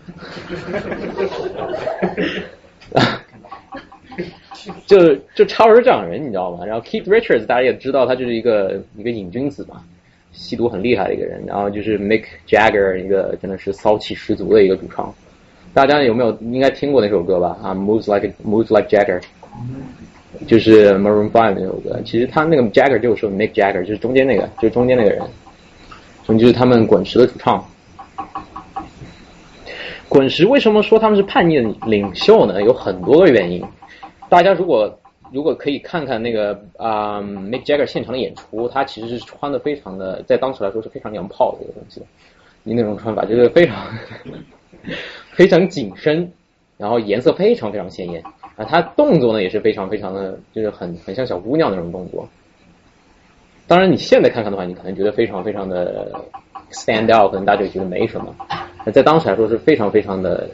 [4.87, 6.65] 就就差不多这样的人，你知道吗？
[6.65, 9.83] 然后 Keith Richards 大家也知道，他就是一个一个瘾君子嘛，
[10.33, 11.43] 吸毒很厉害的一个人。
[11.47, 15.13] 然后就是 Mick Jagger 一个真的是骚气十足的一个主唱，
[15.73, 17.57] 大家有没有应该听过那首歌吧？
[17.63, 19.21] 啊，Moves Like Moves Like Jagger。
[20.47, 25.23] 就是 Maroon Five 那首歌，其实他那个 Jagger 就是说 Mick Jagger，就是中间那个，就是中间那个人，
[26.39, 27.65] 就是他们滚石的主唱。
[30.09, 32.63] 滚石为什么说他们是叛逆的领袖呢？
[32.63, 33.63] 有很多个原因。
[34.29, 34.99] 大家如果
[35.33, 42.01] 如果可以看看那个啊、Mick Jagger 现场的演出，他其实是穿的非常的，在当时来说是非常娘炮的一个东西。
[42.63, 43.77] 你那种穿法就是非常
[45.33, 46.33] 非常紧身，
[46.77, 48.23] 然后颜色非常非常鲜艳。
[48.57, 52.29] 啊，他动作呢也是非常非常的，就是很很像小姑娘那种动作。
[53.67, 56.25] 当然，你现在看看的话，你可能觉得非常非常的
[56.71, 58.35] stand out，可能大家就觉得没什么。
[58.93, 60.49] 在当时来说是非常非常的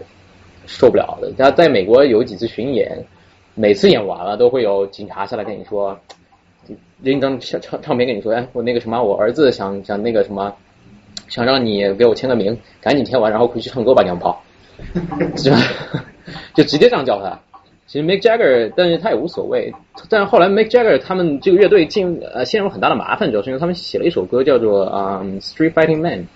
[0.67, 1.33] 受不了的。
[1.37, 3.05] 他在美国有几次巡演，
[3.55, 5.99] 每次演完了都会有警察下来跟你说，
[7.01, 10.55] 拎张唱唱片跟你说，哎，我那个什么，我儿子想想那个什么，
[11.29, 14.43] 想让你给我签个名，赶紧签完，然后回去唱歌吧，娘炮，
[15.37, 15.53] 就？
[16.55, 17.39] 就直接这样叫他。
[17.87, 19.73] 其实 Mick Jagger，但是他也无所谓。
[20.09, 26.27] 但是后来 Mick Jagger 他们这个乐队进呃陷入很大的麻烦，主要是因为他们写了一首歌叫做、嗯 Street Fighting Man，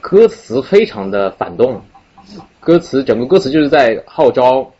[0.00, 1.82] 歌词非常的反动，
[2.58, 4.72] 歌词整个歌词就是在号召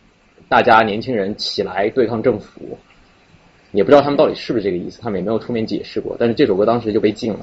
[0.49, 2.79] 大家年轻人起来对抗政府，
[3.73, 6.17] 也不知道他们到底是不是这个意思，他们也没有出面解释过。
[6.19, 7.41] 但是这首歌当时就被禁了。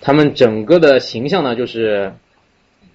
[0.00, 2.12] 他们整个的形象呢，就是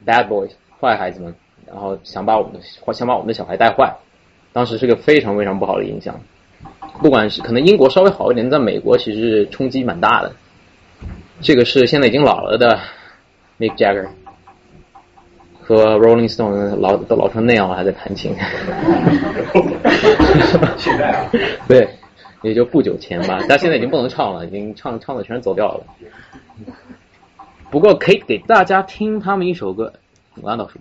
[0.06, 1.36] bad boys 坏孩子们，
[1.68, 2.60] 然后想把我们的
[2.94, 3.96] 想把我们的小孩带坏。
[4.54, 6.22] 当时是个非常非常不好的影响，
[7.02, 10.34] 不管是可能英国稍微好一点，在美国其实冲击蛮大的。
[11.41, 12.80] 这个是现在已经老了的
[13.60, 14.10] Mick Jagger
[15.62, 18.36] 和 Rolling Stone 老都老成那样了，还在弹琴。
[20.78, 21.30] 现在啊，
[21.68, 21.88] 对，
[22.41, 25.86] 也就不久前吧，但现在已经不能唱了，已经唱唱的全走调了。
[27.72, 29.93] 不过可以给大家听他们一首歌，
[30.41, 30.80] 我按倒数。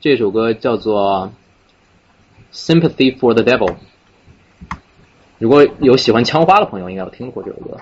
[0.00, 1.30] 这首歌叫做
[2.56, 3.72] 《Sympathy for the Devil》。
[5.38, 7.78] 如果有喜欢枪花的朋友，应该有听过这首歌。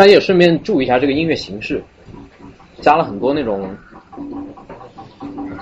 [0.00, 1.84] 大家也顺便注意一下这个音乐形式，
[2.80, 3.68] 加了很多那种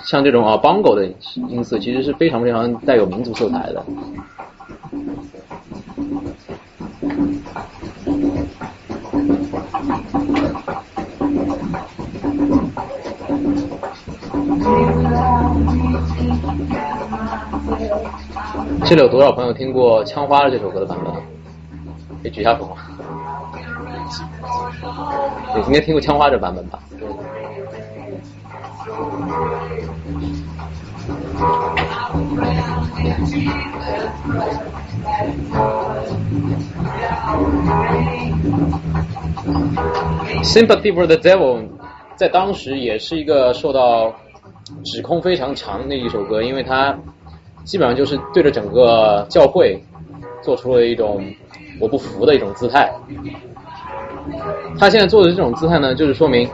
[0.04, 1.04] 像这种啊 bongo 的
[1.48, 3.84] 音色，其实是非常非常带有民族色彩的。
[18.86, 21.12] 这里有多少朋友听过《枪花》这首歌的版本？
[22.22, 22.76] 可以举下手吗？
[25.58, 26.78] 对，应该听过《枪花》这版本吧
[40.42, 41.68] ？Sympathy for the Devil
[42.16, 44.14] 在当时也是一个受到
[44.84, 46.96] 指控非常强的一首歌，因为它
[47.64, 49.82] 基本上就是对着整个教会
[50.42, 51.24] 做出了一种
[51.80, 52.92] 我不服的一种姿态。
[54.78, 56.48] 他现在做的这种姿态呢，就是说明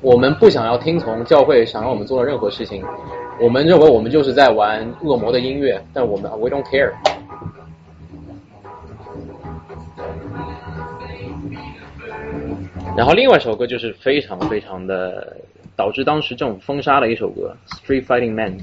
[0.00, 2.84] 我们不想要听从教会想让我们做的任何事情，
[3.40, 6.92] 我们认为我们就是在玩恶魔的音乐，但我们 we don't care。
[12.96, 15.36] 然后另外一首歌就是非常非常的
[15.76, 17.56] 导致当时这种封杀的一首歌
[17.86, 18.58] 《Street Fighting Man》。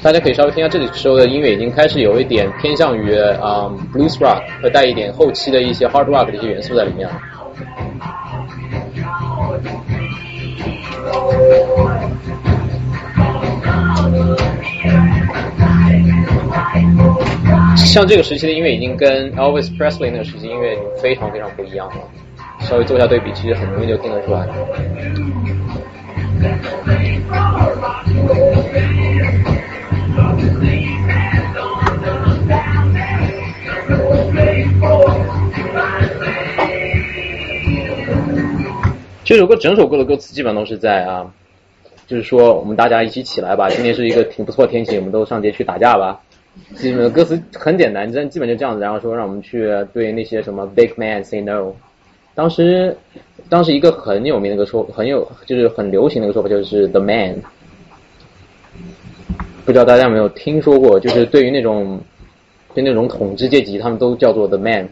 [0.00, 7.20] 大家可以稍微听一下这里时候的音乐，已经开始有一点偏向于啊、blues rock 和带一点后期的一些 hard rock 的一些元素在里面了。
[17.76, 21.96] 像这个时期的音乐已经跟 Elvis Presley 那个时期音乐已经非常非常不一样了，
[22.60, 24.46] 稍微做一下对比，其实很容易就听得出来。
[39.28, 41.30] 这首歌整首歌的歌词基本上都是在啊，
[42.06, 46.18] 就是说我们大家一起起来吧，今天是一个挺不错的天气，我们都上街去打架吧。
[46.76, 51.74] 基本歌词很简单，真基本就这样子，然后说让我们去对那些什么 big man say no。
[52.34, 52.96] 当时，
[53.50, 57.36] 当时一个很有名的一个说，很有就是很流行的一个说法就是 the man。
[59.66, 62.00] 不知道大家有没有听说过，就是对于那种
[62.74, 64.88] 对那种统治阶级，他们都叫做 the man，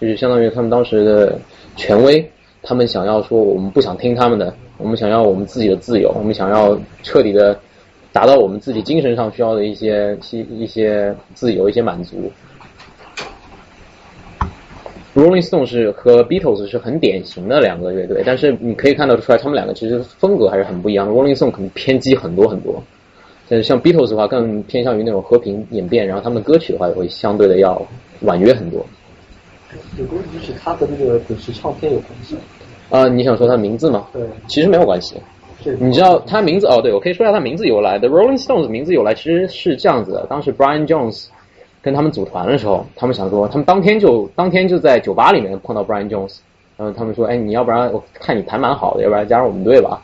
[0.00, 1.38] 就是相当于他们当时的
[1.76, 2.28] 权威。
[2.68, 7.58] 他们想要说，我们不想听他们的，我们想要我们自己的自由，我们想要彻底的
[8.12, 12.30] 达到我们自己精神上需要的一些一一些自由、一些满足。
[15.16, 21.12] Rolling Stone 是和 Beatles 是很典型的两个乐队，但是你可以看得出来，他们两个其实风格还是很不一样的。
[21.14, 22.82] Rolling Stone 可能偏激很多很多，
[23.48, 27.80] 但是像 Beatles 的话，更偏向于那种和平演变，然后他们的歌曲的话也会相对的要
[28.20, 28.84] 婉约很多。
[29.98, 32.36] 有个问题是他和那个滚石唱片有关系。
[32.90, 34.06] 啊、你想说他名字吗？
[34.12, 35.16] 对，其实没有关系。
[35.62, 36.80] 这你知道他名字哦？
[36.80, 37.98] 对，我可以说一下他名字由来。
[37.98, 41.26] The Rolling Stones 名字由来其实是这样子的：当时 Brian Jones
[41.82, 46.38] 跟他们组团的时候，他们想说，他们当天就当天就在酒吧里面碰到 Brian Jones，
[46.76, 50.00] 然后他们说，哎，你要不然我看你弹蛮好的，要不然加入我们队吧。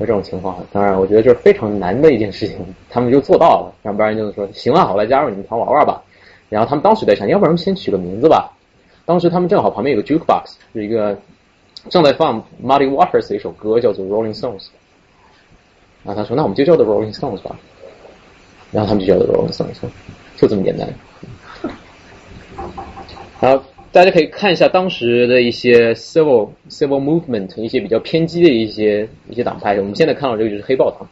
[0.00, 2.58] 有这种情况，当然我觉得这是非常难的一件事情，
[2.90, 3.72] 他们就做到了。
[3.82, 6.02] 然后 Brian Jones 说，行啊，好，来加入你们团玩玩吧。
[6.48, 8.52] 然后他们当时在想，要不然先取个名字吧。
[9.06, 11.16] 当时他们正好旁边有个 jukebox，是一个
[11.88, 14.68] 正在放 Muddy Waters 的一首歌，叫做 Rolling Stones。
[16.04, 17.58] 然后他说：“那我们就叫做 Rolling Stones 吧。”
[18.70, 19.76] 然后他们就叫做 Rolling Stones，
[20.36, 20.88] 就这么简单。
[23.40, 29.76] 好大家可以看一下当时的一些 civil civil movement，一些比较偏激的一些一些党派。
[29.78, 31.08] 我们现在看到这个就是黑豹党，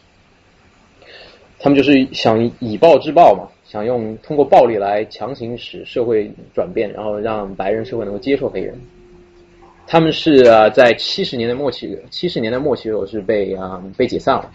[1.58, 8.78] 他们就是想以暴制暴嘛，想用通过暴力来强行使社会转变，然后让白人社会能够接受黑人。
[9.86, 14.50] 他们是呃在七十年代末期，七十年代末期的时候是被啊、被解散了。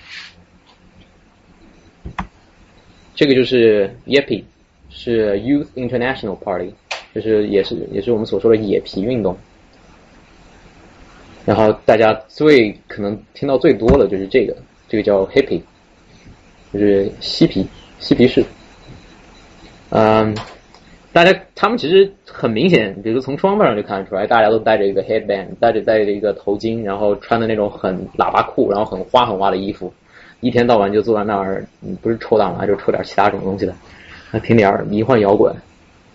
[3.16, 4.44] 这个就是 yep，
[4.90, 6.74] 是 Youth International Party，
[7.14, 9.38] 就是也是也是我们所说的野皮运动。
[11.46, 14.56] 然后大家最可能听到最多的就是这个，
[14.88, 15.62] 这个叫 Hippie，
[16.74, 17.66] 就是嬉皮
[18.00, 18.44] 嬉皮士。
[19.90, 20.36] 嗯，
[21.14, 29.94] 大家他们其实很明显，比如从装扮上就看得出来，大家都戴着一个 headband，戴着戴着一个头巾，然后穿的那种很喇叭裤，然后很花很花的衣服，
[30.40, 31.66] 一天到晚就坐在那儿，
[32.02, 33.76] 不是抽大麻就抽点其他什么东西的，
[34.32, 35.54] 那听点迷幻摇滚，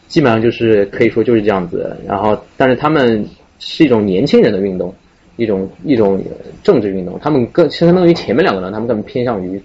[0.08, 1.94] 基本上就是可以说就是这样子。
[2.06, 3.28] 然后，但是他们
[3.58, 4.94] 是一种年轻人的运动，
[5.36, 6.22] 一种一种
[6.62, 9.62] 政治运动，他们更相当于前面两个人，他们更偏向于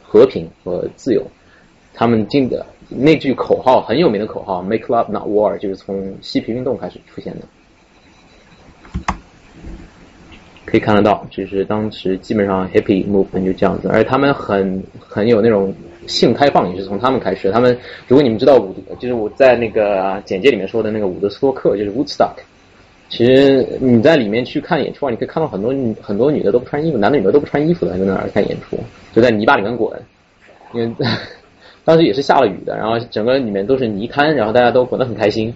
[0.00, 1.22] 和平和自由。
[1.94, 7.46] 他们进的那句口号很有名的口号 “Make love not war”，就是从嬉皮运动开始出现的。
[10.64, 15.74] 可以看得到，就是当时基本上 hippie movement 就这样子，而且他们很很有那种
[16.06, 17.50] 性开放，也是从他们开始。
[17.50, 17.74] 他们
[18.06, 22.34] 如果你们知道伍，就是我在那个简介里面说的那个伍德斯托克，就是 Woodstock。
[23.08, 28.78] 其实你在里面去看演出啊，你可以看到很多很多女的都不穿衣服，男的女的都不穿衣服的在那儿看演出，
[29.14, 29.90] 就在泥巴里面滚，
[30.74, 30.94] 因为
[31.88, 35.54] 当时也是下了雨的，然后整个里面都是泥滩，然后大家都滚得很开心，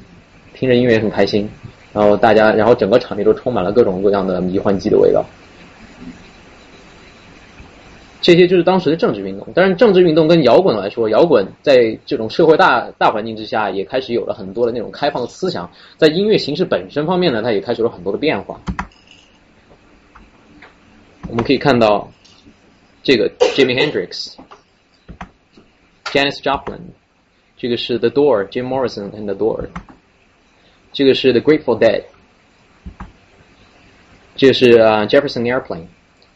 [0.54, 1.46] 听着音乐也很开心，
[1.92, 5.22] 然后大家，然后整个场地都充满了各种各样的迷幻剂的味道。
[8.22, 18.58] 这些就是当时的政治运动，但是政治运动跟摇滚来说，摇滚在这种社会大大环境之下，也开始有了很多的那种开放的思想，在音乐形式本身方面呢，它也开始了很多的变化。
[21.28, 22.10] 我们可以看到，
[23.02, 24.36] 这个 Jimi Hendrix，
[26.12, 26.80] Janis Joplin，
[27.56, 29.68] 这个是 The Door，Jim Morrison and The Door，
[30.92, 32.02] 这个是 The Grateful Dead，
[34.36, 35.86] 这个是啊、Jefferson Airplane，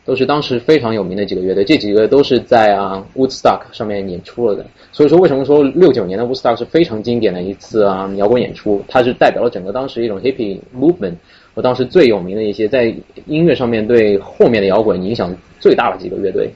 [0.06, 4.64] 都是当时非常有名的几个乐队，这几个都是在啊 Woodstock 上面演出了的。
[4.92, 8.82] 所以说，为什么说六九年的 Woodstock 是非常经典的一次啊摇滚演出？
[8.88, 11.16] 它是代表了整个当时一种 hippie movement，
[11.54, 12.84] 和当时最有名的一些在
[13.26, 16.50] 音乐上面对后面的摇滚影响最大的几个乐队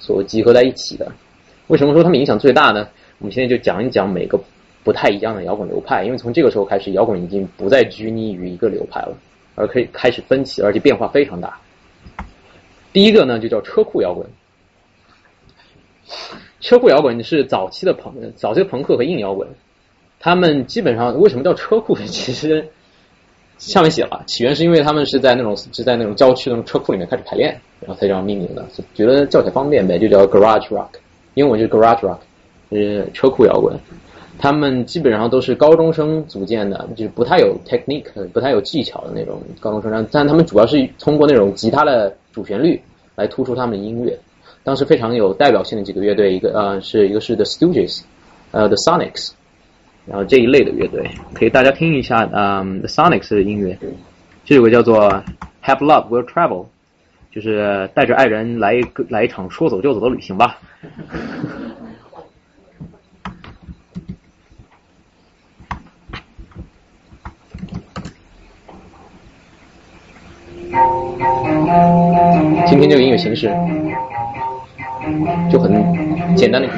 [0.00, 1.12] 所集合在一起的。
[1.68, 2.88] 为什么说他们影响最大呢？
[3.18, 4.38] 我们现在就讲一讲每个
[4.82, 9.16] 不太一样的摇滚流派，因为从这个时候开始，摇滚已经不再拘泥于一个流派了，
[9.54, 11.58] 而可以开始分歧，而且变化非常大。
[12.92, 14.26] 第一个呢，就叫车库摇滚。
[16.60, 19.48] 车库摇滚是早期的朋早期的朋克和硬摇滚，
[20.20, 21.96] 他们基本上为什么叫车库？
[22.04, 22.68] 其实
[23.56, 30.88] 下面写了，起源是因为他们是在那种是在那种郊区那种车库里面开始排练，然后才这样命名的，就觉得叫起来方便呗，就叫 garage rock，
[31.34, 32.18] 英文就是 garage rock，
[32.70, 33.78] 是车库摇滚。
[34.36, 42.80] 他们基本上都是高中生组建的，就是不太有 technique、不太有技巧的那种高中生，但他们主要是通过那种吉他的主旋律
[43.14, 44.18] 来突出他们的音乐。
[44.64, 48.02] 当时非常有代表性的几个乐队，一个呃是一个是 The Stooges，
[48.50, 49.32] 呃 The Sonics，
[50.04, 53.78] 然后这一类的乐队，可以大家听一下，嗯、The Sonics 的音乐，
[54.44, 55.08] 这有个叫做
[55.62, 56.66] Have Love Will Travel，
[57.34, 60.56] 就是带着爱人来一个来一场说走就走的旅行吧。
[72.68, 73.48] 今天这个音乐形式
[75.50, 75.72] 就很
[76.36, 76.68] 简单的。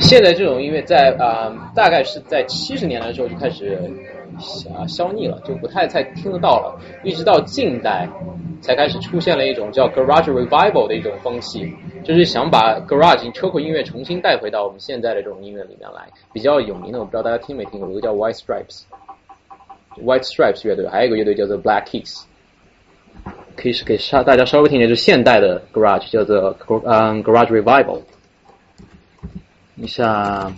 [0.00, 3.78] 现在这种音乐在啊、大概是在七十年代的时候就开始
[4.74, 8.08] 啊消匿了，就不太再听得到了，一直到近代
[8.60, 11.72] 才开始出现了一种叫 garage revival 的一种风气，
[12.04, 16.06] 就是想把 garage 车库音乐重新带回到我们现在的这种音乐里面来。
[16.32, 22.24] 比较有名的，我不知道大家听没听过，有个叫 White Stripes，White Stripes 乐队，还有一个乐队叫做 Black Keys。
[23.56, 26.54] 可以是给稍大家稍微听一下，就是现代的 garage 叫做
[26.84, 28.02] 嗯 garage revival。
[29.76, 30.52] 一下。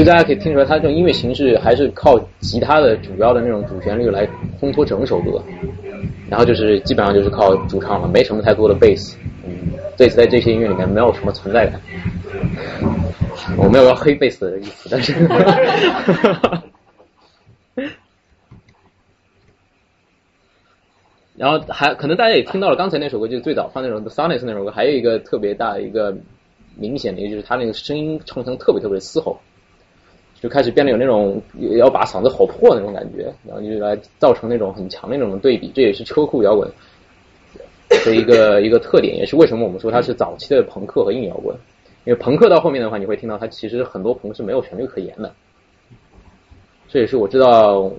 [0.00, 4.28] 实大家可以听出来，它这种音乐形式还是靠吉他的主要的那种主旋律来
[4.60, 5.42] 烘托整首歌，
[6.28, 9.16] 然后就是基本上就是靠主唱了，没什么太多的贝斯。
[9.44, 11.80] 嗯，贝斯在这些音乐里面没有什么存在感。
[13.56, 15.12] 我没有要黑贝斯的意思，但是，
[21.36, 26.14] 然后还可能大家也听到了刚才那首歌，就是最早放那首 The Sonics 那首歌，还有一个特别大的一个
[26.76, 29.40] 明显的，就是它那个声音唱腔特别特别嘶吼。
[30.40, 31.42] 就开始变得有那种
[31.76, 36.70] 要把嗓子吼破那种感觉，然后就来造成那种很强的那种对比，这也是车库摇滚
[38.04, 41.54] 的一个 一个特点，也是为什么我们说它是早期的朋克和硬摇滚。
[42.06, 45.30] 因为朋克到后面的话，你会听到它其实很多朋是没有旋律可言的，
[46.88, 47.92] 这也是我知道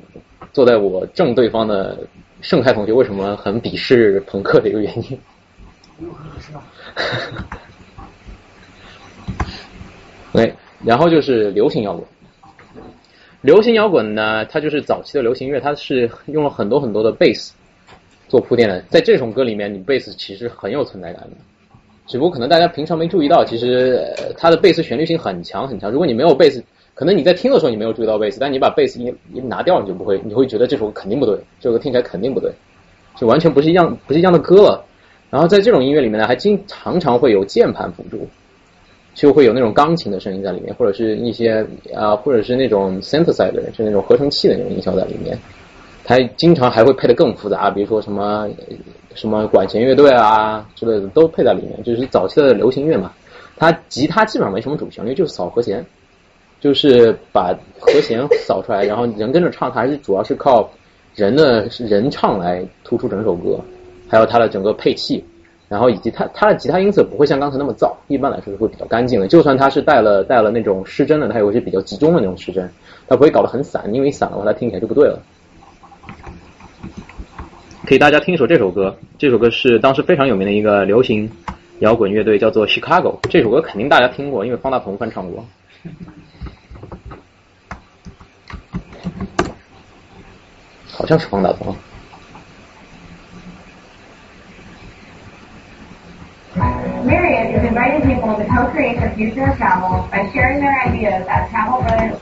[0.52, 2.00] 坐在我正对方的
[2.42, 5.20] 盛开同学为什么很鄙视朋克的一个原因。
[10.34, 10.52] 对，
[10.84, 12.04] 然后就是流行摇滚。
[13.42, 17.54] 流行摇滚呢，它就是早期的流行乐，它是用了很多很多的贝斯
[18.28, 18.80] 做铺垫的。
[18.90, 21.38] 在这首歌里面，你贝斯其实很有存在感的，
[22.06, 25.92] 只不过可能大家平常没注意到，其实呃它的贝斯旋律性很强很强。
[25.92, 26.64] 如果你没有贝斯，
[26.94, 32.52] 可能你在听的时候你没有注意到贝斯，但你把贝斯一一拿掉，你就不会，你会觉得这首歌肯定不对，这首歌听起来肯定不对，
[33.16, 34.86] 就完全不是一样，不是一样的歌了。
[35.32, 38.28] 然后在这种音乐里面呢，还经常常会有键盘辅助。
[39.14, 45.38] 就会有那种钢琴的声音在里面，或者是一些啊，或者是那种 synthesizer，就那种合成器的那种音效在里面。
[46.04, 48.50] 它经常还会配的更复杂，比如说什么
[49.14, 51.84] 什么管弦乐队啊之类的都配在里面。
[51.84, 53.12] 就是早期的流行乐嘛，
[53.56, 55.86] 它吉他基本上没什么主旋律，就是扫和弦，
[56.60, 60.68] 就是把和弦扫出来，然后人跟着唱，它还是主要是靠
[61.14, 63.60] 人的人唱来突出整首歌，
[64.08, 65.24] 还有它的整个配器。
[65.72, 69.28] 然后以及它它的吉他音色不会像刚才那么燥，一般来说是会比较干净的。
[69.30, 72.70] 就算它是带了带了那种失真的，它也会是比较集中的那种失真，
[73.08, 75.18] 它不会搞得很散，因为一散的话它听起来就不对了。
[77.88, 81.32] 给大家听一首这首歌，这首歌是当时非常有名的一个流行
[81.80, 83.18] 摇滚乐队，叫做 Chicago。
[83.30, 85.46] 这首歌肯定大家听过，因为方大同翻唱过。
[90.92, 91.74] 好像是方大同。
[97.05, 101.83] Myriad is inviting people to co-create the future of travel by sharing their ideas at Travel
[101.83, 102.21] Bud.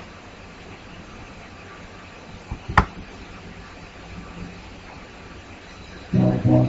[6.14, 6.64] Myriad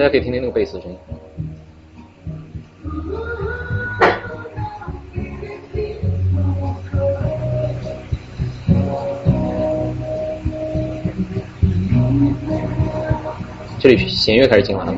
[0.00, 0.96] 大家可以听听那个贝斯的声
[13.85, 14.95] 这里弦乐开始进来了。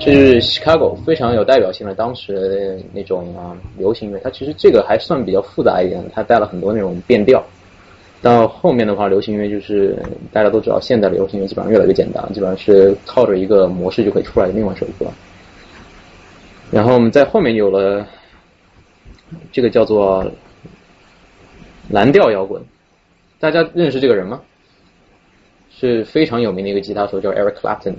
[0.00, 7.40] 这是 Chicago 非常有代表性的当时的那种啊流行乐，它其实这个还算比较复杂一点，它带了很多那种变调。
[8.26, 9.96] 到后面的话，流行音乐就是
[10.32, 15.06] 大家都知道，现在的流行音乐基本上越来越简单，基本上是靠着一个模式就可以出来的另外一首歌。
[16.72, 18.04] 然后我们在后面有了
[19.52, 20.28] 这个叫做
[21.88, 22.60] 蓝调摇滚，
[23.38, 24.40] 大家认识这个人吗？
[25.70, 27.94] 是非常有名的一个吉他手，叫 Eric Clapton。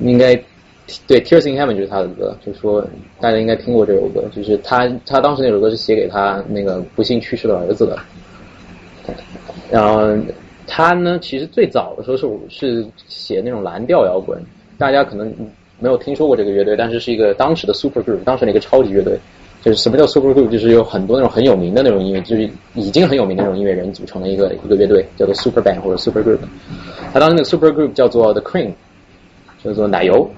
[0.00, 0.38] 应该
[1.06, 2.82] 对《Tears in Heaven》就是他的歌，就是说
[3.20, 7.98] 大家应该听过这首歌，就是他他当时那首歌是写给他那个不幸去世的儿子的。
[9.70, 10.00] 然后
[10.66, 14.40] 他呢，其实最早的时候是是写那种蓝调摇滚，
[14.78, 15.30] 大家可能
[15.78, 19.18] 没有听说过这个乐队，但是是一个当时的 super group，当时的一个超级乐队。
[19.60, 20.48] 就是什么叫 super group？
[20.48, 26.38] 就是有很多那种很有名的那种音乐，就是已经很有名的那种音乐人组成的一个一个乐队，叫做 super band 或者 super group。
[27.12, 28.72] 他当时那个 super group 叫做 The Cream。
[29.60, 30.30] 叫做奶油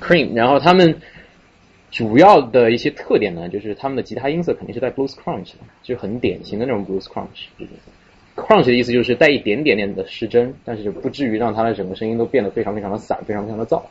[0.00, 0.96] cream，然后他们
[1.90, 7.48] 主要的一些特点呢，就是他们的吉他音色肯定是带 blues crunch 的，就很典型的那种 blues crunch。
[8.36, 13.82] crunch 的意思就是带一点点点的失真，但是就不至于让它的整个声音都变得非常非常的散，非常非常的燥。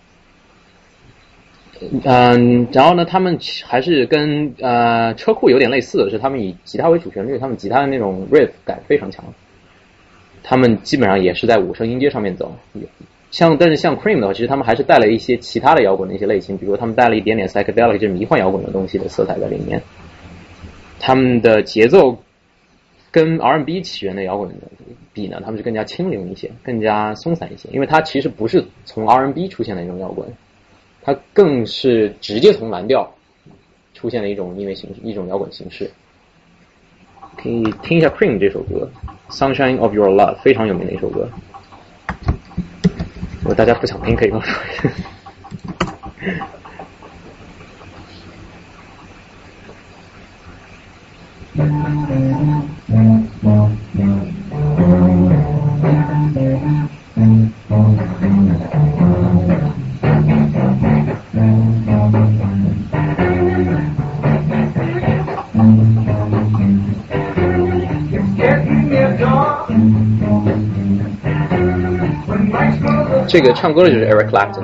[2.04, 9.24] 嗯，然后呢，他们还是跟呃车库有点类似的是，他们以吉他为主旋律，他们吉他的那种 riff 感非常强。
[10.42, 12.58] 他们基本上也是在五声音阶上面走。
[13.32, 19.82] 像但是像 Cream 的话，其实他们还是带了一些其他的摇滚的一些类型，比如他们带了一点点 psychedelic 就是迷幻摇滚的东西的色彩在里面。
[21.00, 22.18] 他们的节奏
[23.12, 24.50] 跟 R&B 起源的摇滚
[25.14, 30.28] 比呢，他们是更加轻灵一些，更加松散一些，因为它其实不是从 R&B 出现的一种摇滚，
[31.02, 33.10] 它更是直接从蓝调
[33.94, 35.90] 出现的一种音乐形式，一种摇滚形式。
[37.38, 38.90] 可以听一下 Cream 这首歌
[39.34, 41.30] 《Sunshine of Your Love》，非常有名的一首歌。
[43.54, 44.92] 大家不想听，可以告诉我说。
[73.30, 74.64] 这个唱歌的就是 Eric Clapton。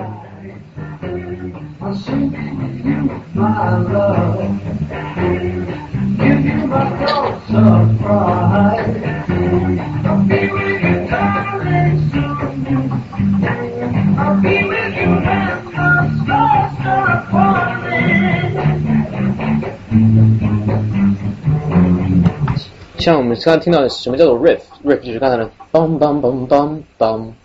[22.98, 27.45] 像我们刚刚听到的，什么叫做 riff？riff 就是刚才的 bum bum bum bum bum。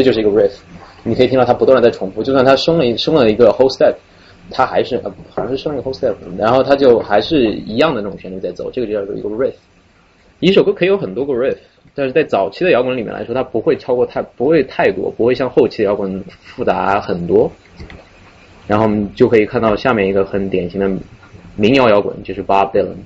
[0.00, 0.52] 这就是一个 riff。
[1.02, 3.94] 你可以听到它不断的在重复，就算它升了一升了一个 whole step，
[4.50, 9.52] 它还是呃好像是升了一个 whole step，然后它就还是一样的那种旋律在走，这个就叫做一个 riff。
[10.38, 11.58] 一首歌可以有很多个 riff，
[11.94, 17.52] 但是在早期的摇滚里面来说，它不会超过太不会太多，不会像后期的摇滚复杂很多。
[18.66, 20.88] 然后我们就可以看到下面一个很典型的
[21.56, 22.96] 民谣摇滚，就是 Bob Dylan。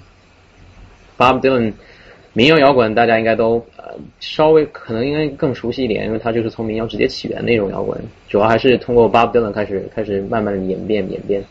[1.16, 1.72] Bob Dylan
[2.34, 7.98] 民谣摇滚大家应该都呃稍微可能应该更熟悉一点，因为它就是从民谣直接起源那种摇滚，
[8.28, 11.42] 主要还是通过 Bob Dylan 开始开始慢慢的演变演变。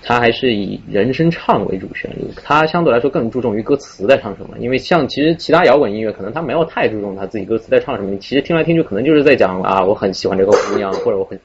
[0.00, 4.56] 它还是以人声唱为主旋律，它相对来说更注重于歌词在唱什么。
[4.60, 11.38] 因为像其实其他摇滚音乐，可能它没有太注重他自己歌词在唱什么，其实听来听去可能就是在讲啊，我很喜欢这个姑娘，或者我很，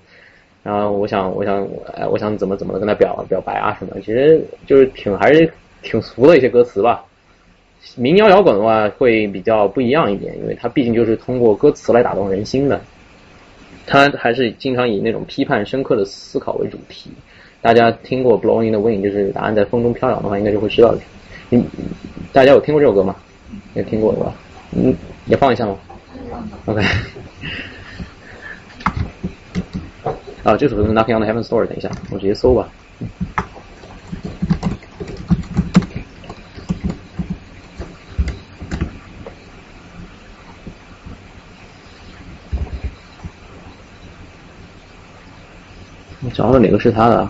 [0.61, 1.67] 然后我想我想，
[2.11, 5.51] 我想怎么怎么的跟她表表白啊什么，其实就是挺还是
[5.81, 7.03] 挺俗的一些歌词吧。
[7.95, 12.79] 民谣摇滚的话会比较不一样一点，因为它毕竟就是通过歌词来打动人心的，
[13.85, 17.11] 它还是经常以那种批判深刻的思考为主题。
[17.61, 20.93] 大家听过《Blowing in the Wind》，就是答案在风中飘扬的话，应该就会知道。
[21.49, 21.63] 你
[22.31, 23.15] 大家有听过这首歌吗？
[23.73, 24.33] 也听过是吧？
[24.75, 24.95] 嗯，
[25.25, 25.75] 也放一下吗
[26.65, 26.83] ？OK。
[30.43, 32.69] 啊，这首歌是《Knocking on the Heaven's Door》，等一下，我直接搜吧。
[46.37, 47.27] 找找哪个是他的？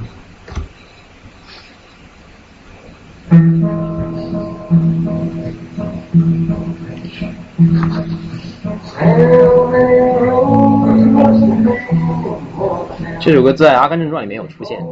[13.21, 14.77] 这首歌在《阿甘正传》里面有出现。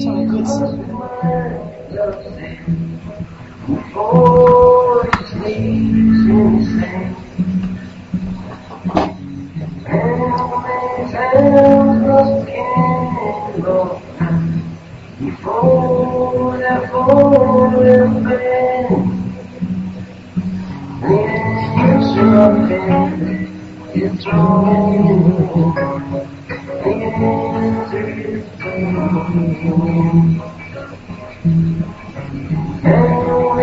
[0.00, 0.64] 上面歌词。
[3.66, 7.16] Oh, it sleeps in sand.
[15.18, 18.88] Before the fallen man,
[21.00, 21.32] then
[21.80, 23.10] you struck him,
[23.94, 25.84] you thrown him.
[32.84, 33.53] Thank you.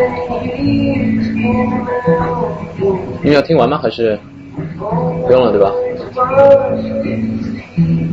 [0.62, 0.94] 你
[3.24, 3.80] 们要听完吗？
[3.82, 4.16] 还是
[5.26, 5.74] 不用了，对吧？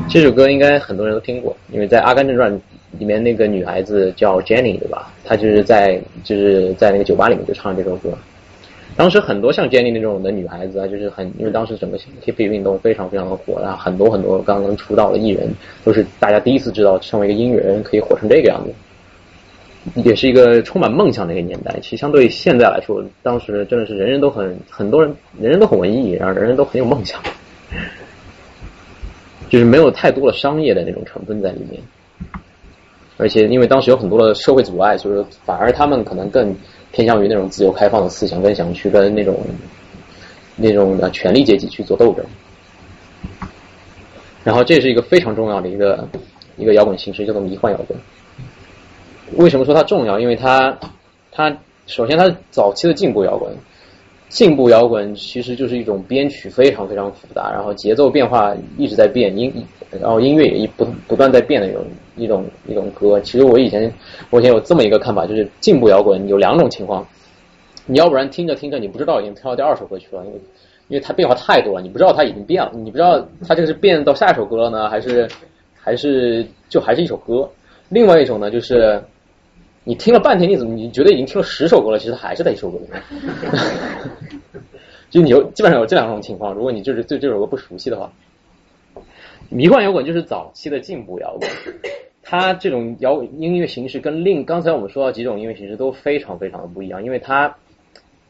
[0.08, 2.50] 这首歌应该很多人都听过，因为在《阿甘正传》
[2.98, 5.12] 里面那个女孩子叫 Jenny，对吧？
[5.24, 8.16] 她就是在就是在那个酒吧里面就唱这首歌。
[8.96, 15.48] 当时很多像 Jenny 那种的女孩子啊，就是很因为当时整个 hippie 运动非常非常的火，然后很多很多刚刚出道的艺人
[15.84, 18.72] 都是大家第一次知道，成为一个音乐人可以火成这个样子。
[19.94, 21.74] 也是一个充满梦想的一个年代。
[21.80, 27.20] 其实相对现在来说，当时真的是人人都很很多人，人人都很文艺，然后人人都很有梦想，
[29.48, 31.80] 就是没有太多的商业的那种成分在里面。
[33.16, 36.54] 而且因为当时有很多的社会阻碍，所以说反而他们可能更
[36.92, 39.40] 偏向于那种自由开放的思想，更想去跟那种
[40.56, 42.24] 那种的权力阶级去做斗争。
[44.44, 46.08] 然后这是一个非常重要的一个
[46.56, 47.98] 一个摇滚形式，叫做迷幻摇滚。
[49.36, 50.18] 为什么说它重要？
[50.18, 50.78] 因为它，
[51.30, 51.56] 它
[51.86, 53.50] 首先它早期的进步摇滚，
[54.28, 59.52] 进步摇滚其实就是一种编曲非常非常复杂，然后节奏变化一直在变，音
[60.00, 61.84] 然后音乐也一不不断在变的一种
[62.16, 63.20] 一种一种歌。
[63.20, 63.92] 其实我以前
[64.30, 67.06] 我以前有这么一个看法，就是进步摇滚有两种情况，
[67.86, 70.40] 你要不然听着听着你不知道已经跳到第二首歌去了，因为
[70.88, 75.28] 因为它变化太多了，你不知道它已经变了，你不知道它这个是变到下一首歌了呢，还是
[75.74, 77.48] 还是就还是一首歌。
[77.90, 79.02] 另外一种呢，就是
[79.88, 83.02] 你听了半天，你怎么你觉得已经听了十首歌了，其实还是在一首歌里面。
[85.08, 88.12] 就你有基本上有这两种情况，如果你就是对这首歌不熟悉的话，
[89.48, 91.48] 迷幻摇滚就是早期的进步摇滚，
[92.22, 97.56] 它这种摇滚音乐形式跟另刚才我们说到几种音乐形式都非常非常的不一样，因为它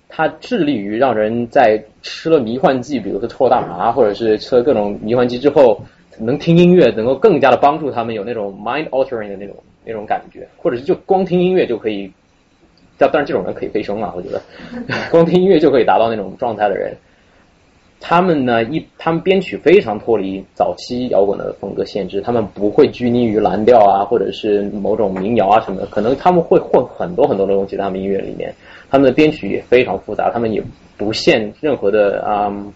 [0.09, 5.81] 它致力于让人在吃了迷幻剂，比如说抽了大麻，或者是吃了各种迷幻剂之后，
[6.21, 9.57] 能听音乐，能够更加的帮助他们有那种 mind altering 的那种
[9.89, 12.13] 那种感觉，或者是就光听音乐就可以，
[12.99, 14.43] 但但是这种人可以飞升啊，我觉得
[15.11, 16.95] 光听音乐就可以达到那种状态的人，
[17.99, 28.55] 他们呢一他们编曲非常脱离早期摇滚的风格限制，他们不会拘泥于蓝调啊，或者是某种民谣啊什么的，可能他们会混很多很多的东西在他们音乐里面，
[28.91, 30.63] 他们的编曲也非常复杂，他们也
[30.99, 32.71] 不限任何的啊、嗯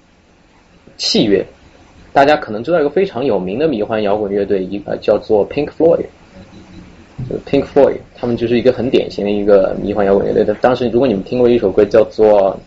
[0.96, 1.44] 器乐。
[2.12, 6.04] 大家可能知道一个非常有名的迷幻摇滚乐队，一个叫做 Pink Floyd。
[7.28, 10.54] 就 Pink Floyd，他们就是一个很典型的一个迷幻摇滚乐队。
[10.60, 12.58] 当时如果你们听过一首歌叫做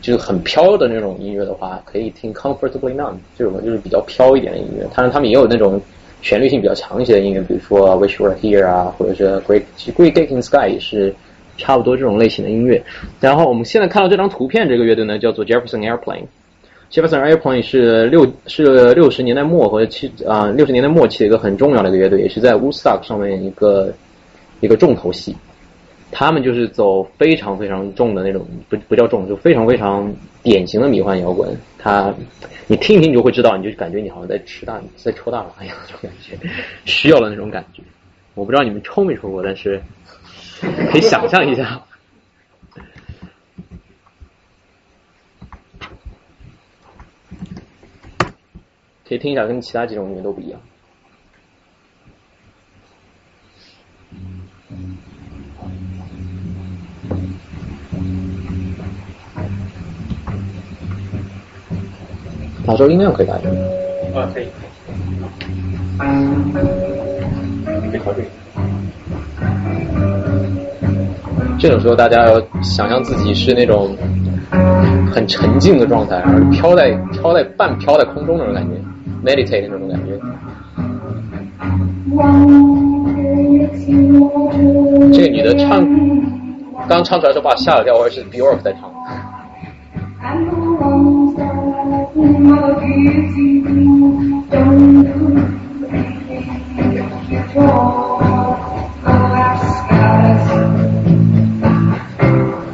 [0.00, 4.86] 就是很飘的那种音乐的话，可以听 Comfortably Numb 这首歌就是比较飘一点的音乐。
[4.94, 5.80] 当然他们也有那种
[6.20, 9.62] 旋律性比较强一些的音乐，比如说 Wish Were Here 啊，或者是 Great
[9.96, 11.14] Great Gig in the Sky 也是
[11.56, 12.82] 差不多这种类型的音乐。
[13.20, 16.26] 然后我们现在看到这张图片，这个乐队呢叫做 Jefferson Airplane。
[16.94, 23.92] Jefferson Airplane 是六是六十年代末和七啊六十年代末期的一个很重要的一个乐队，也是在 Woodstock 上面一个
[24.60, 25.34] 一个重头戏。
[26.12, 30.14] 他们就是走非常非常重的那种，不不叫重，就非常非常
[30.44, 31.50] 典型的迷幻摇滚。
[31.80, 32.14] 他
[32.68, 36.38] 你听一听你就会知道，你就感觉你好像在吃大在抽大麻一样那种感觉，
[36.84, 37.82] 需要的那种感觉。
[38.36, 39.82] 我不知道你们抽没抽过，但是
[40.92, 41.82] 可以想象一下。
[49.14, 50.58] 可以听一下，跟其他几种音乐都不一样。
[62.66, 63.48] 打收音量可以打一下。
[64.18, 64.48] 啊，可以。
[67.84, 68.24] 你可以考虑。
[71.60, 73.96] 这种时候，大家要想象自己是那种
[75.12, 78.72] 很沉静的状态，然后飘在飘在半飘在空中那种感觉
[79.24, 80.20] ，meditate 那种感觉。
[85.12, 85.84] 这个女的唱，
[86.86, 88.90] 刚唱出来的时候把我吓了一跳，我以为是 Bjork 在唱。
[99.06, 100.48] Alaska's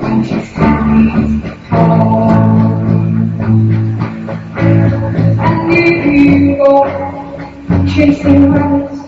[0.00, 2.39] when she stands tall.
[8.00, 8.98] Chasing rabbits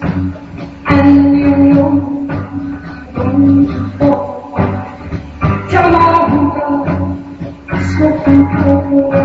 [0.87, 1.89] and you know
[3.15, 4.53] when to fall,
[5.71, 6.83] come on, girl.
[7.89, 9.22] Smoking cold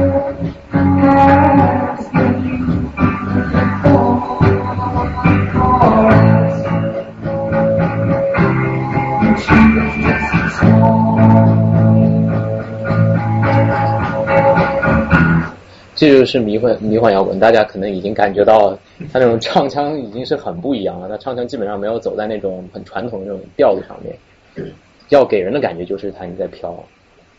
[16.09, 18.77] 这就是迷幻迷幻摇滚，大家可能已经感觉到
[19.11, 21.09] 他那种唱腔已经是很不一样了。
[21.09, 24.71] 他唱腔基本上没有走在那种很传统的那种调子上面，
[25.09, 26.73] 要给人的感觉就是他你在飘，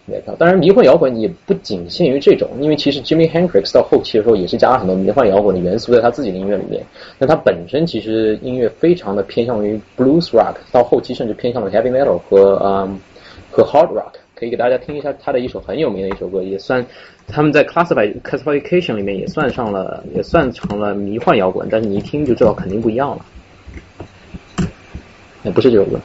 [0.05, 0.35] 你在飘。
[0.35, 6.82] 当然，迷幻摇滚也不仅限于这种，因为其实 Jimmy Hendrix 到后期的时候也是加了很多迷幻摇滚的元素在他自己的音乐里面。
[7.19, 13.01] 那他本身其实音乐非常的偏向于 blues rock，到后期甚至偏向了 heavy metal 和嗯
[13.51, 14.12] 和 hard rock。
[14.39, 16.86] 可以给大家听一下他的一首很有名的一首歌，也算
[17.27, 23.27] 他们在 classify classification 里面也算上了，也算成了迷幻摇滚，但是你一听就知道肯定不一样了。
[25.43, 25.98] 哎，不是这首歌。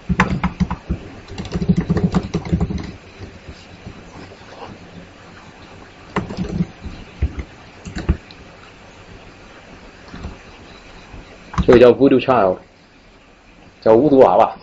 [11.68, 12.58] 这个叫 Good Child，
[13.80, 14.56] 叫巫毒娃娃。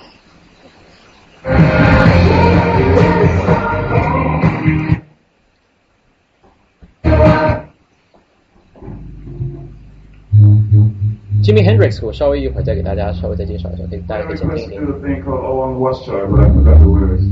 [11.43, 14.85] Jimmy Hendrix，我稍微一会儿再给大家稍微再介绍一下，给大家可以先听一 Let's 听。
[14.85, 17.23] do a thing called Oh on Watchtower, but I forgot the lyrics.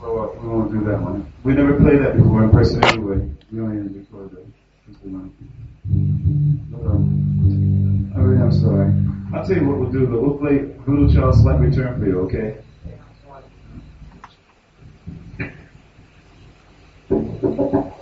[0.00, 1.24] So uh, we won't do that one.
[1.42, 3.20] We never played that before in person anyway.
[3.52, 4.42] We only had before the.
[6.70, 8.92] But, um, I really am sorry.
[9.34, 10.20] I'll tell you what we'll do though.
[10.20, 12.56] We'll play Voodoo Child's Slight Return for you, okay?
[17.08, 17.94] Thank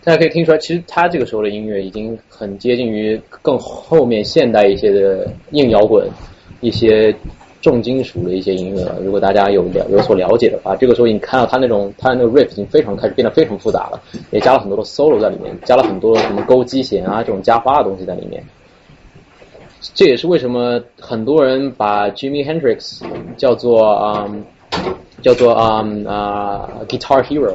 [0.04, 6.08] 大家可以听出来，其实他这个时候的音乐已经很接近于更后面现代一些的硬摇滚、
[6.60, 7.14] 一些
[7.60, 8.98] 重金属的一些音乐了。
[9.00, 14.02] 如果大家有了有所了解的话，这个时候你看到他那种他那个 riff 已经非常开始变得非常复杂了，
[14.32, 18.42] 也加了很多的 solo 在里面，加了很多什么勾机弦啊这种加花的东西在里面。
[19.94, 23.02] 这也是为什么很多人把 Jimi Hendrix
[23.36, 23.94] 叫做
[24.26, 24.44] 嗯
[25.20, 27.54] 叫做嗯啊、Guitar Hero，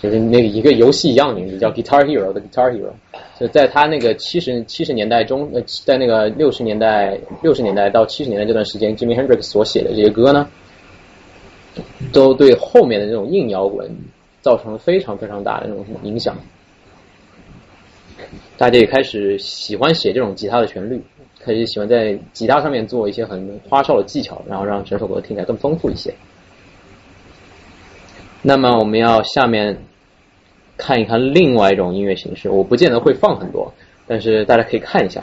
[0.00, 2.90] 就是那个一个游戏一样的名字叫 Guitar Hero 的 Guitar Hero。
[3.38, 10.48] 就在他那个七十七十年代中，呃，在那个六十年代六十年代到七十年代这段时间，Jimmy Hendrix 所写的这些歌呢，
[12.12, 13.90] 都对后面的这种硬摇滚
[14.40, 16.36] 造成了非常非常大的那种影响。
[18.56, 21.00] 大家也开始喜欢写这种吉他的旋律，
[21.40, 26.12] 开始喜欢在吉他上面做一些很花哨的技巧，然后让整首歌听起来更丰富一些。
[28.42, 29.84] 那么我们要下面
[30.78, 33.74] 看一看另外一种音乐形式，我不见得会放很多，
[34.06, 35.20] 但是大家可以看一下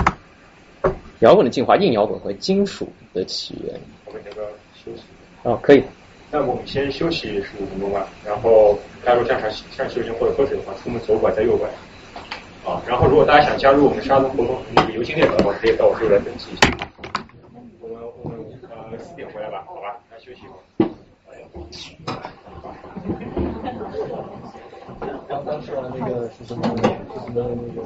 [1.19, 3.73] 摇滚的进化，硬摇滚和金属的起源。
[4.05, 5.01] 我们那个休息。
[5.43, 5.81] 哦，可以。
[6.29, 9.39] 那我们先休息十五分钟吧，然后大家如果想
[9.71, 11.69] 想休息或者喝水的话，出门左拐再右拐。
[12.65, 16.69] 啊，然后如果大家想加入我们沙龙活动那个邮件列表的话，可以到我这里来登记一下。
[17.79, 19.95] 我们我们呃四点回来吧，好吧？
[20.09, 20.89] 大家休息一会儿。
[25.29, 26.43] 刚刚说完那个是？
[26.45, 26.63] 什么？
[26.65, 26.75] 什么
[27.33, 27.43] 那
[27.73, 27.81] 个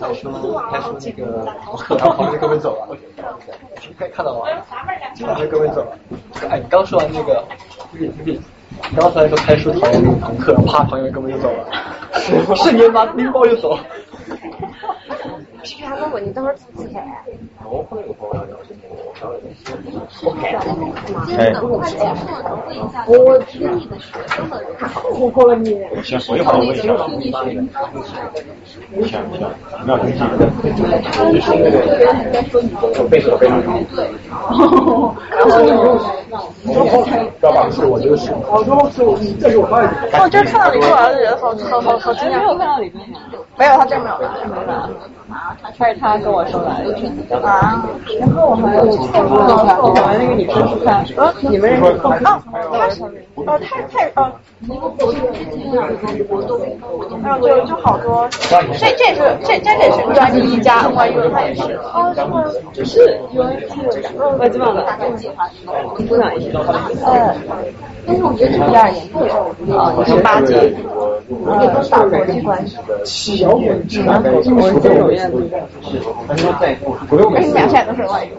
[0.00, 0.30] 开书
[0.70, 1.44] 开书那个
[1.76, 2.96] 课堂旁边各位走了，
[3.98, 4.46] 看看到了吗？
[4.68, 5.98] 旁边各位走了。
[6.48, 7.44] 哎，你刚说完那个，
[8.96, 11.66] 刚才说开书堂那堂课，啪，旁边哥们就走了，
[12.56, 13.78] 瞬间拿拎包就走。
[15.62, 18.06] 皮皮还问我你等会儿朋友
[21.36, 21.52] 哎，
[23.06, 24.70] 我听你的学生的人，
[25.14, 25.78] 突破了你。
[26.02, 26.82] 行，我一会儿问一下。
[26.82, 26.88] 行
[29.06, 29.20] 行，
[29.84, 30.18] 没有登记。
[31.30, 33.52] 就是那个背手背上。
[36.64, 37.68] 知道吧？
[37.70, 38.32] 是我就是。
[38.50, 39.88] 我说是我，这是我发的。
[40.18, 42.38] 我这看到你过来的人，好好好好惊讶。
[42.38, 43.00] 没有看到李冰
[43.58, 44.72] 没有，他这没有来，没有来。
[45.78, 46.70] 还是他跟我说的
[47.46, 47.84] 啊？
[48.18, 51.84] 然后我还有，我们那个女生是看，呃，你们认识？
[52.02, 52.16] 哦，
[52.72, 53.02] 他是，
[53.34, 54.32] 哦，他太，哦，
[57.22, 58.28] 还有就就好多，
[58.78, 61.62] 这这是这这这是专辑一家 NYU 他也是，
[61.92, 62.44] 哦，是吗？
[62.84, 63.72] 是 UNC
[64.38, 64.74] 我基本上
[66.06, 66.50] 不哪一
[67.04, 67.34] 呃，
[68.06, 69.34] 但是我觉得这第二年会有
[69.76, 72.76] 啊，你是八级，也都打国际关系。
[73.42, 75.50] 摇滚指南，我是这种样子。
[76.28, 76.76] 他说在
[77.36, 78.30] 哎，你俩现在都是外语。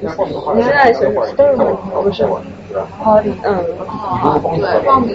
[0.00, 2.40] 你现在学都是不是我？
[3.04, 3.64] 哦，嗯，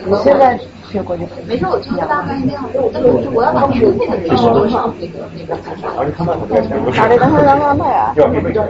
[0.07, 0.57] 你现在
[0.89, 1.47] 学国际关系？
[1.47, 2.63] 没事，我就是大概那样。
[2.93, 5.57] 但是我要把学费的知识多少那个那个
[5.97, 8.13] 而且他们很多哪里等会儿让他买啊？
[8.15, 8.63] 要没没有。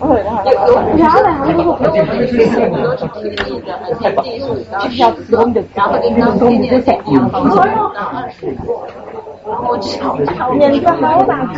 [0.00, 0.44] 我会等会儿。
[0.50, 0.52] 有
[0.90, 1.30] 有啥的？
[1.30, 1.94] 还是我不用。
[4.80, 8.82] 就是要自动的，然后给你当天天的一样方式，然后二十五，
[9.46, 11.48] 然后炒炒年纪好大。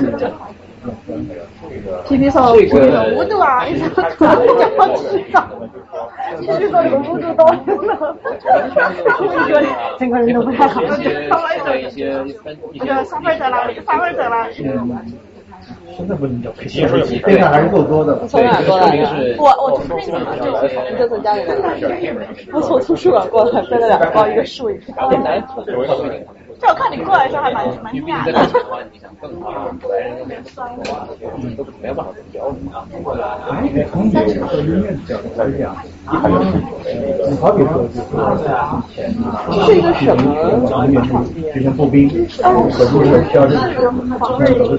[2.07, 5.03] 皮皮说：“皮皮说五度啊，你怎么突然就好知
[5.33, 5.49] 道？
[6.41, 8.31] 皮皮说有五度多了，我
[9.49, 9.67] 觉得
[9.99, 10.83] 整个人都不太好。
[10.83, 12.25] 一些
[12.75, 13.81] 那个三分在哪里？
[13.87, 14.55] 三分在哪里？
[15.97, 16.87] 现在不能叫培训，
[17.23, 18.27] 备案还是够多的。
[18.29, 19.37] 从哪过来的？
[19.39, 21.53] 我我从那个就就从家里来。
[22.53, 25.11] 我从图书馆过来，背了两个包，一个树，一个包。
[26.61, 28.33] 这我看你过来的时候还蛮蛮惊讶的。
[28.93, 29.51] 你想更好，
[29.83, 30.29] 白人跟
[31.57, 32.57] 都没有办法交流。
[33.51, 34.29] 哎，从你的音
[34.83, 35.77] 乐角度来讲，
[37.29, 38.05] 你好比说就是
[39.53, 40.19] 这是一个什么？
[41.55, 43.55] 就像步兵，可不是教室，
[44.19, 44.71] 黄瑞不是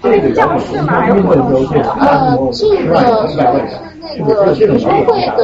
[0.00, 0.88] 这是教室吗？
[1.00, 1.78] 还是活动室？
[1.78, 2.06] 呃，
[2.54, 2.86] 这个
[3.28, 3.34] 是
[4.06, 5.38] 那个学生会的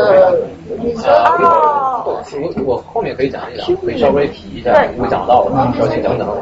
[0.78, 1.93] 那个。
[2.41, 6.39] 我我后面可以讲一讲，可以稍微提一下，因为讲到了，稍微讲讲完，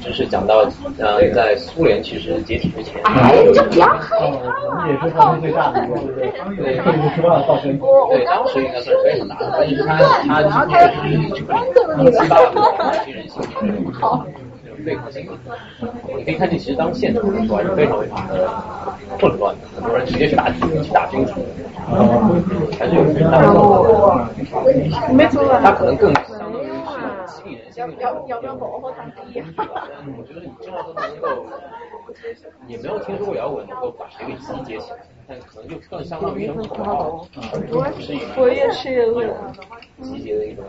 [0.00, 0.64] 就是讲到
[0.98, 4.18] 呃，在苏联其实解体之前，哎，就不要害
[4.88, 6.32] 也是他们最大的一个，对。
[8.10, 9.96] 对，当时应该算是非常大的，但是他
[10.26, 13.42] 他然后他又七八万新人性
[13.92, 14.24] 好。
[14.84, 15.26] 对抗性，
[16.16, 18.48] 你可以看见，其实当现场的时候还是非常非常的
[19.20, 21.34] 混乱的，很多人直接去打去打军属，
[22.78, 23.46] 还是有非常大的
[25.12, 26.70] 没错，他可能更相当于是
[27.26, 27.76] 激励人心。
[27.76, 27.86] 要
[28.26, 29.42] 要不要保护他第一？
[30.16, 31.46] 我觉得你这样都能够，
[32.66, 37.26] 也没有听说过摇滚能够把谁给集结起来，但可能就更相当于一种口号，
[38.00, 38.88] 是一我也是
[40.02, 40.64] 集结的一种。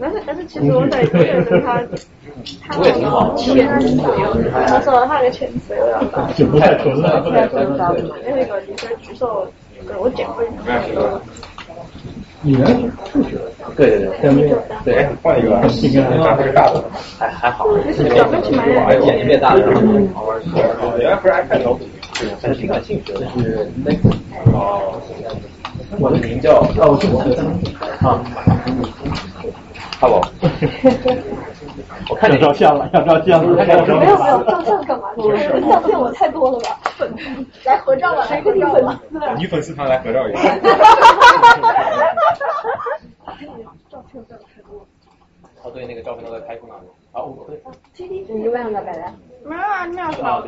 [0.00, 1.82] 但是但是其实我在觉得他，
[2.68, 3.68] 他我也挺好，潜
[4.66, 7.22] 他说他那个潜水我要打，就不太纯了。
[7.30, 7.94] 太纯了，
[8.26, 9.46] 那个女生举手，
[9.98, 10.46] 我捡回。
[10.50, 10.82] 你原
[12.52, 12.80] 来是
[13.12, 13.38] 数学，
[13.76, 14.34] 对对对，
[14.84, 16.84] 对对，换一个吧，这是大的，
[17.18, 17.96] 还还好，眼
[19.18, 19.60] 睛变大了，
[20.98, 21.80] 原来不是 iPad 小组，
[22.42, 23.20] 还是挺感兴趣的。
[23.38, 23.92] 是那
[24.52, 25.00] 哦，
[25.98, 27.42] 我的名叫啊，我是我的
[28.06, 28.20] 啊，
[30.00, 30.20] 哈喽，
[32.10, 35.08] 我看你照相了，要照相了，没有没有，照相干嘛？
[35.68, 36.80] 相片我太多了吧？
[37.64, 39.00] 来合照吧，来合照吧。
[39.38, 40.56] 女粉丝团来合照一下。
[43.90, 44.86] 照片照太多
[45.62, 46.82] 哦对，那个照片都在拍出哪里？
[46.82, 47.03] 啊，我对。
[48.26, 49.04] 你晚上咋摆的？
[49.44, 50.42] 没有啊，没有啥。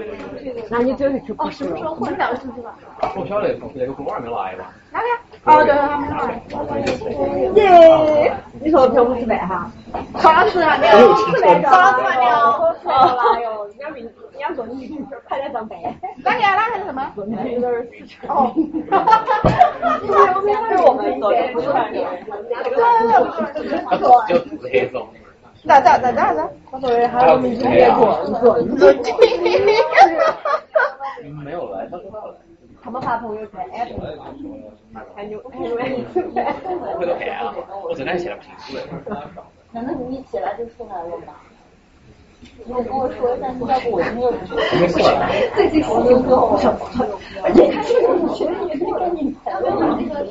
[0.70, 2.74] 那你就是去哦，什么时候混到出去吧？
[3.14, 4.72] 我晓得，那个公安没来吧？
[4.90, 5.06] 哪个？
[5.44, 6.42] 哦，对，他没来。
[7.54, 8.34] 耶！
[8.60, 9.70] 你说陪我吃饭哈？
[10.14, 11.68] 考老师啊，你考老师来着？
[11.68, 12.26] 考老师来了。
[12.84, 14.98] 哦哟，你要明你要做你
[15.28, 15.78] 拍点上班。
[16.24, 16.40] 哪个？
[16.40, 17.12] 哪个是什么？
[17.16, 17.36] 有点
[18.28, 18.52] 哦。
[20.70, 21.74] 是我们做的，不是对
[22.64, 22.78] 对
[24.00, 24.38] 对。
[24.38, 25.06] 就自黑种。
[25.66, 26.48] 咋咋咋咋咋？
[26.70, 28.86] 我作为还有明天也做做做。
[31.44, 32.34] 没有来，他说他来。
[32.86, 33.90] 他们发朋友圈，哎，
[37.82, 38.80] 我真的现在不清楚了。
[39.72, 41.34] 难道你一起来就出来了吗？
[42.64, 44.54] 你跟我说一下，要不我今天不去。
[44.78, 44.94] 没事。
[45.56, 49.76] 最近我有个好想朋友，而且他这个以前也是跟你谈的那
[50.06, 50.24] 个，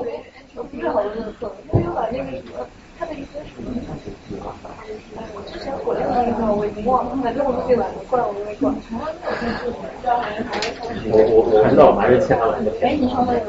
[0.55, 2.65] 我不是好认识，我有把那个什么，
[2.97, 3.71] 他的一些什么，
[5.51, 8.73] 之前回来的那个我已经忘了，反正我自己来的，怪我没管。
[11.11, 12.71] 我我我知道，我还是欠他来的。
[12.81, 13.43] 哎，你上面有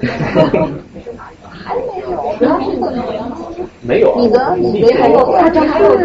[1.64, 1.85] 还没？
[3.82, 4.16] 没有。
[4.18, 5.97] 你的你的还有他这还有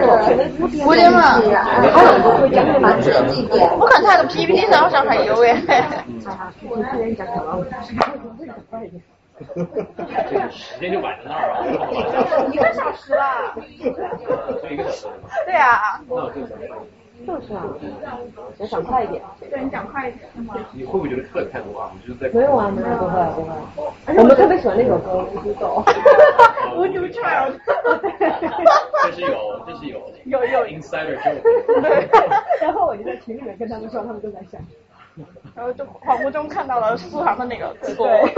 [3.87, 5.49] 看他的 PPT 上好像还有哎。
[10.51, 11.65] 时间就晚在那儿了。
[12.51, 13.55] 一个小时了。
[14.61, 15.07] 就一个小时。
[15.45, 15.99] 对啊。
[16.07, 16.41] 那我就
[17.23, 17.69] 就是啊，
[18.57, 19.21] 要讲快一点。
[19.49, 20.27] 对你讲快一点。
[20.71, 21.91] 你会不会觉得特太多啊？
[21.93, 22.29] 我就是在。
[22.29, 24.17] 没有啊，没有，不会不会。
[24.17, 25.83] 我们特别喜欢那首歌，无独走。
[26.75, 27.53] 无独 child。
[29.03, 30.01] 这是有，这是有。
[30.25, 31.43] 有有 insider joke。
[32.59, 34.59] 然后我就在群里面跟他们说，他们都在想。
[35.53, 37.93] 然后就恍惚中看到了苏杭的那个字。
[37.93, 38.33] 对。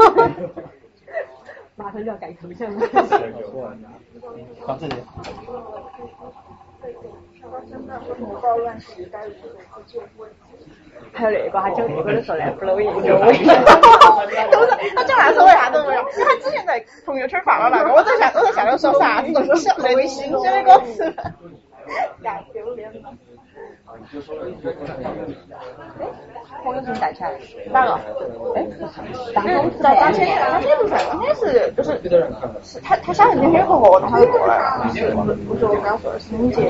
[1.75, 2.87] 马上就要改头像了。
[4.65, 4.95] 到这里。
[11.11, 12.93] 还有那个，还讲那个的时候呢，不露营。
[12.93, 13.03] 都是
[14.95, 16.01] 他讲那时候为啥都没有？
[16.01, 21.03] 因为他之前在朋友圈发了那个，我在下我在下头说啥子都是小微信写的歌词。
[22.21, 23.13] 呀，丢脸了。
[26.63, 27.31] 朋友圈带起来。
[27.71, 27.93] 哪个？
[28.55, 28.65] 哎，
[29.33, 31.99] 当天在当天当天不是，当天是就是
[32.63, 34.83] 是他他想天天和和他就过来了，
[35.47, 36.69] 不是我刚说的是你姐，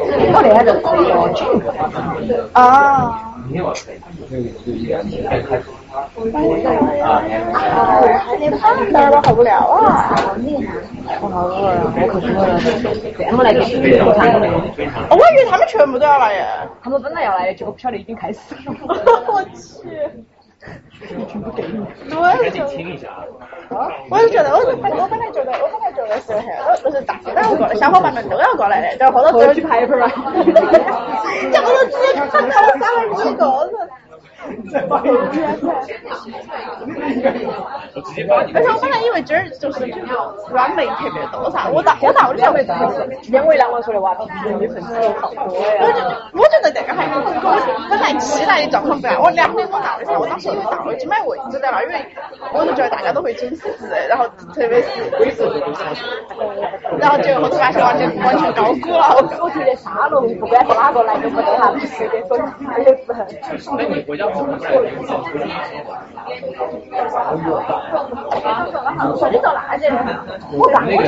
[3.62, 3.74] 我
[6.26, 7.22] 那天在啊。
[8.40, 8.60] 你胖
[8.90, 10.16] 点了，好无聊啊！
[11.22, 11.82] 我好饿呀，
[13.38, 13.54] 我来。
[15.10, 16.46] 我以为他们全部都要来耶。
[16.82, 18.74] 他们本来要来，结果不晓得已经开始了。
[19.28, 19.54] 我去。
[21.56, 21.66] 对。
[22.42, 23.08] 赶紧听一下。
[23.70, 23.90] 啊！
[24.10, 26.46] 我就觉得，我我本来觉得，我本来觉得是很，
[26.84, 30.08] 就是大家都要过来，小伙伴们都要过来的，然后后头只有去排一盘吧。
[30.08, 33.90] 结果都只看到我三十几个人。
[38.54, 39.86] 而且我本来以为今儿就是
[40.50, 42.52] 软妹特别多噻，我到我到的时候，
[43.30, 44.14] 两位两万说的哇，
[44.60, 45.62] 女粉丝好多呀。
[45.82, 47.32] 我觉得我觉得这个还跟我
[47.90, 49.22] 本来期待的状况不一样。
[49.22, 51.96] 我两点钟到的时候，我当时以为到了已经买位置在了，因为
[52.54, 53.62] 我就觉得大家都会准时，
[54.10, 54.90] 然后特别是，
[57.00, 59.16] 然后结果后头发现完全完全高估了。
[59.42, 62.38] 我觉得沙龙不管是哪个来都不得他们随便说
[62.78, 63.26] 也是很。
[63.78, 64.58] 那你回家跑过来？
[69.32, 69.84] 你做哪去？
[70.52, 71.04] 我干那个，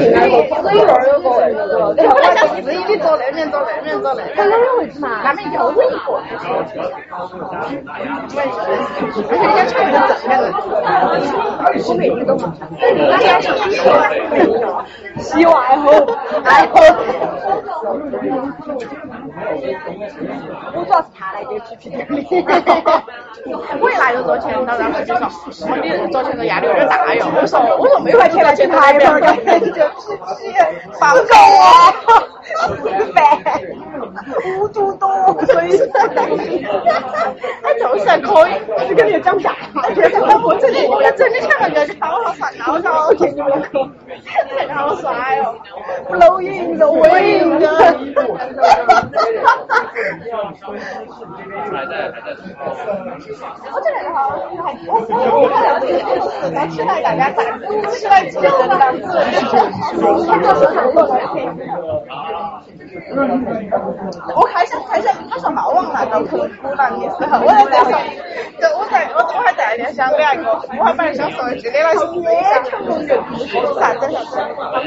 [0.64, 1.56] 我一会儿有个位置，
[2.04, 4.36] 然后我想自己去坐那边，坐那边，坐那边。
[4.36, 5.22] 他哪有位置嘛？
[5.24, 5.86] 那边就我一个。
[9.30, 10.44] 而且人家穿的正的。
[11.88, 12.44] 我每天都嘛。
[12.80, 13.48] 那天是
[15.22, 15.84] 希望爱好，
[16.44, 16.74] 爱好。
[20.74, 22.06] 我主要是他来给皮皮点
[23.80, 27.28] 我一来就坐前头，然后就说，我你坐前头压力有点大哟。
[27.36, 30.56] 我说我说没有钱了，去台边儿干，就皮皮
[31.00, 31.94] 发不够啊，
[33.14, 33.24] 烦，
[34.58, 35.08] 无度多，
[35.46, 36.08] 所以他
[37.74, 38.52] 就是可以，
[38.88, 43.88] 是跟你讲价，我这里我这里看那个高了算高高，天你们可，
[44.68, 45.56] 太好耍哟。
[46.10, 47.68] 露营肉尾营的。
[48.28, 48.64] 我觉得
[49.12, 49.52] 那个好，
[51.72, 53.12] 还我
[54.88, 54.98] 我
[55.42, 59.04] 我看不是，但期待大家在鼓起来之后这样子。
[64.36, 68.00] 我开始开始他说好往那个口鼓囊的时候，我在在想，
[68.60, 70.50] 就我在我我还在那想两个，
[70.80, 72.32] 我还本来想说一句，你那是野
[72.64, 73.22] 成龙人，
[73.80, 74.34] 啥子啥子？
[74.66, 74.82] 我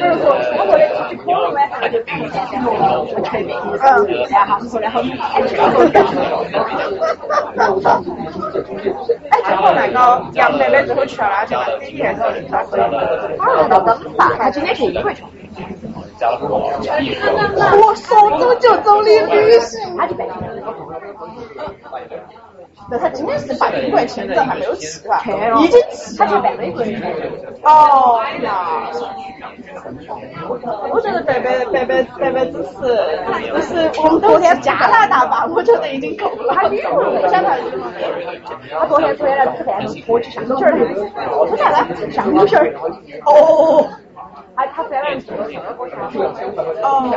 [0.67, 2.33] 说的出去可能买啥就看见
[2.65, 2.67] 了，
[3.07, 3.79] 我看见，嗯，
[4.31, 4.59] 然后
[8.09, 8.17] 后
[9.31, 11.79] 哎，最后那个杨妹妹最后去了哪去了？
[11.81, 12.77] 第一天时候啥子？
[14.39, 14.83] 他今天是。
[16.21, 19.79] 我说走就走的旅行。
[22.91, 25.23] 那他今天是办英国签证还没有去吧？
[25.61, 26.27] 已经去了。
[26.27, 26.83] 他去办美国
[27.63, 28.91] 哦呀。
[30.91, 32.73] 我觉得白白白白白白只是
[33.53, 36.55] 只是我们昨天加拿大吧，我觉得已经够了。
[36.55, 36.91] 他旅游
[37.21, 37.51] 不想到。
[38.81, 40.71] 他昨天昨天来吃饭，我去上牛皮儿，
[41.51, 42.11] 吃啥子？
[42.11, 42.75] 上牛皮儿。
[43.27, 43.87] 哦。
[44.57, 45.45] 他他虽然做了
[46.83, 47.15] 哦。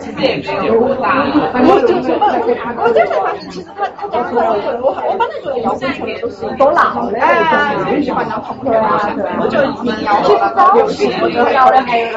[0.00, 1.06] 其实也没有大，
[1.52, 8.98] 我就是我就是，其实他他讲出来，我我我本来觉得要求全部都是都闹的，哎，喜欢当同学啊，
[9.38, 10.28] 我觉得民谣的
[10.74, 12.08] 流行，我觉得聊的还有，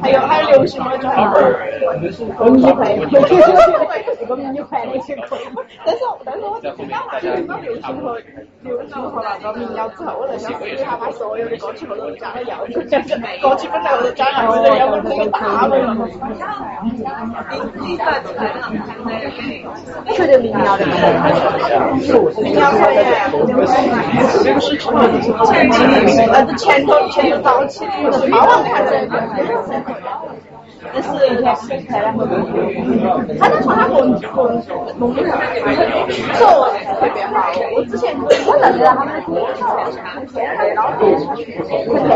[0.00, 1.14] 还有还有流行，我觉得
[2.40, 2.96] 文艺会，
[4.18, 5.40] 这个民会那些可以，
[5.84, 8.18] 但是但是我听到听到流行和
[8.62, 15.74] 流行和那个民谣之后，我在想，为啥把所有的歌曲后头加了要求，歌曲本来我都加了，我在要不那个大文。
[20.14, 20.94] 确定民谣的吗？
[22.42, 22.94] 民谣可以，
[24.52, 24.92] 不是前
[26.32, 28.84] 呃，前头前头早期的超王看
[30.94, 31.44] 这个。
[31.48, 31.68] 但是
[33.38, 34.62] 他能从他个人个人
[34.98, 35.26] 弄的特
[37.14, 37.34] 别好。
[37.74, 39.30] 我之前我认识他们的歌
[40.14, 41.24] 很现代，然后很天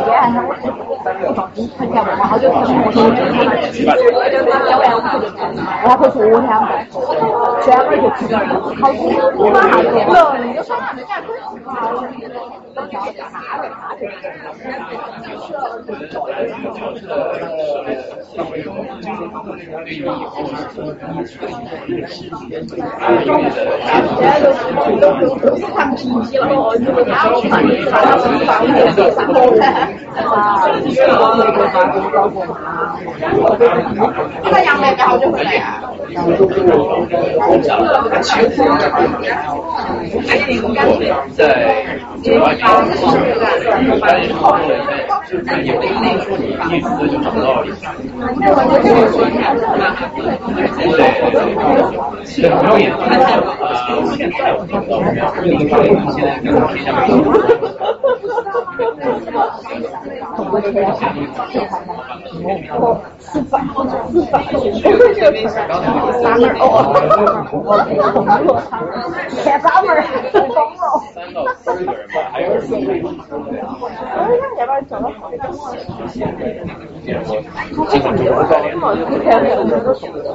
[0.05, 3.93] 天还是我不放心，很天然后就从我手机上面去，要
[4.77, 5.27] 不然我不就
[5.83, 6.65] 然后昨天吧，
[7.63, 8.99] 专门就去好几
[9.37, 11.71] 我马上就了，你就说他们家可以好，
[12.75, 13.01] 都叫
[13.31, 14.01] 他的他的。
[24.19, 24.47] 现在都
[25.01, 27.51] 都都是看脾气了，哦，如果他不看，
[27.91, 29.37] 他要是放你就上火
[32.53, 32.97] 啊，
[34.51, 35.83] 那杨梅干好久回来呀？
[36.13, 36.19] 在
[42.23, 42.85] 九八年，
[44.01, 44.73] 但是好多人
[45.47, 47.65] 在也不一直就找不到了。
[50.83, 51.01] 对，
[52.37, 53.01] 对，没有演，呃，
[54.15, 54.93] 现在我听到，
[56.13, 57.17] 现在跟我一下没有。
[57.23, 57.72] 吃饭，
[63.19, 63.77] 吃饭，我
[65.17, 65.59] 这边三
[66.41, 66.65] 门哦，
[69.45, 69.89] 看三门，
[70.33, 70.81] 懂了。
[71.15, 73.03] 三到四个人吧，还有四个人。
[73.05, 74.01] 我想
[74.59, 75.41] 要不要叫到好点？
[77.89, 78.67] 经常就是在练，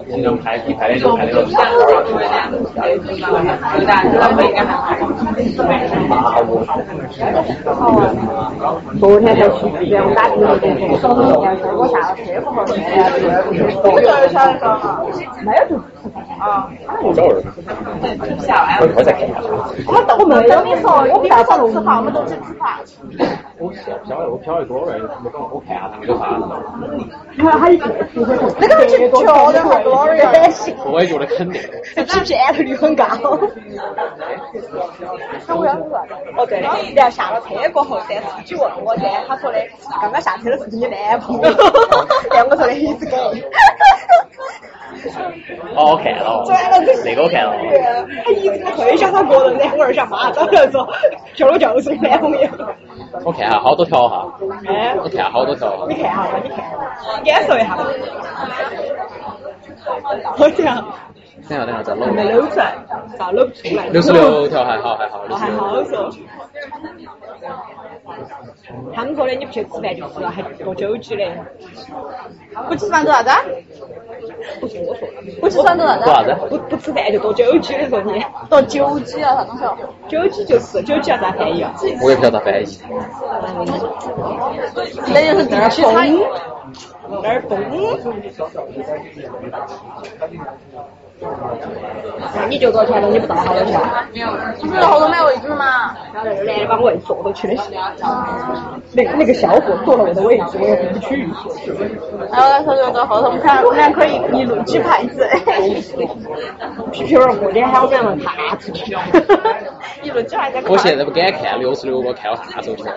[0.09, 1.55] 经常拍戏拍的就拍的都是。
[8.99, 12.61] 昨天才去，给我们打电话的，我下了车过后，
[13.91, 14.71] 我就晓得说，
[15.43, 15.59] 没有。
[15.69, 15.71] 就
[16.39, 16.69] 啊，
[17.03, 17.43] 我找人，
[18.95, 19.39] 我再看一下。
[19.87, 22.79] 我我没有你说，我不要吃饭，我们都去吃饭。
[23.59, 24.29] 我晓不晓得？
[24.29, 26.37] 我漂的多人，没讲我看下他们有啥。
[27.35, 27.87] 你看他一个，
[28.59, 30.27] 那个去漂亮好多人，
[30.85, 31.61] 我也觉得肯定。
[31.95, 33.05] 这欺骗率很高。
[35.47, 35.99] 那我要说，
[36.37, 36.77] 哦对，然后
[37.09, 39.57] 下了车过后，在司机问我噻，他说的
[40.01, 41.49] 刚刚下车的是你男朋友，
[42.31, 43.17] 然后我说的一直给。
[45.75, 46.43] 哦，我看了，
[47.03, 47.53] 那个我看了。
[48.23, 50.87] 他一直推销他个人的，我二想骂他，然后说，
[51.33, 52.47] 就我就是你男朋友。
[53.23, 54.27] 我看下好多条哈，
[54.67, 55.87] 哎，我看下好多条。
[55.87, 56.59] 你看下吧，你看，
[57.25, 57.77] 感受一下。
[60.35, 60.85] 好像。
[61.47, 62.05] 等下等下再搂。
[62.07, 62.75] 没搂出来，
[63.17, 63.85] 咋搂不出来？
[63.87, 65.19] 六十六条还好还好。
[65.35, 65.81] 还好
[66.61, 66.69] 说。
[68.93, 71.23] 他们说的你不去吃饭就是了，还过酒局的。
[72.67, 73.29] 不吃饭做啥子？
[74.59, 76.35] 不是我说的，不吃算多啥做啥子？
[76.49, 79.77] 不不吃饭就多九几的说你，多九几啊，啥东西哦？
[80.07, 81.73] 九几就是九几要咋翻译啊？
[82.01, 82.65] 我也不晓得咋翻译。
[85.13, 86.17] 那就是地区差异。
[87.09, 87.57] 崩，那儿崩。
[92.35, 93.07] 那你就多少钱了？
[93.09, 93.79] 你不到好多钱？
[94.61, 94.73] 不是
[95.25, 95.95] 位置吗？
[96.13, 97.55] 然后那个男的把我位坐过去的，
[98.93, 101.27] 那那个小伙坐了我的位置，我也回不去。
[102.31, 105.27] 然后他说就到后头，我们看我们俩可以一路举牌子，
[106.91, 108.95] 皮皮儿，我脸喊我们两个踏出去。
[110.03, 110.61] 一路举牌子。
[110.69, 112.95] 我现在不敢看六十六个，看到啥时候去了？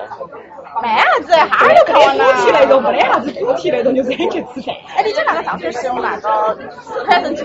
[0.82, 2.24] 没啥子，哈儿就看完了。
[2.34, 4.74] 主题那种没得啥子主题那种，就是很去吃饭。
[4.96, 7.44] 哎，你讲那个上次是用那个四排神奇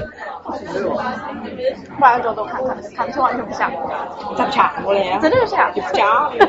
[0.43, 0.57] 牌，
[1.99, 3.71] 完了之后都看看，看起完全不像，
[4.35, 5.17] 咋不像我嘞？
[5.21, 6.47] 真的是像，就假的。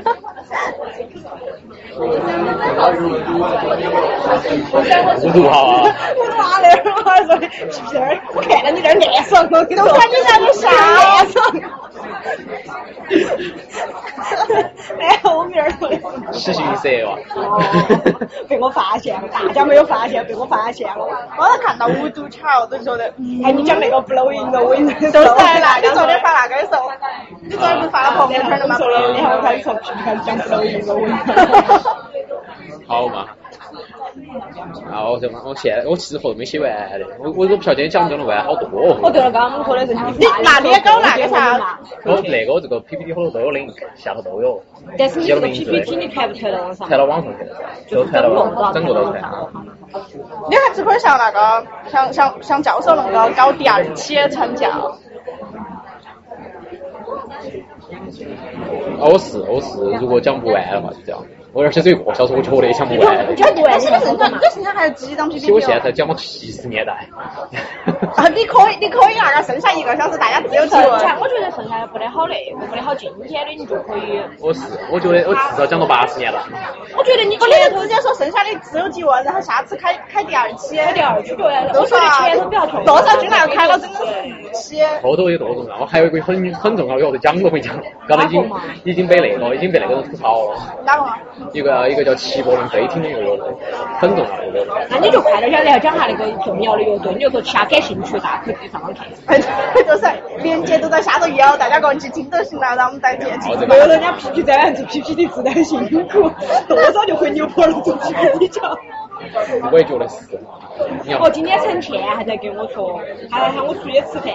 [5.23, 5.94] 五度好啊！
[6.16, 11.43] 我哪那儿我还说的皮皮儿，我看到你这儿暗爽，我跟你说，都看你在那啥暗爽。
[14.98, 15.97] 然后我们这儿说的
[16.32, 17.19] 失信色哇！
[18.48, 21.05] 被我发现了，大家没有发现，被我发现了。
[21.36, 23.05] 我都看到五度桥，都觉得，
[23.44, 26.88] 哎，你讲那个 blowing 的，我跟你都是在那，你昨天发那个的时候，
[27.40, 28.76] 你昨天不是发了朋友圈的吗？
[28.78, 30.78] 说了，然后开始说皮皮开始讲 blowing
[34.14, 34.74] 的，我跟你说。
[34.74, 34.90] 好嘛。
[34.90, 39.10] 然后就我现在我其实后头没写完的，我我都不晓得今天讲讲得完，好多哦。
[39.10, 40.01] 对了，刚刚说的是你
[40.43, 41.78] 那你也搞那个啥？
[42.05, 44.62] 我那个这个 PPT 后头都有 link，下头都有。
[44.98, 46.89] 但是你这个 PPT 你传不传到网上？
[46.89, 47.56] 传到网上去了，
[47.90, 49.22] 都传到了，整个都传。
[50.48, 54.97] 你还只可以像那个像像像教授那个搞第二期成教。
[58.98, 61.22] 哦是哦是，如果讲不完的话就这样。
[61.52, 63.36] 我而且只有一个小时，我觉得也讲不完。
[63.36, 65.52] 讲不完，你剩下你这剩下还有几张 PPT？
[65.52, 67.06] 我现在才讲到七十年代。
[68.16, 70.84] 啊，你可以，你可以那个剩下一个小时，大家自由提问。
[70.84, 74.22] 我觉得剩下的不得好那个，不得好今天的，你就可以。
[74.40, 74.60] 我是，
[74.90, 76.42] 我觉得我至少讲到八十年了。
[76.96, 80.76] 我觉得你不能直接说剩下的自由提问，然后下次开开第二期。
[80.76, 81.72] 开第二期对。
[81.74, 82.82] 都说前头比较重。
[82.84, 84.04] 多少进来开了整四
[84.52, 84.82] 期。
[85.02, 85.80] 后头有多重要？
[85.80, 87.74] 我还有一个很很重要的，我讲都没讲，
[88.08, 88.50] 刚才已经
[88.84, 90.58] 已经被那个已经被那个人吐槽了。
[90.84, 91.04] 哪个？
[91.52, 93.47] 一个一个叫齐柏林飞艇的一个乐队，
[93.98, 94.74] 很重要的乐队。
[94.89, 99.06] 那你就快点讲，然后讲下那个重要的乐队，你就说其他感兴趣的， 大家可以上网看。
[99.85, 100.06] 就是
[100.43, 103.69] 链接都在下头有，大家过去听就行了，然后我们再接进。
[103.69, 106.31] 没有人家 PPT 在做 PPT 做的很辛苦，
[106.69, 108.77] 多少就会牛坡了做 PPT 讲。
[109.70, 110.39] 我也觉得是。
[111.20, 113.01] 哦，今天陈倩还在跟我说，
[113.31, 114.32] 他来喊我出去吃饭。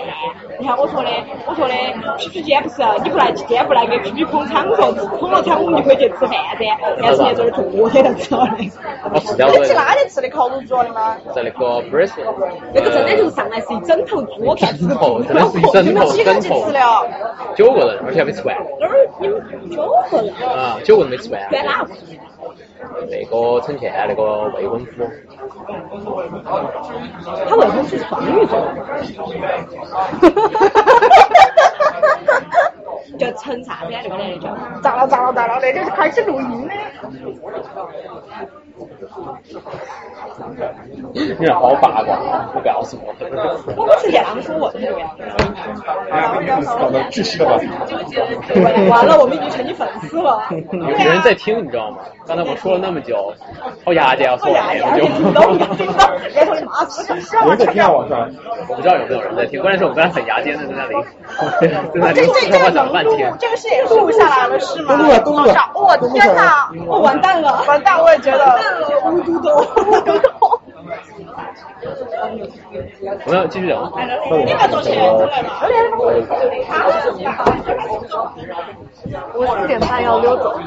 [0.60, 1.10] 你看我说的，
[1.48, 1.74] 我说的
[2.18, 6.78] 皮皮今天不是你不来，今天不来给皮皮捧场说捧了场，我们就可以去吃饭噻。
[7.02, 8.64] 但是那阵儿昨天才吃了的。
[9.12, 9.60] 哦，是这样子。
[9.60, 11.18] 你去哪里吃的烤乳猪的吗？
[11.34, 12.26] 在那个 b r i s b a
[12.74, 16.68] 那个真的就是上来是一整头猪，我看枕头，真的是一整头，整头。
[17.56, 18.56] 九个人，而且还没吃完。
[18.80, 19.10] 哪儿？
[19.20, 19.42] 你们
[19.72, 20.34] 九个人？
[20.48, 21.42] 啊，九个人没吃完。
[21.52, 21.86] 在哪？
[23.10, 25.10] 那个陈倩那个未婚夫，
[27.48, 28.54] 他未婚夫是双鱼座，
[33.18, 34.00] 叫陈啥子呀？
[34.04, 34.56] 那个男的叫？
[34.82, 35.60] 咋了咋了咋了？
[35.62, 36.74] 那个是开始录音的。
[41.14, 42.18] 你这好八卦，
[42.54, 43.14] 不告诉我。
[43.76, 45.16] 我不是这样说问的呀。
[46.80, 47.60] 搞得窒息了吧？
[48.90, 50.44] 完了，我们已经成你粉丝了。
[50.52, 51.98] 有人在听，你知道吗？
[52.28, 53.34] 刚才我说了那么久，
[53.86, 54.60] 好牙尖啊，说了
[55.60, 55.86] 那么久。
[57.44, 58.30] 有人在听啊，网上。
[58.70, 60.94] 我不知道有没有人在听，关键是我刚才很牙尖的在那里，
[61.62, 63.36] 在那里说话讲了半天。
[63.40, 64.95] 这个是也录下来了是吗？
[64.95, 65.53] 录了，录了。
[65.76, 66.69] 我天哪！
[66.88, 68.02] 我完蛋了，完蛋！
[68.02, 68.60] 我也觉得。
[69.06, 70.57] 无嘟嘟嘟。
[73.26, 73.92] 我们要继续聊。
[74.32, 75.50] 你们做钱出来嘛？
[79.34, 80.60] 我四点半要溜走。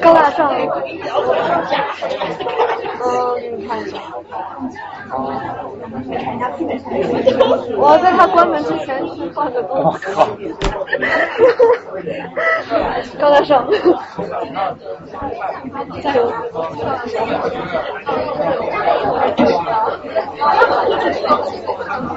[0.00, 0.52] 高大上。
[2.98, 3.96] 嗯，给你看一下。
[7.78, 9.98] 我在他关门之前去换个东西。
[13.18, 13.66] 高大上。
[16.02, 16.32] 加油。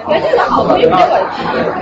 [0.07, 0.99] 哎，这个好可以没问
[1.29, 1.37] 题，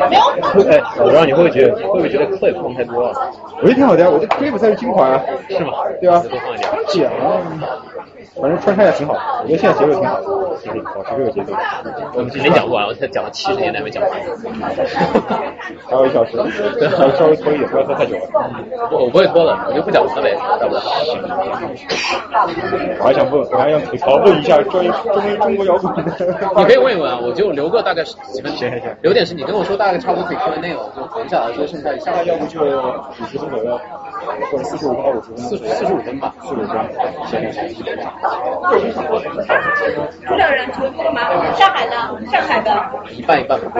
[0.10, 0.22] 没有。
[0.70, 3.14] 哎，我不知道你会不会觉得，会不会觉得 clip 放太多了？
[3.62, 5.22] 我觉得挺好的，我这 clip 才是精华啊。
[5.50, 5.72] 是吗？
[6.02, 6.20] 对吧？
[6.30, 6.70] 多放一点。
[6.88, 7.12] 讲，
[8.41, 10.19] 反正穿插也挺好，我觉得现在节奏挺好。
[10.57, 11.53] 就是保持这个节奏。
[12.14, 14.11] 我们没讲不完，我才讲了七十年代没讲完。
[15.88, 16.38] 还有一小时，
[16.80, 18.22] 对，稍微拖一点，不要拖太久了。
[18.91, 20.84] 我我不会拖的，我就不讲了呗，要不然。
[22.99, 25.93] 我还想问，我还想吐槽问一下关于关于中国摇滚。
[26.57, 28.57] 你可以问一问啊，我就留个大概几分钟。
[28.57, 33.80] 行行行，留点是你跟我说大概差不多可以说的内容，就存下来，说剩下一下来要不就五十分左右，
[34.51, 36.77] 或者四十五分到五十分，四四十五分吧，四十五分。
[37.27, 37.85] 行行行。
[40.30, 41.22] 有两人求助吗？
[41.56, 41.95] 上海的，
[42.32, 42.90] 上海的。
[43.12, 43.72] 一半一半吧。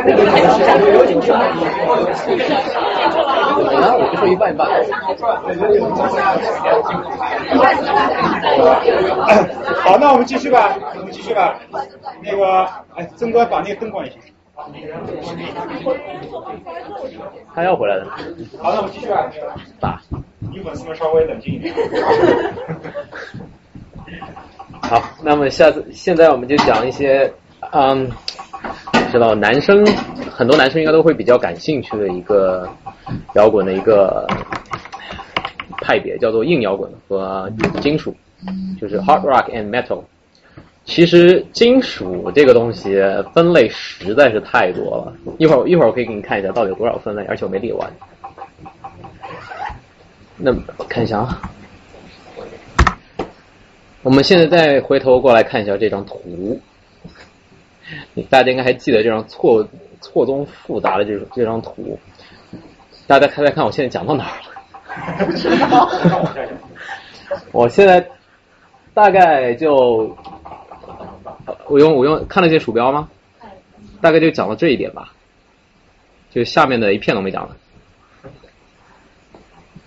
[3.60, 4.68] 我呢，我就说一半一半。
[9.76, 11.60] 好，那我们继续吧，我们继续吧。
[12.24, 14.16] 那个，哎，曾哥把那个灯关一下。
[17.54, 18.06] 他要回来的。
[18.62, 19.30] 好，那我们继续吧。
[19.80, 20.02] 打。
[20.52, 21.76] 女粉丝们稍微冷静一点。
[24.82, 27.32] 好，那么下次现在我们就讲一些，
[27.72, 28.10] 嗯，
[29.12, 29.86] 知道男生
[30.32, 32.68] 很多男生应该都会比较感兴趣的一个
[33.34, 34.28] 摇滚的一个
[35.82, 37.52] 派别，叫做硬摇滚和
[37.82, 38.16] 金属，
[38.80, 40.02] 就是 hard rock and metal。
[40.86, 43.02] 其实金属这个东西
[43.34, 47.92] 分类实在是太多了，一会儿一会儿我可以给你看一下到底有多少分类，而且我没列完。
[50.38, 51.42] 那我看一下啊。
[54.08, 56.62] 我们现在再回头过来看一下这张图，
[58.30, 59.68] 大家应该还记得这张错
[60.00, 62.00] 错综复杂的这这张图。
[63.06, 65.26] 大家猜猜看，我现在讲到哪儿了？
[65.26, 65.90] 不知道。
[67.52, 68.08] 我现在
[68.94, 70.16] 大概就
[71.68, 73.10] 我用我用看了这鼠标吗？
[74.00, 75.12] 大概就讲到这一点吧，
[76.32, 77.58] 就下面的一片都没讲了。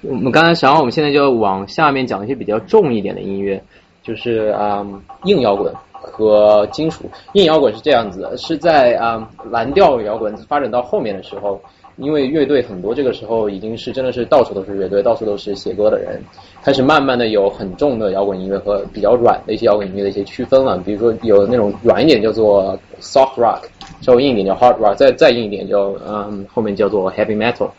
[0.03, 3.65] 我们刚才想，我们现在就往下面讲一些比较重一点的音乐。
[4.11, 4.85] 就是啊，
[5.23, 7.05] 硬摇滚和金属。
[7.35, 11.61] 硬摇滚是这样子的，是在啊蓝调摇滚发展到后面的时候，
[11.95, 16.21] 因为乐队很多，这个时候已经是真的是到处都是乐队，到处都是写歌的人，
[16.65, 20.77] 开始慢慢的有很重的摇滚音乐和比较软的一些摇滚音乐的一些区分了。
[20.79, 23.61] 比如说有那种软一点叫做 soft rock，
[24.01, 27.71] 稍微硬一点叫 hard rock，再再硬一点叫嗯后面叫做 heavy metal。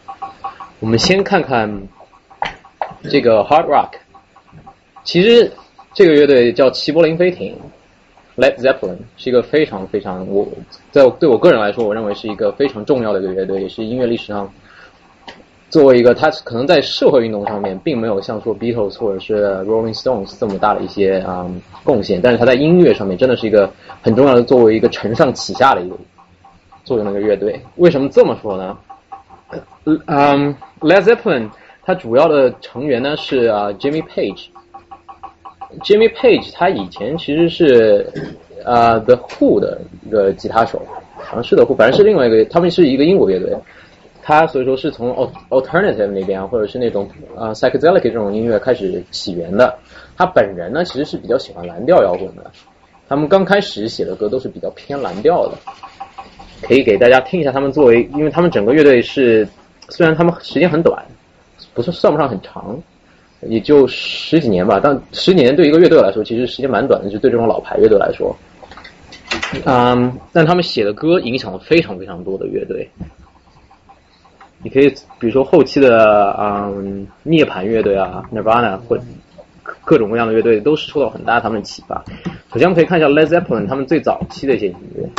[0.80, 1.70] 我们先看看
[3.10, 3.90] 这个 hard rock，
[5.04, 5.52] 其实。
[5.94, 7.54] 这个乐队叫齐柏林飞艇
[8.38, 10.48] ，Led Zeppelin 是一个非常非常我
[10.90, 14.50] 在对我个人来说，我认为是一个非常重要的一个乐队，也是音乐历史上
[15.70, 21.46] 作为一个，它可能在社会运动上面并没有像说 Beatles 或者是 Rolling Stones 这么大的一些啊
[21.84, 23.70] 贡献，但是它在音乐上面真的是一个
[24.02, 25.98] 很重要的，作为一个承上启下的一个
[26.86, 27.62] 作用的一个乐队。
[27.76, 28.78] 为什么这么说呢？
[29.84, 31.50] 嗯，Led Zeppelin
[31.84, 34.48] 它主要的成员呢是啊 Jimmy Page。
[35.80, 38.06] Jimmy Page 他以前其实是
[38.66, 40.82] 呃 The Who 的一个吉他手，
[41.16, 43.56] 好像是 The Who，反正是另外一个，他们是一个英国乐队。
[44.24, 45.12] 他所以说是从
[45.50, 49.76] Alternative 那边或者是那种呃 Psychedelic 这种音乐开始起源的。
[50.16, 52.52] 他本人呢其实是比较喜欢蓝调摇滚的，
[53.10, 55.58] 他们刚开始写的歌都是比较偏蓝调的。
[56.62, 59.48] 可以给大家听一下他们作为，因为他们整个乐队是
[59.90, 61.04] 虽然他们时间很短，
[61.74, 62.80] 不是算不上很长。
[63.48, 67.10] 也就十几年吧，但十几年对一个乐队来说，其实时间蛮短的。
[67.10, 68.36] 就对这种老牌乐队来说，
[69.66, 72.88] 嗯，但他们写的歌影响了非常非常多的乐队。
[74.64, 74.88] 你可以
[75.20, 78.96] 比如说后期的嗯涅槃乐队啊，Nirvana 或
[79.84, 82.04] 各种各样的乐队，都是受到很大他们的启发。
[82.54, 85.10] 首先我们可以看一下 Led Zeppelin 他们最早期的一些音乐。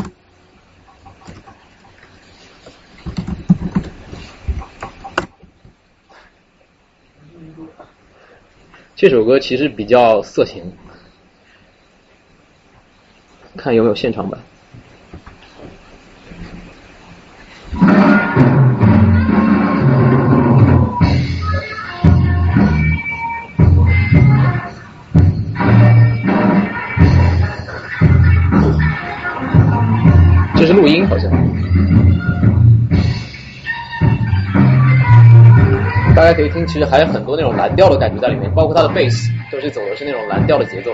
[9.03, 10.63] 这首歌其实比较色情，
[13.57, 14.41] 看有没有现场版。
[30.55, 31.29] 这是录音，好像。
[36.15, 40.91] 大家可以听，其实还有很多那种蓝调的感觉在里面，包括它的贝斯都是走的是那种蓝调的节奏。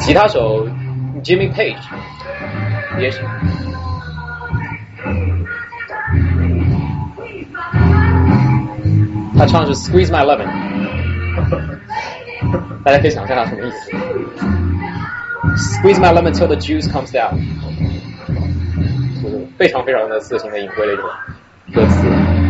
[0.00, 0.66] 吉他手
[1.22, 1.76] Jimmy Page
[2.98, 3.20] 也是，
[9.38, 11.75] 他唱的是 Squeeze My Lemon。
[12.84, 13.90] 大家可以想象它什么意思
[15.56, 17.38] ？Squeeze my lemon till the juice comes down。
[19.58, 21.06] 非常非常的色情的隐晦的一种
[21.74, 22.45] 歌词。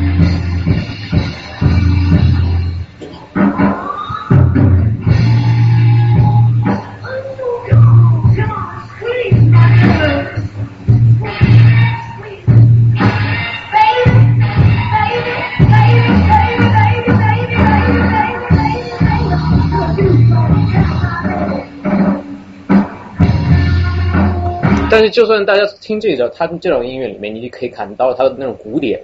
[24.97, 28.99] 但是，就算大家听这个，他这种音乐里面，你就可以感到它的那种鼓点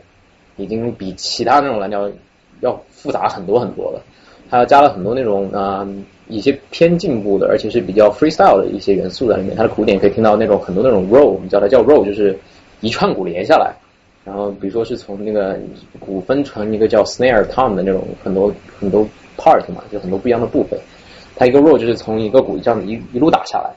[0.56, 2.10] 已经比其他那种蓝调
[2.62, 4.01] 要复杂很多很多了。
[4.48, 5.86] 它加了很多那种啊、
[6.28, 9.55] 一些偏进步的，而且是比较 freestyle 的一些元素在里面。
[9.55, 12.39] 它的鼓点可以听到那种很多那种 roll，我们叫它叫 roll，就是
[12.81, 13.74] 一串鼓连下来。
[14.24, 15.59] 然后比如说是从那个
[16.01, 18.51] 鼓分成一个叫 snare tom 的那种很多
[18.81, 19.06] 很多
[19.36, 20.81] part 嘛，就很多不一样的部分。
[21.36, 23.70] 它一个 roll 就是从一个鼓这样一一路打下来。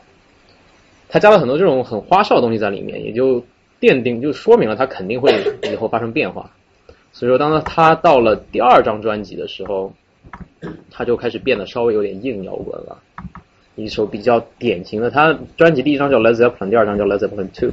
[1.16, 3.42] 它加了很多这种很花哨的东西在里面，也就
[3.80, 5.34] 奠定就说明了它肯定会
[5.72, 6.52] 以后发生变化。
[7.14, 9.94] 所以说，当他到了第二张专辑的时候，
[10.92, 12.98] 他就开始变得稍微有点硬摇滚了。
[13.78, 17.72] 一首比较典型的，他专辑第一张叫 Led Zeppelin，第二张叫 Led Zeppelin Two。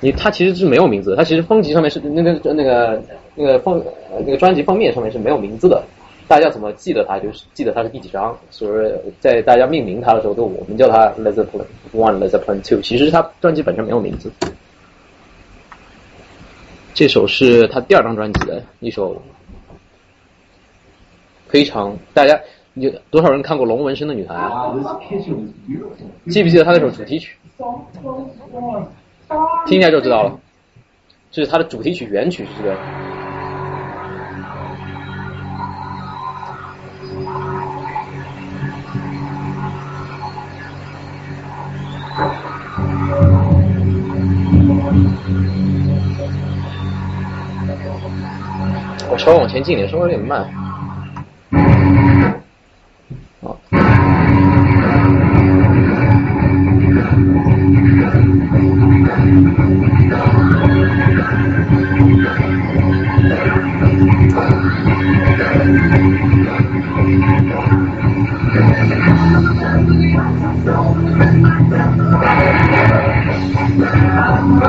[0.00, 3.00] 你他其实是没有名字，他其实封集上面是那个那个
[3.36, 3.80] 那个封
[4.26, 5.84] 那个专辑封面上面是没有名字的。
[6.26, 7.18] 大家怎么记得它？
[7.18, 12.80] 就是记得它是第几张，所以在大家命名它的时候，都我们叫它 Led Zeppelin One、Led Zeppelin Two。
[12.80, 14.32] 其实它专辑本身没有名字。
[16.94, 19.20] 这首是他第二张专辑的一首，
[21.48, 22.40] 非常大家
[22.74, 24.34] 有多少人看过《龙纹身的女孩》？
[26.30, 27.36] 记不记得他那首主题曲？
[29.66, 30.38] 听一下就知道了。
[31.32, 33.23] 这是他的主题曲原曲是这个。
[49.10, 50.44] 我稍微往前进点，稍微有点慢。
[53.42, 53.56] 好。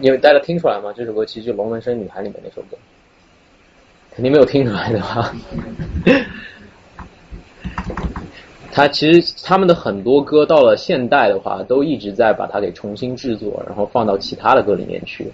[0.00, 0.92] 因为大家听出来吗？
[0.96, 2.76] 这首歌其实就《龙纹身女孩》里面那首歌，
[4.14, 5.34] 肯定没有听出来的吧？
[8.70, 15.26] 他其实他们的很多歌到了现代的话，都一直在把它给重新制作，然后放到其他的歌里面去。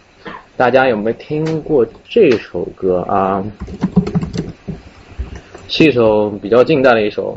[0.56, 3.44] 大家有没有听过这首歌啊？
[5.68, 7.36] 是一首比较近代的一首，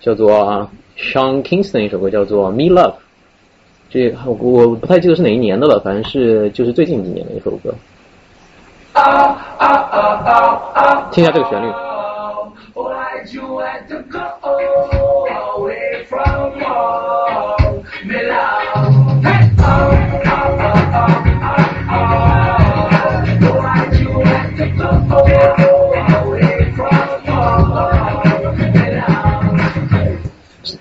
[0.00, 2.94] 叫做 Sean Kingston 一首歌，叫做《Me Love》。
[3.92, 7.74] 这我我不太记得是哪一年的了，反正是就是最近几年的一首歌。
[11.10, 11.66] 听一下这个旋律。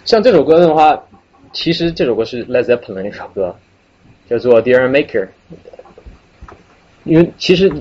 [0.05, 0.97] 像这首歌的话，
[1.53, 3.55] 其实这首歌是 Led Zeppelin 的一首歌，
[4.29, 5.25] 叫做《Dear Maker》。
[7.03, 7.71] 因为其实，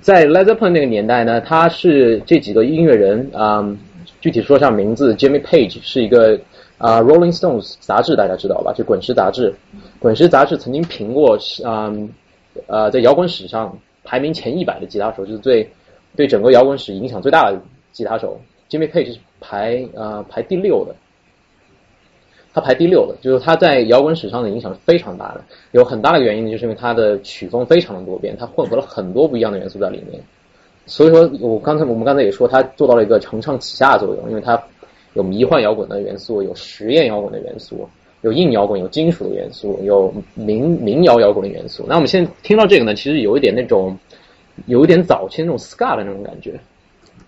[0.00, 3.78] 在 Led Zeppelin 那个年代呢，他是这几个音乐人啊、嗯
[4.20, 6.38] 具体说一下名字，Jimmy Page 是一个
[6.76, 8.70] 啊、Rolling Stones 杂志大家知道吧？
[8.76, 9.54] 就滚石杂志，
[9.98, 12.10] 滚石杂志曾经评过啊、嗯
[12.92, 15.66] 在摇滚史上排名前一百的吉他手，就是最
[16.16, 17.58] 对整个摇滚史影响最大的
[17.92, 18.38] 吉他手。
[18.68, 20.94] Jimmy Page 是排呃排第六的。
[22.52, 25.40] 他排第六的，就是他在摇滚史上的影响是非常大的。
[25.70, 30.20] 有很大的原因就是因为他的曲风非常的多变，他混合了很多不一样的元素在里面。
[30.86, 34.60] 所以说我刚才我们刚才也说，他做到了一个承上启下的作用，因为他
[35.12, 37.88] 有迷幻摇滚的元素，有实验摇滚的元素，
[38.22, 41.84] 有硬摇滚，有金属的元素，有民民谣摇滚的元素。
[41.86, 43.96] 那我们现在听到这个呢，其实有一点那种，
[44.66, 46.58] 有一点早期那种 ska 的那种感觉，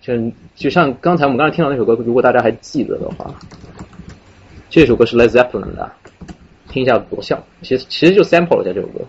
[0.00, 0.12] 就
[0.56, 3.32] 就像刚才我们刚才听到那首歌，如果大家还记得的话。
[4.72, 5.92] 这首歌是 Led Zeppelin 的，
[6.70, 9.04] 听一下多像，其实其实就 sample 了一下这首歌。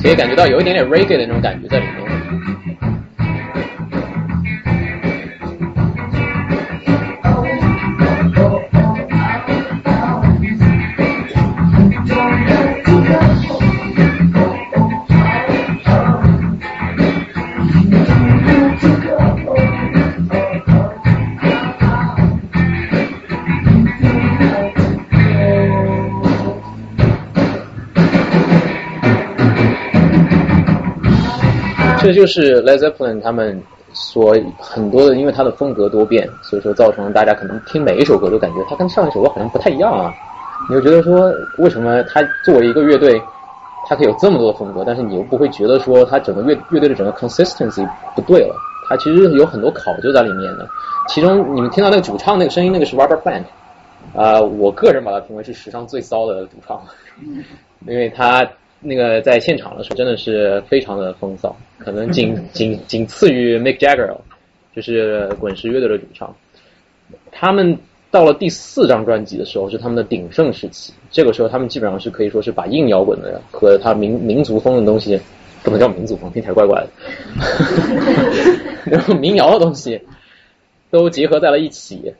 [0.00, 2.83] 可以感觉到有一点点 reggae 的那种感觉在里面。
[32.04, 33.60] 这就是 Led Zeppelin 他们
[33.94, 40.12] 所很多的，因为他的风格多变，所以说造成大家可能听每一首歌都感觉他跟上一首歌好像不太一样啊。
[40.68, 43.20] 你就觉得说，为什么他作为一个乐队，
[43.88, 48.54] 他可以有这么多的风格，但是你又不会觉得说他整个乐乐队的整个 consistency 不对了？
[48.86, 50.68] 他其实有很多考究在里面的。
[51.08, 53.44] 其中你们听到那个主唱那个声音，那个是 Robert Plant，
[54.14, 56.80] 啊、我个人把他评为是史上最骚的主唱，
[57.86, 58.46] 因为他
[58.80, 61.54] 那个在现场的时候真的是非常的风骚，
[61.84, 64.16] 可能仅 仅仅次于 Mick Jagger，
[64.74, 66.34] 就是滚石乐队的主唱。
[67.30, 67.76] 他们
[68.10, 75.20] 到了第四张专辑的时候是他们的鼎盛时期，这个时候他们基本上是可以说是把硬摇滚的和他民民族风的东西，
[75.62, 76.88] 不能叫民族风，听起来怪怪的，
[78.90, 80.00] 然后民谣的东西
[80.90, 82.14] 都结合在了一起。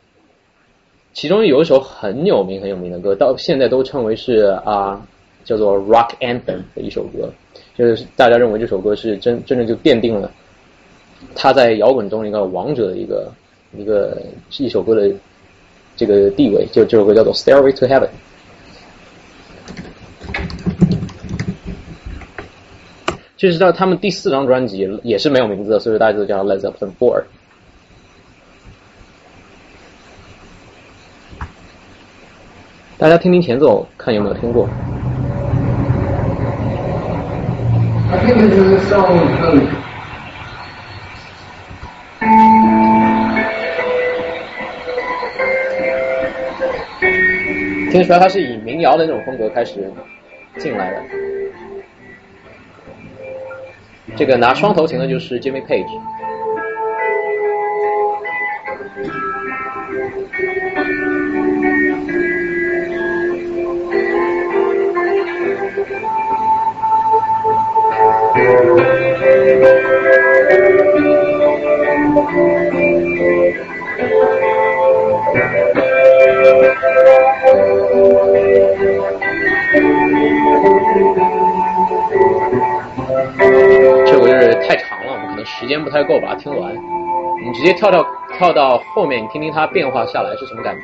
[1.12, 5.06] 其中有一首很有名很有名的歌，到现在都称为是啊、
[5.44, 7.32] 叫做 Rock Anthem 的一首歌，
[7.76, 10.30] 就是大家认为这首歌是真真正就奠定了
[11.34, 13.32] 他在摇滚中一个王者的一个
[13.76, 14.22] 一个
[14.58, 15.12] 一首歌的
[15.96, 18.08] 这个地位，就这首歌叫做 Stairway to Heaven。
[23.36, 27.24] 这是到他们第四张专辑，也是没有名字的，所以大家都叫 Led Zeppelin Four。
[32.96, 34.68] 大家听听前奏，看有没有听过。
[38.14, 39.58] I think this is a song um,
[47.90, 49.92] 听出来，他是以民谣的那种风格开始
[50.58, 51.02] 进来的。
[54.16, 55.84] 这个拿双头琴的就是 Jimmy Page。
[85.58, 86.74] 时间不太够把它听完。
[87.44, 88.04] 你直接跳到
[88.36, 90.80] 跳到后面，你听听它变化下来是什么感觉？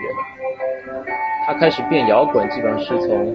[1.47, 3.35] 它开始变摇滚，基本上是从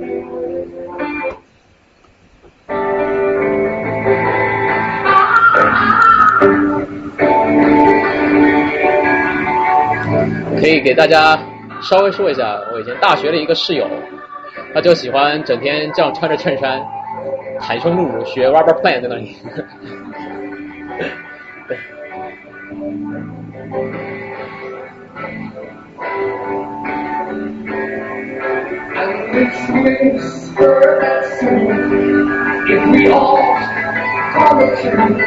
[10.59, 11.37] 可以给大家
[11.81, 13.87] 稍微说一下，我以前大学的一个室友，
[14.73, 16.81] 他就喜欢整天这样穿着衬衫，
[17.59, 19.35] 袒胸露乳学 Robert Plant 在那里。
[20.97, 21.77] 对
[28.95, 31.67] ，And which whisper that sing
[32.67, 33.43] if we all
[34.33, 35.19] follow through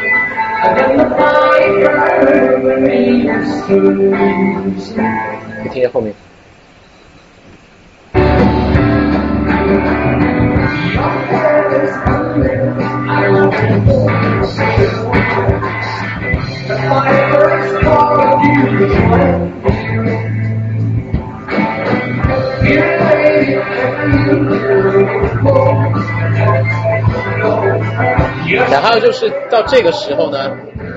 [0.60, 3.48] and then the fire remains
[5.62, 6.14] 你听一下后面。
[28.70, 30.50] 然后就是到这个时候呢，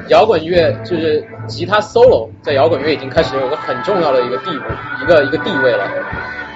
[0.09, 4.63] 摇滚乐就是吉他 solo 在摇滚乐已经开始有个很重要的一个地位，
[5.01, 5.87] 一个一个地位了。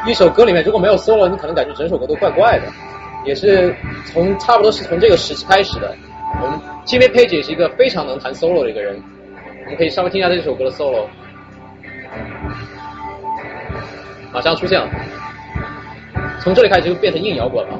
[0.05, 2.65] 一首歌里面如果没有 solo，你可能感觉整首歌都怪怪的。
[3.23, 3.73] 也是
[4.05, 5.95] 从差不多是从这个时期开始的。
[6.41, 9.01] 我们 Jimmy Page 也是一个非常能弹 solo 的一个人，
[9.63, 11.07] 我们可以稍微听一下这首歌的 solo。
[14.31, 14.87] 马上出现了，
[16.39, 17.79] 从这里开始就变成硬摇滚了。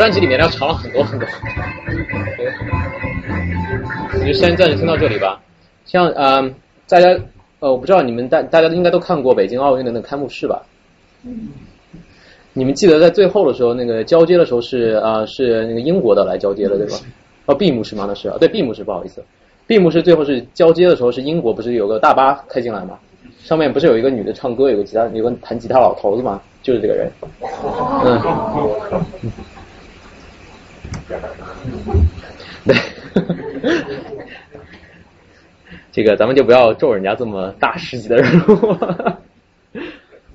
[0.00, 1.28] 专辑里面要长了很多很多。
[2.38, 2.50] 对，
[4.18, 5.38] 我就先暂时听到这里吧。
[5.84, 6.40] 像呃，
[6.88, 7.10] 大家
[7.58, 10.62] 呃，我不知道你们大大家应该都看过北京奥运的那个开幕式吧？
[12.54, 16.96] 你们记得在最后的时候，那个交接的时候是啊、是那个英国的来交接的对吧？
[17.44, 18.06] 哦，闭幕式吗？
[18.08, 19.22] 那是啊，对，闭幕式，不好意思，
[19.66, 22.98] 闭幕式最后是交接的时候是英国不是有个大巴开进来吗？
[23.40, 26.40] 上面不是有一个女的唱歌，有个吉他，有个弹吉他老头子吗？
[26.62, 27.12] 就是这个人。
[28.02, 28.18] 嗯。
[32.64, 32.76] 对，
[35.90, 38.76] 这个咱们就不要咒人家这么大师级的人物。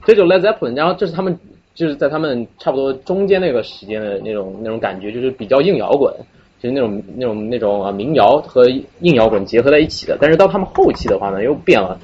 [0.06, 1.38] 这种 Led Zeppelin，然后这是他们
[1.74, 6.14] 就是在他们差不多中间那个时间的那种那种感觉，就是比较硬摇滚，
[6.60, 10.18] 就是那种那种那种啊民谣和硬摇滚结合在一起的。
[10.20, 12.00] 但是到他们后期的话呢，又变了，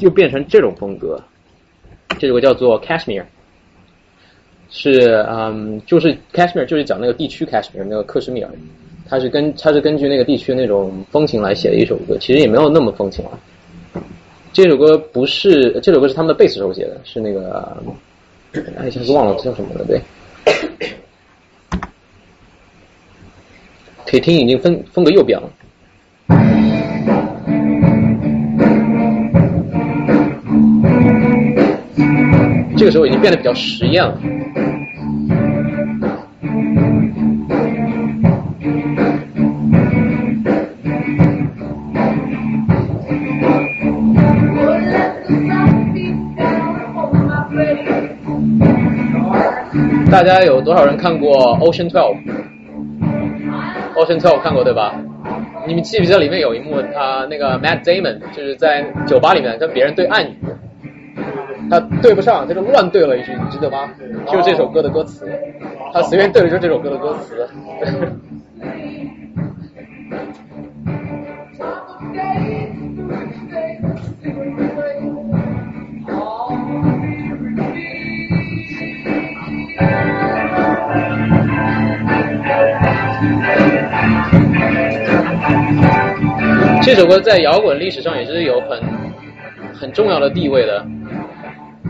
[0.00, 1.20] 又变成这种风格。
[2.18, 3.24] 这首歌叫做 Cashmere。
[4.76, 8.50] 是嗯，就是 Kashmir，就是讲那个地区 Kashmir 那个克什米尔，
[9.08, 13.38] 它是根它是根据那个地区那种风情来写的一首歌，其实也没有那么风情了。
[14.52, 17.80] 这首歌不是这首歌是他们的贝斯手写的，是那个
[18.76, 20.00] 哎，一下子忘了叫什么了，对。
[24.04, 25.48] 可以听，已经风风格又变了。
[32.76, 34.20] 这个时候已经变得比较实验了。
[50.14, 52.14] 大家有多少人看过《Ocean Twelve》
[53.96, 54.94] ？Ocean Twelve 看过对吧？
[55.66, 60.36] 你们记不记得里面有一幕，他那个 Matt Damon 就是在酒吧里面跟别人对暗语，
[61.68, 63.90] 他对不上，他就乱对了一句，你记得吗？
[64.28, 65.28] 就是这首歌的歌词，
[65.92, 67.48] 他随便对了就是这首歌的歌词。
[86.84, 88.78] 这首歌在摇滚历史上也是有很
[89.72, 90.84] 很重要的地位的，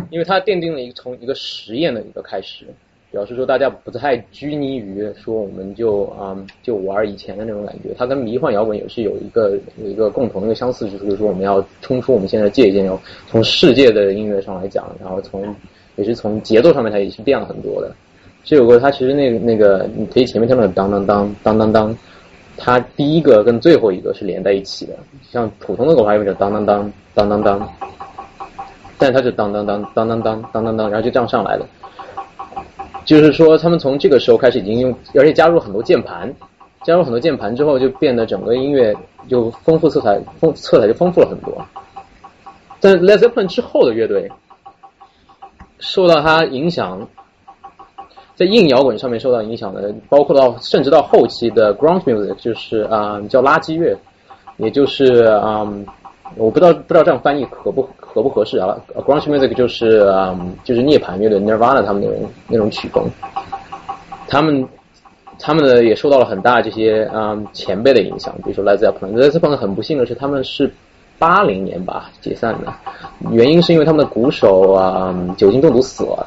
[0.09, 2.65] 因为它奠定了一个从一个实验的一个开始，
[3.11, 15.45] 表示说大家不太拘泥于说我们就啊、就玩以前的那种感觉，它跟迷幻摇滚也是有一个有一个共同的一个相似之处，就是说我们要冲出我们现在的界限，要从世界的音乐上来讲，然后从
[15.97, 17.93] 也是从节奏上面它也是变了很多的。
[18.45, 21.99] 这首歌它其实那个那个你可以前面听到当当当当当当。
[22.57, 24.93] 它第一个跟最后一个是连在一起的，
[25.29, 27.69] 像普通的狗牌就当当当当当当，
[28.97, 31.67] 但它就当当当当当当当当当，然后就这样上来了。
[33.05, 36.33] 就是说，他们从这个时候开始已经用，而且加入了很多键盘，
[36.85, 38.95] 加入很多键盘之后，就变得整个音乐
[39.29, 41.63] 就丰富色彩，丰色彩就丰富了很多。
[42.81, 44.31] 但 Led Zeppelin 之后的乐队
[45.81, 47.07] 受到它影响。
[48.37, 53.97] 在硬摇滚上面受到影响的，包括到甚至到后期的 grunge music，就是啊、叫垃圾乐，
[54.57, 55.61] 也就是啊、
[56.37, 63.05] 我不知道不知道这样翻译合不合不合适啊？grunge music 就是啊、就是涅槃乐队 Nirvana 他们那种那种曲风，
[64.27, 64.67] 他们
[65.39, 70.73] 他们呢也受到了很大这些啊、前辈的影响，比如说 Led Zeppelin，Led Zeppelin 很不幸的是他们是
[71.21, 72.73] 八零年吧解散的，
[73.31, 76.27] 原因是因为他们的鼓手啊、酒精中毒死了。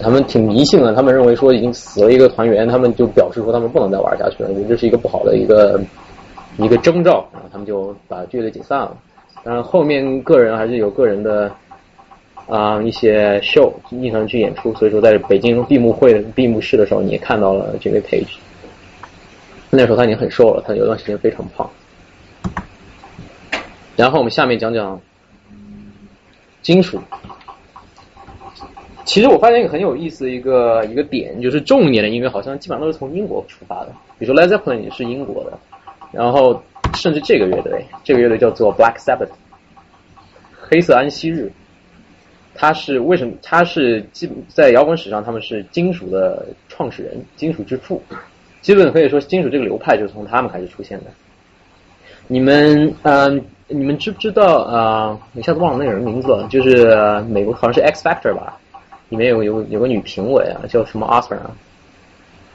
[0.00, 5.80] 他们挺迷信的，他们认为说已经死了一个团员，他们就表示说他们不能再玩下去了，因为这是一个不好的一个
[6.58, 8.96] 一个征兆啊，他们就把乐队解散了。
[9.44, 11.50] 当然后面个人还是有个人的
[12.48, 18.36] 啊、一些 show 经常去演出，所以说在北京闭幕会闭幕式的时候，你也看到了这位 Page。
[19.70, 21.68] 那时候他已经很瘦了，他有段时间非常胖。
[23.96, 25.00] 然后我们下面讲讲
[26.62, 27.00] 金属。
[29.06, 35.56] 其实我发现一个很有意思的一个一个点，就是重一点的音乐好像基本上都是从英国出发的，比如说 Led Zeppelin 也是英国的，
[36.12, 36.60] 然后
[36.94, 39.30] 甚至这个乐队，这个乐队叫做 Black Sabbath，
[40.54, 41.50] 黑色安息日，
[42.54, 43.32] 他是为什么？
[43.42, 48.02] 他是基本在摇滚史上他们是金属的创始人，金属之父，
[48.60, 51.04] 基本可以说金属这个流派就是从他们开始出现的。
[52.26, 58.58] 你们嗯、你们知不知道啊、一下子忘了那个人名字了，就是美国好像是 X Factor 吧，
[59.08, 61.50] 里面有有有个女评委啊，叫什么 osborn 啊，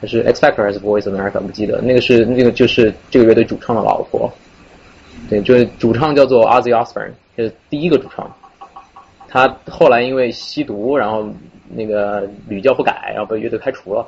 [0.00, 4.30] 还是 X Factor 还是 Voice America 不记得，那个是那个就是这个乐队主唱的老婆，
[5.28, 8.30] 对，就是主唱叫做 Ozzy Osbourne，这是第一个主唱。
[9.28, 11.26] 他后来因为吸毒，然后
[11.70, 14.06] 那个屡教不改，然后被乐队开除了。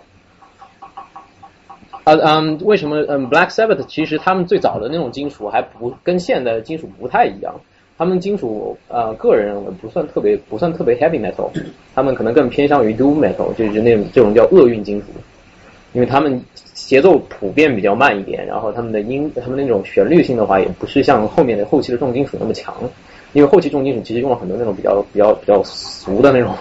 [2.05, 7.55] 啊嗯，为什么嗯 Black Sabbath 其实他们最早的那种金属还不跟现在的金属不太一样，
[7.97, 11.49] 他们金属呃个人认为不算特别不算特别 heavy metal，
[11.95, 15.07] 他们可能更偏向于 doom metal，就是那种这种叫厄运金属，
[15.93, 16.41] 因为他们
[16.75, 22.75] 节奏普遍比较慢一点，然后他们的音他们那种旋律性的话也不是像后面的后期的重金属那么强，
[23.33, 26.53] 因为后期重金属其实用了很多那种比较比较比较俗的那种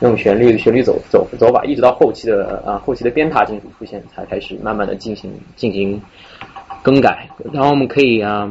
[0.00, 6.00] 那种旋律旋律走走走法，一直到后期的啊后期的鞭挞金属出现，才开始慢慢的进行进行
[6.82, 7.28] 更改。
[7.52, 8.50] 然后我们可以啊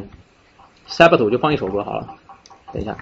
[0.88, 2.06] ，Sabbath 我就放一首歌好了，
[2.72, 2.96] 等一下。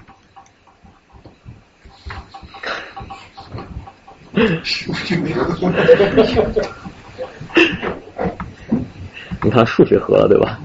[9.45, 10.59] 你看数学合了对吧？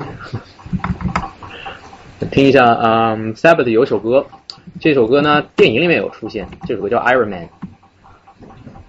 [2.31, 4.26] 听一下啊、嗯 s a b b a t h 有首歌，
[4.80, 7.49] 这首歌呢电影里面有出现，这首歌叫 Iron Man，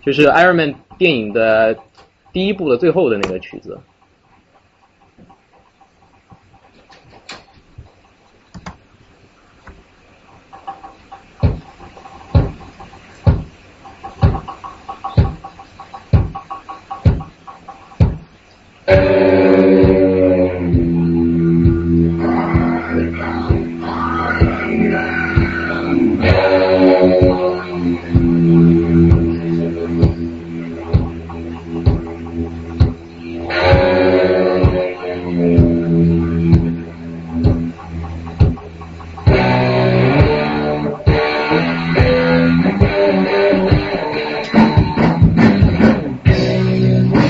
[0.03, 1.77] 就是 Iron Man 电影的
[2.33, 3.79] 第一部的最后的那个曲子。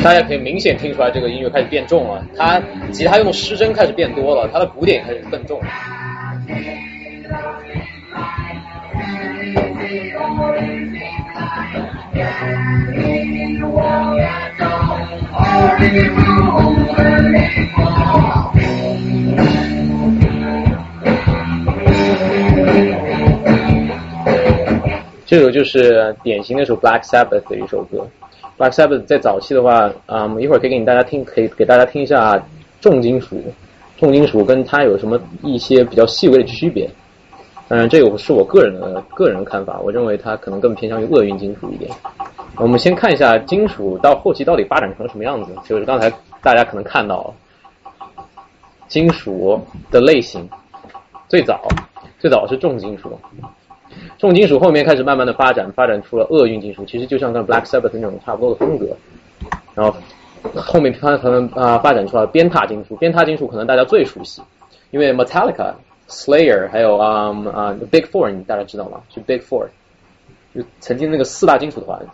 [0.08, 2.24] 大家可以明显听出来，这个音乐开始变重了。
[2.34, 2.58] 它
[2.90, 5.66] 吉他用失真开始变多了，它的鼓点也开始更重了。
[25.26, 28.08] 这首就是典型的一首 Black Sabbath 的一首歌。
[28.58, 32.44] Black Sabbath 在早期的话，啊嗯，一会儿可以给大家听，可以给大家听一下
[32.80, 33.40] 重金属，
[33.96, 36.90] 重金属跟它有什么一些比较细微的区别。
[37.68, 41.88] 当然，这个是我个人的个人看法，我认为它可能更偏向于厄运金属一点。
[42.56, 46.10] 我们先看一下金属到后期到底发展成什么样子，就是刚才
[46.42, 47.32] 大家可能看到
[48.88, 49.60] 金属
[49.90, 50.48] 的类型，
[51.28, 51.60] 最早
[52.18, 53.16] 最早是重金属。
[54.18, 58.86] 重金属后面开始慢慢的发展，发展出了厄运金属，其实就像跟 Black Sabbath 那种差不多的风格。
[59.74, 59.96] 然后
[60.54, 64.42] 后面它可能啊、发展出了鞭挞金属，鞭挞金属可能大家最熟悉，
[64.90, 65.72] 因为 Metallica、
[66.08, 69.00] Slayer 还有啊啊、Big Four 你大家知道吗？
[69.14, 69.68] 是 Big Four，
[70.54, 72.04] 就曾经那个四大金属团，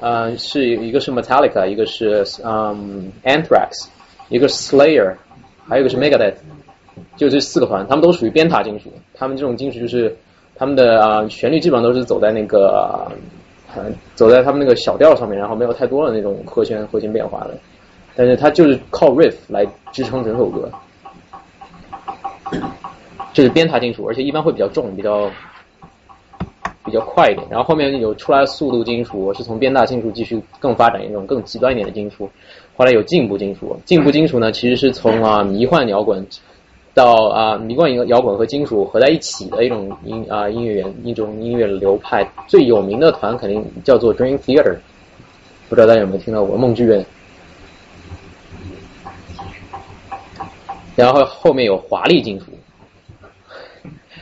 [0.00, 3.88] 啊、是一个是 Metallica，一个是嗯、Anthrax，
[4.28, 5.14] 一个是 Slayer，
[5.68, 6.36] 还有一个是 Megadeth，
[7.16, 10.16] 就这四个团，他们都属于鞭挞金属，他们这种金属就是。
[10.56, 13.10] 他们的啊、旋律基本上都是走在那个，
[13.74, 17.58] 呃，走在他们那个小调上面，然后没有太多的那种和弦和弦变化的，
[18.14, 20.70] 但是它就是靠 riff 来支撑整首歌。
[23.32, 25.28] 这是鞭挞金属，而且一般会比较重，比较
[26.84, 27.44] 比较快一点。
[27.50, 32.30] 然后后面有出来速度金属，是从鞭挞金属继续更发展一种更极端一点的金属。
[32.76, 36.24] 后来有进步金属，进步金属呢其实是从啊迷幻摇滚。
[36.94, 44.76] 到啊，迷幻摇滚和金属合在一起的一种音啊音乐源一种音乐流派，最有名的团肯定叫做 Dream Theater，
[45.68, 47.04] 不知道大家有没有听到过梦剧院？
[50.94, 52.46] 然后后面有华丽金属，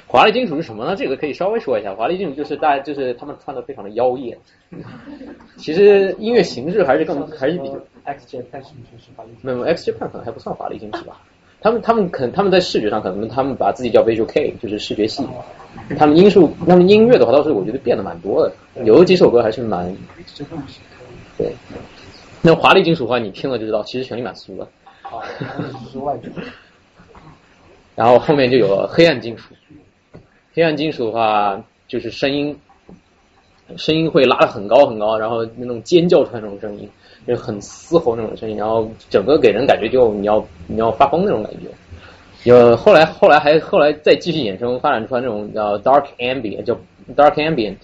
[0.06, 0.96] 华丽金属是什么呢？
[0.96, 4.38] 这个可以稍微说一下，华丽金属就是大家就是他们穿的非常的妖艳，
[5.58, 7.74] 其实音乐形式还是更还是比较
[8.04, 9.30] X Japan 是不是华丽？
[9.42, 11.20] 没有 X Japan 可能还不算华丽金属吧。
[11.62, 15.24] 他们他们可能他们在视觉上可能他们把自己叫 Visual K，就是视觉系。
[15.96, 18.52] 他们音数，他们音乐的话倒是我觉得变得蛮多的，
[18.84, 19.94] 有几首歌还是蛮
[21.38, 21.54] 对。
[22.42, 24.66] 那华丽金属的话，你听了就知道，其实旋律蛮俗的。
[27.94, 29.54] 然后后面就有了黑暗金属，
[30.54, 32.58] 黑暗金属的话就是声音，
[33.76, 36.90] 声音会拉得很高很高，然后那种尖叫出来那种声音，
[37.26, 41.68] 就很嘶吼那种声音，然后整个给人感觉就你要你要发疯那种感觉。
[42.44, 46.74] 有后来后来还后来再继续衍生发展出来那种叫 dark ambient，叫
[47.14, 47.76] dark ambient，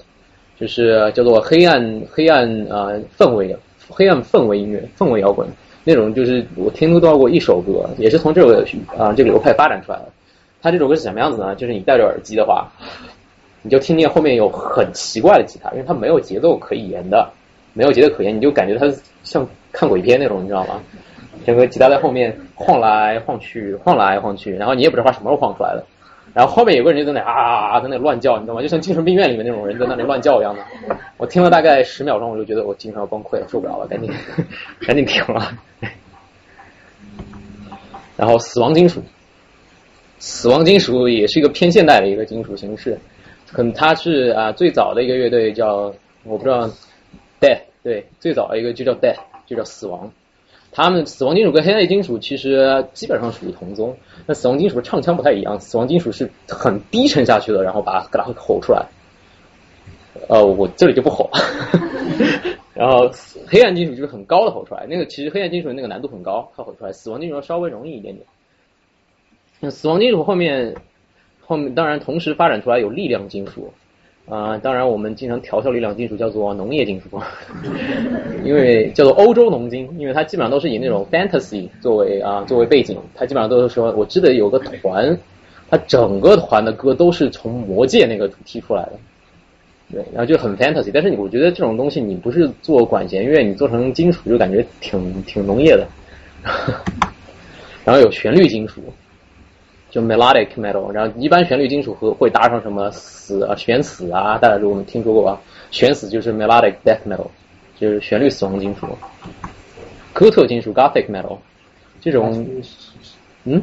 [0.59, 3.57] 就是叫做黑暗黑暗啊氛围
[3.89, 5.47] 黑暗氛围音乐氛围摇滚。
[5.85, 8.67] 那种就是我听都到过一首歌，也是从这个
[8.99, 10.09] 啊这个流派发展出来的。
[10.61, 11.55] 它这首歌是什么样子呢？
[11.55, 12.67] 就是你戴着耳机的话，
[13.63, 17.31] 你就听见后面有很奇怪的吉他，因为它没有节奏可以言的，
[17.73, 18.87] 没有节奏可言，你就感觉它
[19.23, 20.81] 像看鬼片那种，你知道吗？
[21.47, 25.85] 整个吉他在后面晃来晃去，晃来晃去，然后你也不知道它什么时候晃出来的。
[26.35, 28.61] 然后后面有个人就在那啊在那乱叫，你知道吗？
[28.61, 30.97] 就像精神病院里面那种人在那里乱叫一样的。
[31.17, 34.11] 我听了大概十秒钟，我就觉得我精神要崩溃了，受不了了，赶紧
[34.87, 35.53] 赶紧停了。
[38.17, 39.03] 然后死亡金属，
[40.19, 42.99] 死亡金属也是一个偏现代的一个金属形式，
[43.51, 45.93] 可能它是啊最早的一个乐队叫
[46.25, 46.69] 我不知道
[47.41, 50.13] ，Death 对，最早的一个就叫 Death 就叫死亡。
[50.71, 53.97] 他们死亡金属跟黑暗金属其实基本上属于同宗。
[54.27, 58.87] 那死亡金属唱腔不太一样，死亡金属是很低沉下去的，然后把给它吼出来。
[60.29, 61.31] 呃，我这里就不吼。
[62.75, 63.11] 然后
[63.47, 66.93] 黑暗金属就是很高的吼出来，那个其实黑暗金属那个难度很高，它吼出来。
[66.93, 68.27] 死亡金属稍微容易一点点。
[69.61, 70.77] 那死亡金属后面
[71.41, 73.73] 后面当然同时发展出来有力量金属。
[74.29, 77.19] 啊，当然我们经常调笑力量金属叫做农业金属，
[78.45, 85.19] 因为叫做欧洲农金，因为它基本上都是以那种 fantasy 作为啊作为背景，它基本上都是说，我记得有个团，
[85.71, 88.93] 它整个团的歌都是从魔界那个主题出来的，
[89.91, 95.87] 对，然后就很 fantasy，但是你我觉得这种东西你不是做管弦乐，你做成金属就感觉挺挺农业的，
[97.83, 98.83] 然后有旋律金属。
[99.99, 105.41] 就 melodic metal，然后一般旋律金属和会搭上什么死啊悬死啊，大家如果我们听说过吧，
[105.73, 107.27] 悬死就是 melodic death metal，
[107.77, 108.87] 就是旋律死亡金属。
[110.13, 111.37] 哥特金属 gothic metal，
[112.01, 112.47] 这种，
[113.43, 113.61] 嗯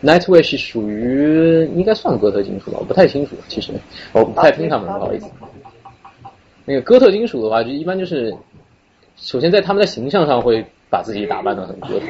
[0.00, 3.72] ，nightwish 是属于应该算哥特金属吧，我不太清楚，其实
[4.12, 5.26] 我不太听他们，不好意思。
[6.64, 8.32] 那个哥特金属的话，就一般就是，
[9.16, 10.64] 首先在他们的形象上会。
[10.88, 12.06] 把自己打扮的很哥特，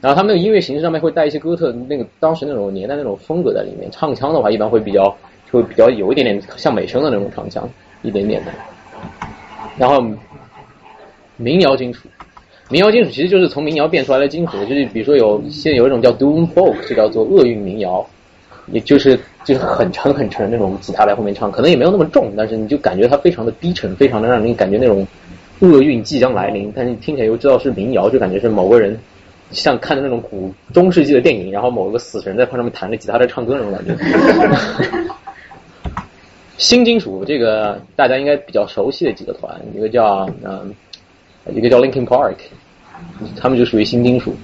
[0.00, 3.88] 然后他们那个音乐形式上面会带一些哥特那个当时那种年代那种风格在里面。
[3.92, 5.16] 唱腔的话，一般会比较
[5.52, 7.68] 会比较有一点点像美声的那种唱腔，
[8.02, 8.50] 一点点的。
[9.78, 10.04] 然后
[11.36, 12.08] 民谣金属，
[12.68, 18.04] 民谣金属其实就是从民谣变出来的金属，就是比如说有现在有一种叫 Doom Folk，就叫做厄运民谣，
[18.66, 25.06] 也就是就是很沉很沉那种吉他在后面唱，可能也没有那么重，但是你就感觉它非常的低沉，非常的让人感觉那种。
[25.60, 28.96] 厄运即将来临，但是听起来又知道是民谣，就感觉是某个人
[29.50, 33.96] 像看的那种古中世纪的电影，然后某个死神在上面弹着吉他在唱歌那种感觉。
[36.58, 40.72] 新金属这个大家应该比较熟悉的几个团，一个叫嗯，
[41.52, 42.36] 一个叫 Linkin Park，
[43.36, 44.34] 他们就属于新金属。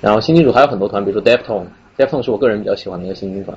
[0.00, 3.56] 然后新金属还有很多团，比如说 Deftone，Deftone 是我个人比较喜欢的一个新金团。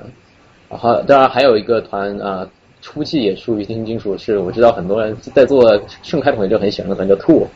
[0.68, 2.48] 然后当然还有一个团啊。
[2.90, 7.46] 初期也属于新金属，是我知道很多人在做盛开同学就很喜欢的团叫 Two，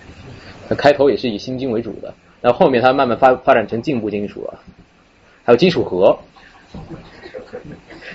[0.69, 2.13] 它开头也是以新金为主的，
[2.43, 4.59] 然后后面它慢慢发发展成进步金属了，
[5.43, 6.19] 还有金属核。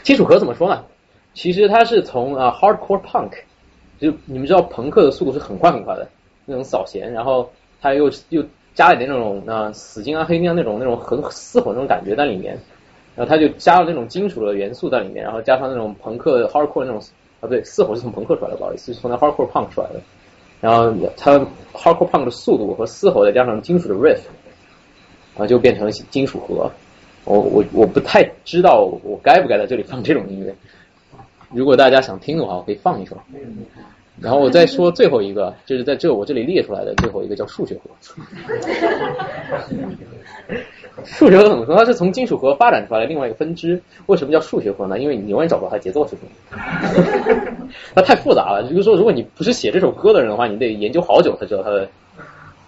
[0.04, 0.84] 金属核怎么说呢？
[1.34, 3.32] 其实它是从啊 Hardcore Punk，
[4.00, 6.08] 就你们知道朋克的速度是很快很快的
[6.46, 12.60] 那种扫弦，然后它又又加了点那种啊死金啊黑金啊那种那种很嘶吼那种感觉在里面。
[13.18, 17.02] 然后他就加了那种金属的元素在里面，然后加上那种朋克 hardcore 那种
[17.40, 20.00] 啊不对，嘶吼是从朋克出来的，不好意思，是从那 hardcore punk 出来的。
[20.62, 21.40] 然后他
[21.74, 24.20] hardcore punk 的速度和嘶吼再加上金属的 riff，
[25.36, 26.72] 啊就变成金属核。
[27.26, 30.56] 我我我不太知道我该不该在这里放这种音乐。
[31.52, 33.18] 如果大家想听的话，我可以放一首。
[34.20, 37.82] 然后我再说最后一个，就是在这我这里列出来的最后一个叫数学核。
[41.04, 41.76] 数学核怎么说？
[41.76, 43.80] 它是从金属核发展出来的另外一个分支。
[44.08, 44.98] 为什么叫数学核呢？
[44.98, 46.32] 因为你永远找不到它节奏是什么。
[47.94, 48.64] 它太复杂了。
[48.68, 51.88] 就是说，如果你不是写这首歌的人的话，你得研究好久才知道它的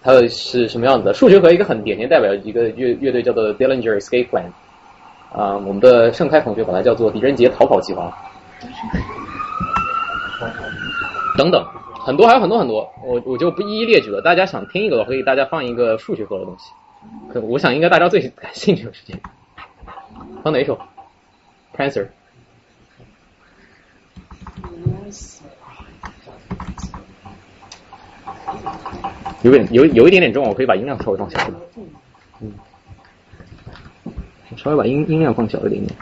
[0.04, 1.14] 它的是什么样子的。
[1.16, 4.52] 数学核一个很典型代表一个乐乐队叫做 Dillinger Escape Plan，
[5.34, 8.16] 啊，我们的盛开同学把它叫做狄仁杰逃跑计划。
[11.40, 14.22] 等等，很多还有很多很多，我我就不一一列举了。
[14.22, 16.74] 大家想听一个，我可以大家放一个数学课的东西。
[17.32, 19.22] 可我想应该大家最感兴趣的是这个，
[20.44, 20.78] 放哪一首
[21.74, 22.08] ？Prancer。
[29.42, 31.56] 有点有有一点点重，我可以把音量稍微放小一点。
[32.42, 32.52] 嗯，
[34.58, 35.96] 稍微把音音量放小一点点。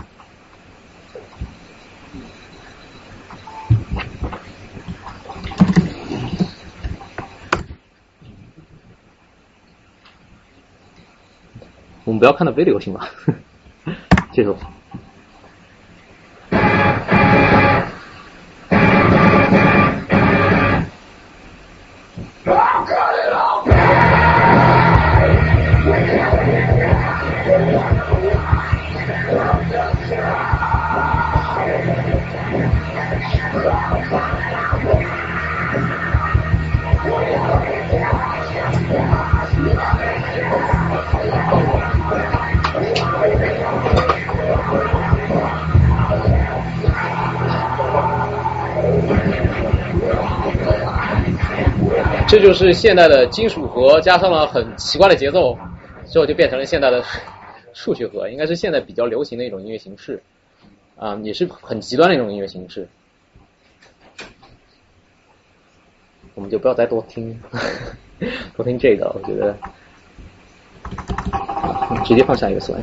[12.07, 13.05] 我们不要看到 video 行吗？
[14.31, 14.57] 这首。
[52.27, 55.57] 这就是现代的金属核，加上了很奇怪的节奏，
[56.07, 57.01] 之后就变成了现代的
[57.73, 60.21] 数学核，应该是现在比较流行的一种音乐形式，
[60.97, 62.85] 啊，也是很极端的一种音乐形式。
[66.35, 67.39] 我们就不要再多听，
[68.57, 69.55] 多听这个，我觉得
[72.03, 72.77] 直接放下一个算。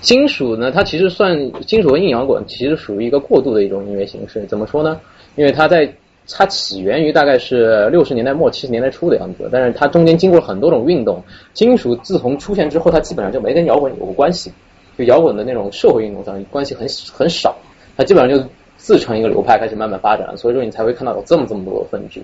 [0.00, 4.44] 金属呢，它其实算金属和硬摇滚，其实属于一个过渡的一种音乐形式。
[4.46, 5.00] 怎么说呢？
[5.36, 5.92] 因为它在
[6.30, 11.22] 它起源于大概是六十年代末七十年代初的样子，但是它中间经过了很多种运动。
[11.54, 14.52] 金属自从出现之后，它基本上就没跟摇滚有过关系，
[14.96, 17.56] 就摇滚的那种社会运动上关系很很少，
[17.96, 20.36] 它基本上就自成一个流派，开始慢慢发展。
[20.36, 22.22] 所以说你才会看到有这么这么多的分支。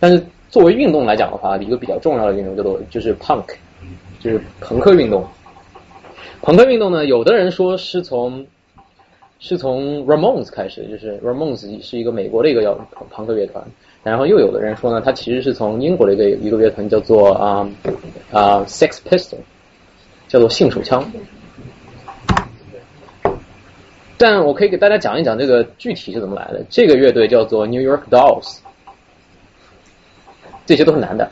[0.00, 3.44] 但是作为运动来讲的话，一个比较重要的运动叫做就是 punk，
[4.20, 5.24] 就是朋克运动。
[6.40, 8.46] 朋克运动呢，有的人说是从
[9.40, 12.74] 是从 Ramones 开始，就是 Ramones 是一个美国的一个摇
[13.08, 13.64] 朋克乐团，
[14.02, 17.70] 然后又有的人说呢，他其实是从英国的一个一个乐团叫做啊
[18.32, 19.36] 啊 Sex Pistol，
[20.26, 21.08] 叫做性手枪。
[24.16, 26.64] 但我可以给大家讲一讲这个具体是怎么来的。
[26.68, 28.58] 这个乐队叫做 New York Dolls，
[30.66, 31.30] 这些都是男的。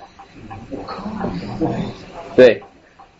[2.37, 2.63] 对，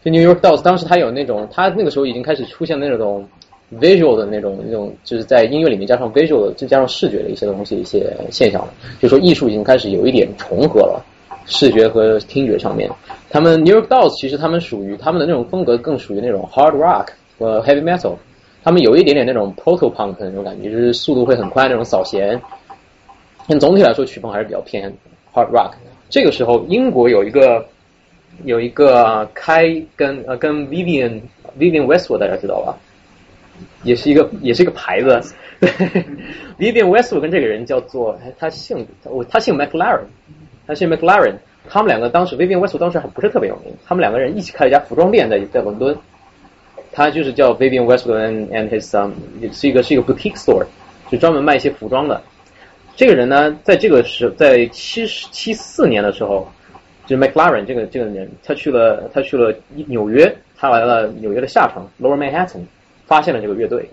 [0.05, 3.29] 就 New York Dolls，当时他有那种，他那个时候已经开始出现那种。
[3.75, 8.73] Visual 的那种那种，就是在音乐里面加上 visual，就加上视觉的一些东西一些现象了。
[9.01, 11.05] 就说艺术已经开始有一点重合了，
[11.47, 12.91] 视觉和听觉上面。
[13.29, 18.15] 他们 New York Dolls 其实他们属于他们的那种风格更属于那种 hard rock 和 heavy metal，
[18.63, 22.41] 他们有一点点那种 proto punk 那种感觉，就是速度会很快那种扫弦。
[23.49, 24.93] 但总体来说曲风还是比较偏
[25.35, 25.73] hard rock。
[26.09, 27.67] 这个时候英国有一个
[28.45, 29.65] 有一个开
[29.97, 31.21] 跟呃跟 Vivian
[31.59, 32.77] Vivian Westwood 大家知道吧？
[33.87, 35.09] 也是一个，也是一个牌子。
[36.59, 40.05] Vivian Westwood 跟这个人叫做，他姓我，他姓 McLaren，
[40.67, 41.37] 他姓 McLaren。
[41.69, 45.97] 他们两个当时 Vivian Westwood 当时还不是特别有名，他们两个人一起开了一家服装店在在伦敦。
[46.93, 49.11] 他就是叫 Vivian Westwood and his son，
[49.53, 50.65] 是一个是一个 boutique store，
[51.11, 52.23] 就专门卖一些服装的。
[52.95, 56.49] 这个人呢，在这个时，在七十七四年的时候，
[57.05, 59.53] 就是 McLaren 这个这个人，他去了他去了
[59.89, 62.61] 纽约，他来了纽约的下城 Lower Manhattan。
[63.07, 63.89] 发现了这个乐队，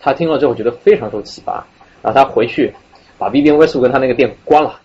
[0.00, 1.66] 他听了之后觉得非常受启发，
[2.02, 2.72] 然后他回去
[3.18, 4.80] 把 B B V 素跟他那个店关了，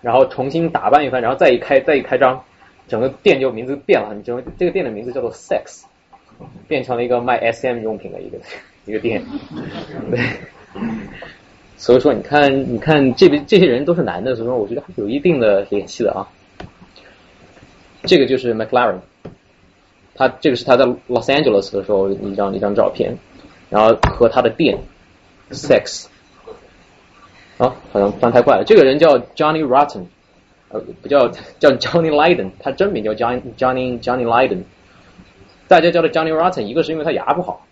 [0.00, 2.44] 然后重新打扮一番，然后再一开再一开张，
[2.86, 5.84] 整个店就名字变了，整个这个店的名字叫做 Sex，
[6.68, 8.38] 变成了一个卖 S M 用品的一个
[8.84, 9.24] 一个店，
[10.10, 10.20] 对，
[11.76, 16.28] 所以说你看你看这边这些人都是男的，所以说我觉得还是有一定的联系的啊，
[18.02, 18.98] 这个就是 McLaren。
[20.14, 23.16] 他这个是他在 Los Angeles 的时候一张一张照片，
[23.70, 24.78] 然后和他的店
[25.50, 26.06] Sex
[27.58, 28.64] 啊，好像翻太快了。
[28.64, 30.04] 这个人叫 Johnny Rotten，
[30.70, 31.28] 呃，不叫
[31.58, 34.62] 叫 Johnny Lydon，他真名叫 Johnny Johnny Johnny Lydon，
[35.68, 37.66] 大家叫他 Johnny Rotten，一个是因为他牙不好，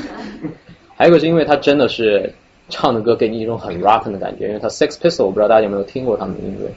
[0.96, 2.34] 还有一个是因为他真的是
[2.68, 6.70] 唱的歌给你一种很 rotten 的感觉，因为他 Sex Pistol，我不知道大家有没有听过他们的音乐，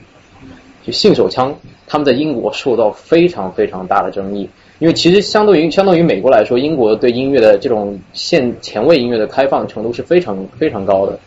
[0.84, 1.56] 就性手枪，
[1.88, 4.50] 他们在英国受到非常非常大的争议。
[4.84, 11.18] 因为其实相对于相对于美国来说，英国对音乐的这种现前卫音乐的开放程度是非常非常高的。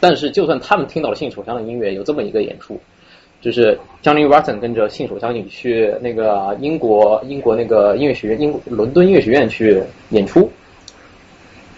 [0.00, 2.80] 但是，就算他们听到了性手枪的音乐，有这么一个演出，
[3.42, 10.50] 就是 Johnny Rotten 跟着性手枪，你去那个英国英国那个音乐学院，英伦敦音乐学院去演出。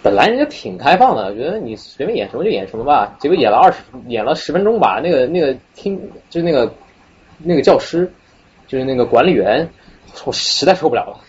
[0.01, 3.17] 本来人家挺开放的，觉得你随便演什么就演什么吧。
[3.19, 5.99] 结果演了二十演了十分钟吧，那个那个听
[6.29, 6.71] 就那个
[7.43, 8.09] 那个教师。
[8.67, 9.67] 就是那个管理员，
[10.25, 11.19] 我实在受不了了，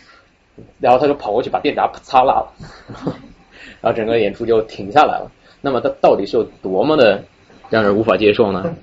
[0.81, 2.53] 然后他就跑过去把电闸擦拉了，
[3.81, 5.31] 然后整个演出就停下来了。
[5.61, 7.23] 那么他到底是有多么的
[7.71, 8.65] 让人无法接受呢？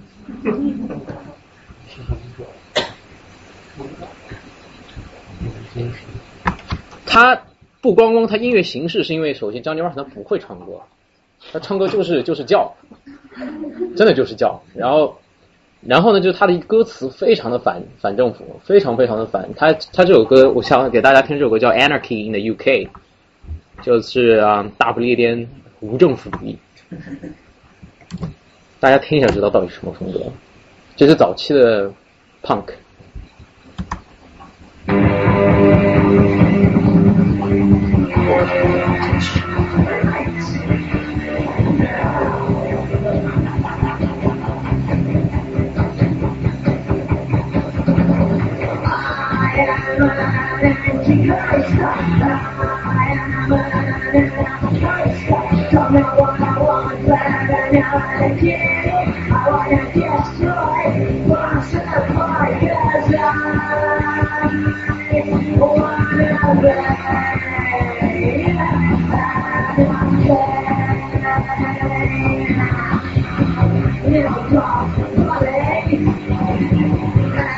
[7.06, 7.42] 他
[7.82, 10.80] 不光光他音乐形式是因为首先张杰 n 他不会唱歌，
[11.52, 12.74] 他唱歌就是就是叫，
[13.95, 14.61] 真的就是叫。
[14.76, 15.18] 然后
[15.82, 19.49] 然后呢，就是他的歌词非常的反反政府，非常非常的反。
[19.56, 22.88] 他他这首歌，我想给大家听这首歌叫《Anarchy in the UK》，
[23.82, 25.48] 就是啊大不列颠
[25.80, 26.58] 无政府主义。
[28.80, 30.19] 大家听一下，知道到底什么风格？
[30.98, 31.90] 这是早期的
[32.43, 32.66] punk。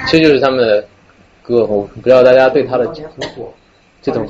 [0.07, 0.83] 这就是他们的
[1.43, 2.85] 歌，我不知道大家对他的
[4.01, 4.25] 这种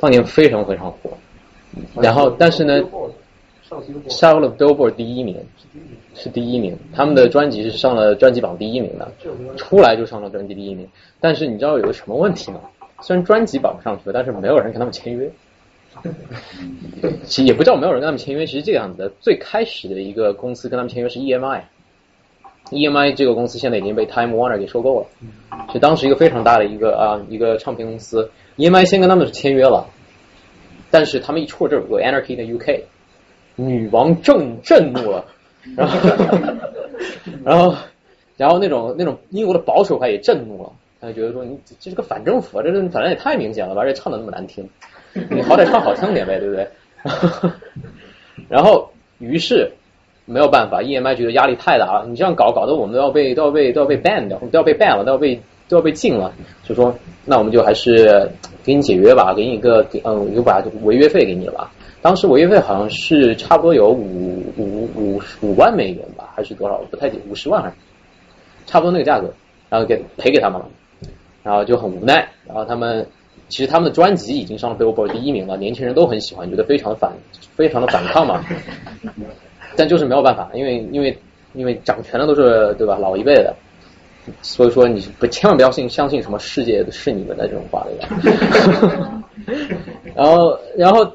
[0.00, 1.10] 当年非常非常火。
[2.00, 2.80] 然后，但是呢，
[4.08, 5.36] 上了 Billboard 第一名，
[6.14, 6.76] 是第一名。
[6.94, 9.12] 他们的专辑是上了专辑榜第一名的，
[9.56, 10.88] 出来就上了专辑第一名。
[11.20, 12.60] 但是你知道有个什么问题吗？
[13.00, 15.30] 虽然专辑榜上去了，但是没有人跟他们签约。
[17.24, 19.10] 其实也不叫没有人跟他们签约，其实这个样子的。
[19.20, 25.06] 最开始的一个公司跟他们签约是 EMI，EMI 这个公司现在已经被 Time Warner 给收购了，
[25.72, 28.30] 是当时一个非常大的一个啊一个唱片公司。
[28.56, 29.86] EMI 先跟他们是签约了。
[30.90, 32.84] 但是他们一出这首歌《Anarchy》的 UK，
[33.60, 35.24] 女王震震怒了，
[35.74, 35.98] 然后
[37.44, 37.74] 然后
[38.36, 40.70] 然后那种那种英国的保守派也震怒了，
[41.00, 44.68] 他就觉得说你这是个反政府，这这反正也太明显了吧，而且唱的那么难听，
[45.12, 46.68] 你好歹唱好听点呗，对不对？
[48.48, 49.72] 然后于是
[50.24, 58.30] 没有办法，EMI 觉得压力太大了，你这样搞搞得我们都要被都要被都要被 ban 掉，都要被 ban 了，都要被都要被禁了，就说那我们就还是。
[58.64, 61.72] 给你解约吧，给你一个，嗯，就把违约费给你了吧。
[62.00, 66.78] 当时违约费好像是差不多有五五五五万美元吧，还是多少？
[66.90, 67.74] 不太记，五十万还是
[68.66, 69.28] 差不多那个价格，
[69.68, 70.68] 然后给赔给他们了，
[71.42, 72.28] 然后就很无奈。
[72.46, 73.06] 然后他们
[73.48, 77.12] 其实他们的专辑已经上了 Billboard 第一名了，年轻人都很喜欢，觉得非常反，
[77.56, 78.44] 非常的反抗嘛。
[79.76, 81.18] 但就是没有办法，因为因为
[81.54, 83.54] 因为掌权的都是对吧，老一辈的。
[84.42, 89.22] 所以说，你不千万不要信相信什么世界是你们的这种话，对吧？
[90.14, 91.10] 然后，然后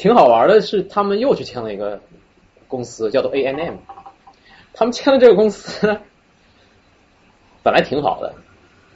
[0.00, 2.00] 挺好玩的是，他们又去签了一个
[2.68, 3.74] 公司，叫做 A N M。
[4.72, 6.00] 他们签了这个公司
[7.62, 8.34] 本来挺好的，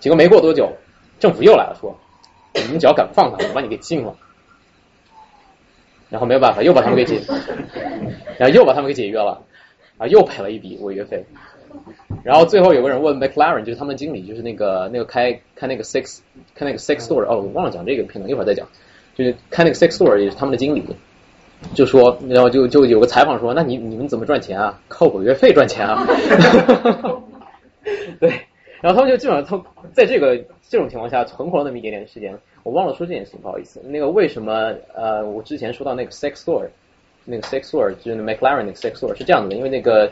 [0.00, 0.72] 结果没过多久，
[1.20, 1.94] 政府又来了，说
[2.54, 4.16] 你们只要敢放他，我把你给禁了。
[6.08, 7.20] 然后没有办法，又把他们给解，
[8.40, 9.42] 然后又把他们给解约了，
[9.98, 11.26] 啊，又赔了一笔违约费。
[12.22, 16.20] 然后最后有个人问 McLaren，就是他们经理，就是那个那个开开那个 Six
[16.54, 18.68] 开那个 Six Store，哦，我忘了讲这个片段，一会儿再讲。
[19.14, 20.84] 就是开那个 Six Store 也是他们的经理，
[21.74, 24.80] 就说，然后就就有个采访说，那你你们怎么赚钱啊？
[24.88, 26.06] 靠违约费赚钱啊？
[28.20, 28.28] 对，
[28.80, 29.62] 然后他们就基本上他
[29.92, 30.36] 在这个
[30.68, 32.36] 这种情况下存活了那么一点点时间。
[32.62, 33.80] 我忘了说这件事情，不好意思。
[33.84, 36.66] 那个为什么呃，我之前说到那个 Six Store，
[37.24, 40.10] 那个 Six Store 就是 McLaren 那个 Six Store 是这样子的，因为那个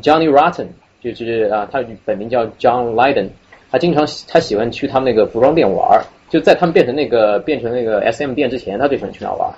[0.00, 0.66] Johnny Rotten。
[1.02, 3.28] 就是啊，他本名叫 John Lydon，
[3.70, 6.02] 他经常他喜欢去他们那个服装店玩
[6.34, 9.48] 就在他们变成那个变成那个 SM 店之前，他最喜欢去那玩。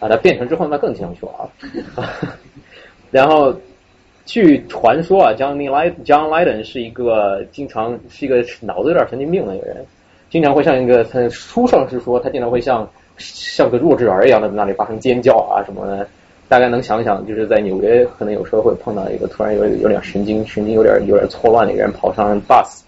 [0.00, 2.12] 啊，他变成之后他更经常去玩。
[3.12, 3.54] 然后
[4.24, 9.86] 据传说啊，Johnny Lyd John Lydon 是一个经常是一个脑子有点神经病的一个人，
[10.28, 16.04] 经常会像一个他书上是说他经常会像像个弱智儿一样的在那里发生尖叫啊什么的。
[16.48, 22.82] 大概能想想，就是在纽约，可能有时候会碰到一个突然有有点神经神经有点有点错乱的一个人跑上 bus，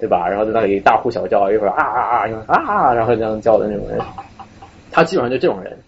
[0.00, 0.26] 对吧？
[0.28, 4.00] 然后在那里大呼小叫，一会儿啊啊啊，一会儿啊，然后这样叫的那种人，
[4.90, 5.78] 他基本上就这种人。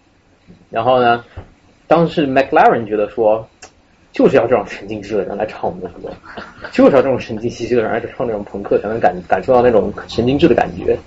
[0.69, 1.23] 然后呢，
[1.87, 3.47] 当时 McLaren 觉得说，
[4.11, 6.09] 就是要这种神经质的人来唱我们的歌，
[6.71, 10.97] 就是要这种神经兮兮的人来唱这种朋克，才能感感受到那种神经质的感觉。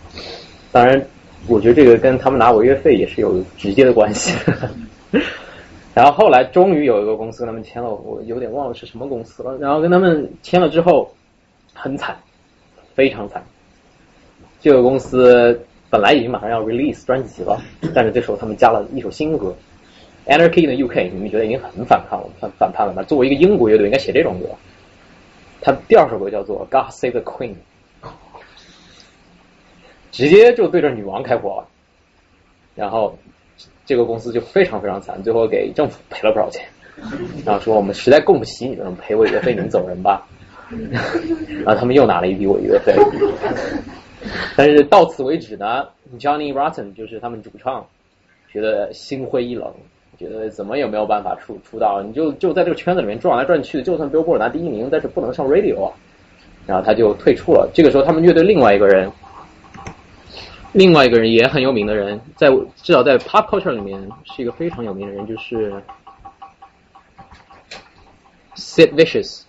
[0.73, 1.01] 当然，
[1.49, 4.37] 我觉得这个跟他们拿违约费也是有直接的关系。
[5.95, 9.57] 然后后来终于有一个公司跟他们签了，我有点忘了是什么公司了。
[9.59, 11.11] 然后跟他们签了之后，
[11.73, 12.15] 很惨，
[12.97, 13.45] 非常惨。
[14.61, 17.63] 这个公司本来已经马上要 release 专辑了，
[17.95, 19.55] 但是这时候他们加了一首新歌。
[20.27, 23.05] Anarchy in the UK，你们觉得已经很反抗了，反反叛了吧？
[23.05, 24.49] 作为一个英国乐队，应该写这种歌。
[25.61, 27.55] 他第二首歌叫做《God Save the Queen》，
[30.11, 31.69] 直接就对着女王开火了。
[32.75, 33.17] 然后
[33.85, 36.67] 这个公司就非常非常惨，最后给政府赔了不少钱，
[37.45, 40.27] 然后说我们实在供不起你们赔违约费，你们走人吧。
[40.69, 42.95] 然 后他们又拿了一笔违约费。
[44.57, 45.87] 但是到此为止呢
[46.19, 47.87] ，Johnny Rotten 就是他们主唱，
[48.51, 49.73] 觉得心灰意冷，
[50.19, 55.93] 觉得怎么也没有办法出出道，你就就在这个圈子里面转来转去，就算 Billboard 拿第一名，但是不能上 Radio 啊。
[56.67, 57.71] 然后他就退出了。
[57.73, 59.09] 这个时候，他们乐队另外一个人，
[60.73, 62.51] 另外一个人也很有名的人，在
[62.83, 65.73] 至少在 Pop Culture 里面是一个非常有名的人，就是
[68.57, 69.46] Sid Vicious。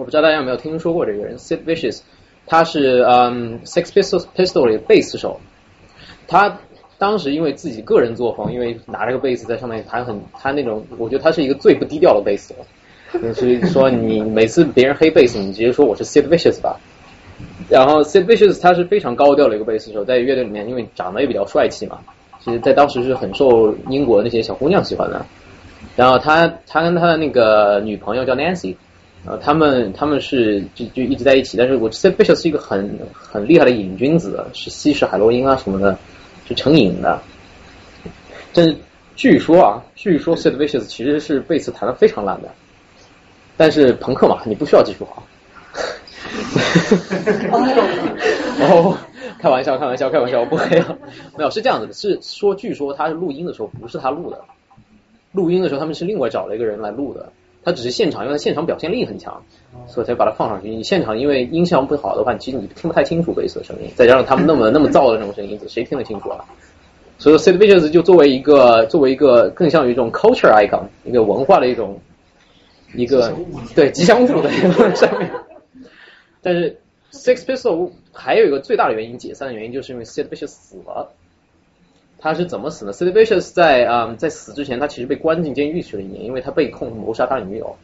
[0.00, 2.00] 我不知道大家有没有听说过这个人，Sid Vicious。
[2.46, 5.38] 他是嗯，Sex Pistols Pistol 的贝斯手，
[6.26, 6.58] 他
[6.96, 16.80] 当时因为自己个人作风，因为拿着个贝斯在上面弹很，他那种，我觉得他是一个最不低调的贝斯手，就是说你每次别人黑贝斯，你直接说我是 Sid Vicious 吧。
[17.68, 21.98] 然后 Sid Vicious 他是非常高调的一个贝斯手，在乐队里面，因为长得也比较帅气嘛，
[22.40, 25.24] 其实在当时是很受英国那些小姑娘喜欢的。
[25.94, 28.74] 然后他他跟他的那个女朋友叫 Nancy。
[29.26, 35.98] 呃，他们他们是就就一直在一起，但是我 Sid Vicious 是一个很很厉害的瘾君子，是吸食海洛因啊什么的，
[36.48, 37.20] 是成瘾的。
[38.54, 38.74] 但是
[39.16, 42.48] 据说啊，据说 Sid Vicious 其实是贝斯弹的非常烂的，
[43.58, 45.22] 但是朋克嘛，你不需要技术好。
[48.60, 48.96] 哦，
[49.38, 50.96] 开玩笑，开玩笑，开玩笑，我不会啊，
[51.36, 54.40] 没有是这样子的，是说据说他录音的时候不是他录的，
[55.32, 57.30] 录音的时候他们是另外找了一个人来录的。
[57.62, 59.42] 他只是现场，因为他现场表现力很强，
[59.86, 60.70] 所以才把它放上去。
[60.70, 66.44] 你现场因为音效不好的话，其实你听不太清楚贝斯的声音，再加上他们那么那么燥的那种声音，谁听得清楚啊？
[67.18, 72.00] 所以 Sid Vicious 就作为一个作为一个更像于一种 culture icon，一个文化的一种
[72.94, 73.36] 一个
[73.74, 75.30] 对吉祥物的一个上面。
[76.40, 76.78] 但是
[77.12, 81.12] Six Pistols 还有一个最大的原因解散的原因，就是因为 Sid Vicious 死了。
[82.20, 87.74] 他是怎么死的？Sid Vicious 在啊在死之前，他其实被关进监狱去了一年，因为他被控谋杀他女友。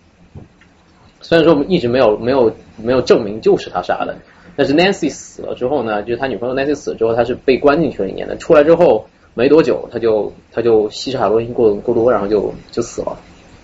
[1.23, 4.15] 虽然说我们一直没有没有没有证明就是他杀的，
[4.55, 8.37] 但是 Nancy 死了之后呢，就是他女朋友 Nancy 死了之后，他是被关进去了一年的。
[8.37, 13.19] 出来之后没多久，他就他就吸食海洛因过过多，然后就就死了。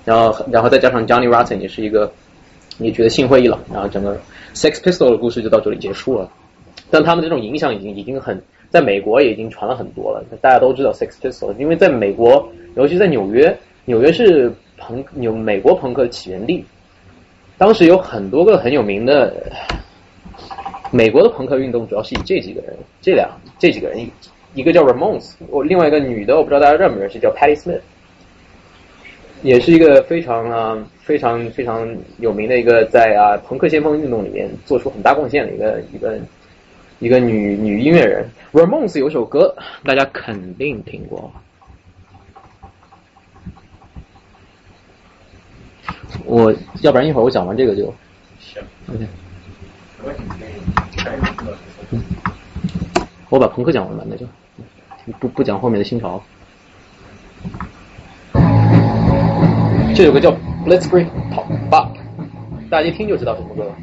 [0.07, 2.11] 然后然后再加上 Johnny Rotten 也是一个，
[2.79, 4.19] 也觉得心灰意冷，然后整个
[4.55, 6.31] Sex Pistol 的故事就到这里结束了。
[6.91, 8.43] 但他们这种影响已经已经很。
[8.73, 16.65] 在美国也已经传了很多了，大家都知道 Sex Pistols，因为在美国，尤其在纽约，纽约是朋纽美国朋克的起源地。
[17.59, 19.53] 当时有很多个很有名的
[20.91, 23.29] 美国的朋克运动，主要是以这几个人，这两
[23.59, 23.99] 这几个人，
[24.55, 27.83] 一个叫 Ramones，我另外一个女的，我不知道大家认不认识，叫 Patti Smith，
[29.43, 31.87] 也是一个非常啊非常非常
[32.21, 36.19] 有名的一个在啊朋克先锋运动里面做出很大贡献的一个一个。
[37.03, 41.33] 一个女女音乐人，Ramones 有首歌，大家肯定听过。
[46.25, 47.93] 我要不然一会儿我讲完这个就。
[48.39, 48.63] 行。
[48.87, 49.09] OK。
[53.31, 54.25] 我把朋克讲完吧，那就
[55.19, 56.23] 不不讲后面的新潮。
[59.93, 60.31] 这有个叫
[60.65, 61.09] Blitzkrieg
[61.69, 61.89] Pop，
[62.71, 63.77] 大家一听就知道什么歌了。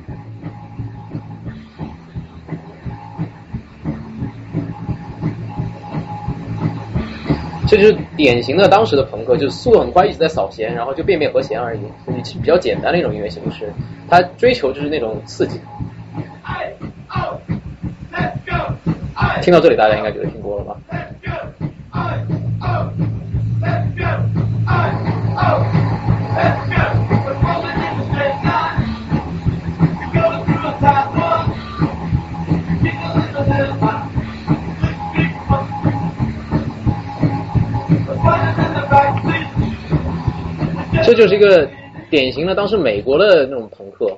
[7.69, 13.71] 这就是典型的当时的朋克，就是速度很快，一直在扫弦，然后就变变和弦而已，所以比较简单的一种音乐形式。
[14.09, 15.61] 他追求就是那种刺激。
[19.41, 20.75] 听到这里，大家应该觉得听过了吧？
[41.09, 41.67] 这就是一个
[42.11, 44.15] 典型的当时美国的那种朋克。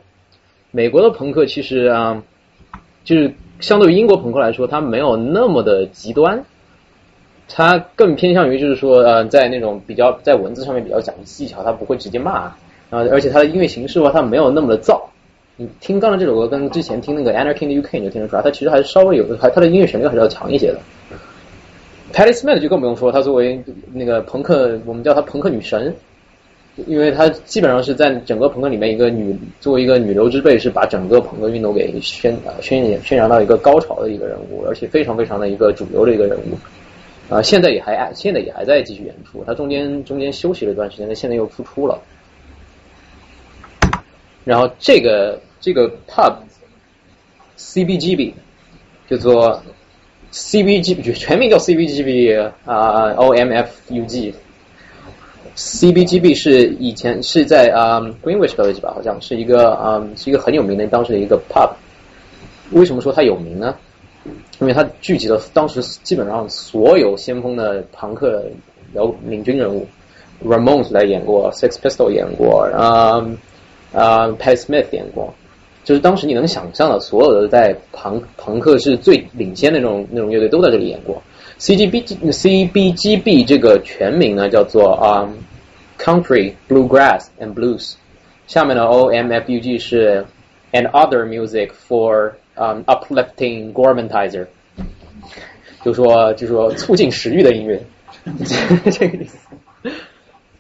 [0.71, 2.21] 美国的朋克其实啊，
[3.05, 6.43] 就是相对于英国朋克来说，它没有那么的极端，
[7.47, 12.55] 它更偏向于就是说呃，在那种比较在文字上面比较讲技巧，它不会直接骂啊，
[12.89, 15.01] 而且它的音乐形式的话，它没有那么的燥。
[15.55, 20.79] 你听刚才这首歌跟之前听那个 Anarchy in the UK 你就听得出来，它其实还是稍微有，还它的音乐旋律还是要强一些的。
[22.11, 23.63] Patti Smith 就更不用说，她作为
[23.93, 25.95] 那个朋克，我们叫她朋克女神。
[26.87, 36.57] 因为他基本上是在整个朋克里面一个女作为一个女流之辈，是把整个朋克运动给宣啊宣宣扬到一个高潮的一个人物，而且非常非常的一个主流的一个人物。
[37.33, 42.01] 啊，现在也还现在也还在继续演出，他中间中间休息了一段时间，但现在又复出了。
[44.43, 46.35] 然后这个这个 pub
[47.57, 48.33] CBGB
[49.09, 49.61] 叫做
[50.31, 54.33] C B G 全名叫 CBGB 啊 OMFUG。
[55.63, 61.69] CBGB 是以前是在啊 Greenwich Village 吧，好像是一个啊是一个很有名的当时的一个 pub。
[62.71, 63.75] 为什么说它有名呢？
[64.59, 68.43] 因为它聚集了当时基本上所有先锋的朋克
[68.93, 69.85] 摇领军人物
[70.43, 73.23] ，Ramones 来演过，Sex p i s t o l 演过，啊
[73.93, 75.33] 啊 Pat Smith 演过，
[75.83, 81.21] 就是当时你能想象的所有的在朋朋克是最领先的那种那种乐队都在这里演过。
[81.59, 85.29] CGB CBGB 这个全名呢叫做啊
[86.03, 87.95] Country Bluegrass and Blues，
[88.47, 90.25] 下面的 OMFUG 是
[90.71, 94.45] and other music for Um uplifting gourmetizer，
[95.83, 97.81] 就说就说促进食欲的音乐，
[98.91, 99.37] 这个意思。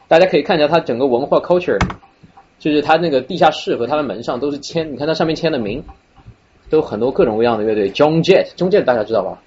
[0.07, 1.77] 大家可以看一下它整个文化 culture，
[2.57, 5.83] 就是它那个地下室和它的门上都是签，你看它上面签的名，
[6.69, 7.91] 都很多各种各样的乐队。
[7.91, 9.37] John Jet，John Jet 大家知道吧？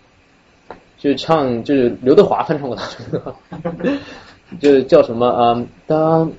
[0.99, 2.85] 就是唱就是刘德华翻唱过他，
[4.61, 6.31] 就是叫什么嗯当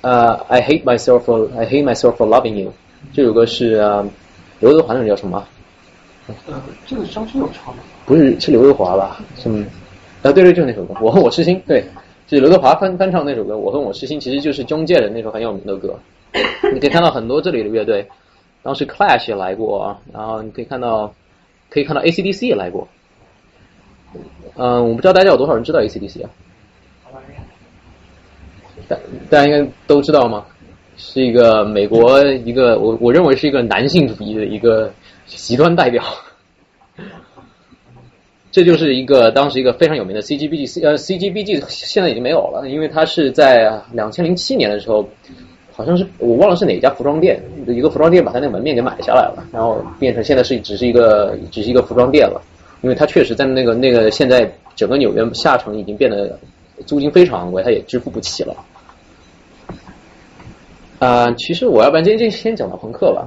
[0.00, 2.72] 呃 I hate myself for I hate myself for loving you，
[3.12, 4.06] 这首歌是啊
[4.60, 5.44] 刘德华那个叫什么？
[6.46, 7.82] 呃，这个张学友唱的。
[8.04, 9.18] 不是是刘德华吧？
[9.36, 9.64] 是吗？
[10.22, 11.82] 啊对对，就是那首歌，我和我痴心，对，
[12.26, 15.98] 就是刘德华翻翻唱那首歌，我和我痴心，其实就是中介的那首很有名的歌。
[16.74, 18.06] 你可以看到很多这里的乐队，
[18.62, 21.12] 当时 Clash 也来过，然后你可以看到
[21.70, 22.86] 可以看到 ACDC 也来过。
[24.56, 26.30] 嗯，我不知道大家有多少人知道 ACDC 啊？
[28.88, 28.96] 大
[29.30, 30.44] 大家应该都知道吗？
[30.96, 34.92] 是一个美国一个我我认为是一个男性主义的一个
[35.26, 36.02] 极端代表。
[38.50, 45.08] 这就是一个当时一个非常有名的 CGBG，呃 CGBG 现在已经没有了，因为它是在两千零七年的时候，
[45.70, 52.42] 好像是我忘了是哪家服装店，一个服装店把它那个门面给买下来了，然后变成现在是只是一个只是一个服装店了。
[52.80, 56.36] 因为它确实在那个那个现在整个纽约下城已经变得
[56.86, 58.56] 租金非常昂贵，它也支付不起了。
[60.98, 63.26] 啊，其实我要不然今天就先讲到朋克吧，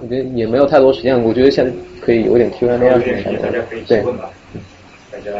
[0.00, 3.62] 我觉得也没有太多时间，我觉得现在可以有点 Q&A 啊什么的。
[3.86, 4.02] 对，
[5.10, 5.30] 大家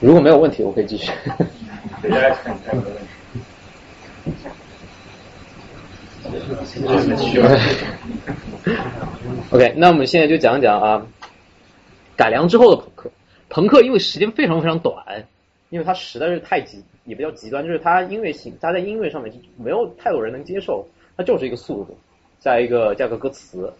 [0.00, 1.10] 如果没有问题，我可以继续。
[2.02, 3.02] 大家看看有没有问
[7.16, 7.40] 题。
[9.50, 11.06] OK，那我们现在就讲讲啊，
[12.14, 13.10] 改良之后的朋克。
[13.48, 15.24] 朋克因为时间非常非常短，
[15.70, 21.96] 因为它实在是太极，也不叫极端，就是它音乐性，它在音乐上面就没有太多人能接受，它就是一个速度，
[22.40, 23.72] 加一个加个歌词。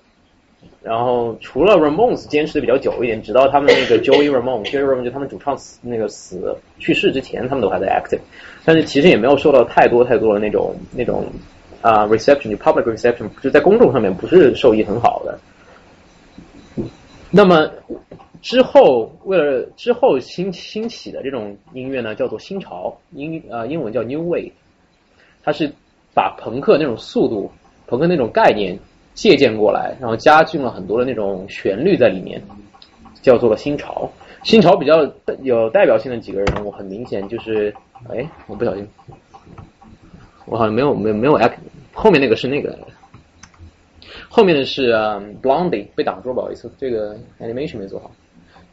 [0.83, 8.19] 然后除了 Ramones 坚持的比较久一点，直到他们那个 Joey Ramone，Joey Ramone 就他们主唱死那个死去世之前，他们都还在 active，
[8.65, 11.25] 但是其实也没有受到太多太多的那种那种
[11.81, 15.39] 啊、reception，就 public reception，就在公众上面不是受益很好的。
[17.31, 17.71] 那么
[18.41, 24.53] 之后，为了之后兴兴起的这种音乐呢，叫做新潮，英呃英文叫 New Wave，
[25.43, 25.73] 它是
[26.15, 27.51] 把朋克那种速度、
[27.87, 28.79] 朋克那种概念
[29.15, 32.43] 借鉴过来，然后加进了很多的那种旋律在里面，
[33.23, 34.11] 叫做了新潮。
[34.45, 35.11] 新潮比较
[35.43, 37.75] 有代表性的几个人物，很明显就是，
[38.09, 38.87] 哎，我不小心，
[40.47, 41.57] 我好像没有没有没有 X，
[41.93, 42.79] 后面那个是那个。
[44.31, 48.11] 后面的是、嗯 Blondie 被挡住，不好意思，这个 animation 没做好。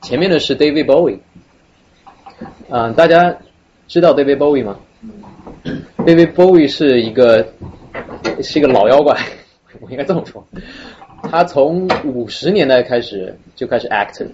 [0.01, 1.19] 前面的是 David Bowie，
[2.69, 3.37] 嗯、大家
[3.87, 4.77] 知道 David Bowie 吗
[5.97, 7.47] ？David Bowie 是一个
[8.41, 9.17] 是一个老妖怪，
[9.81, 10.45] 我应该这么说。
[11.23, 14.27] 他从五十年代开始就开始 act，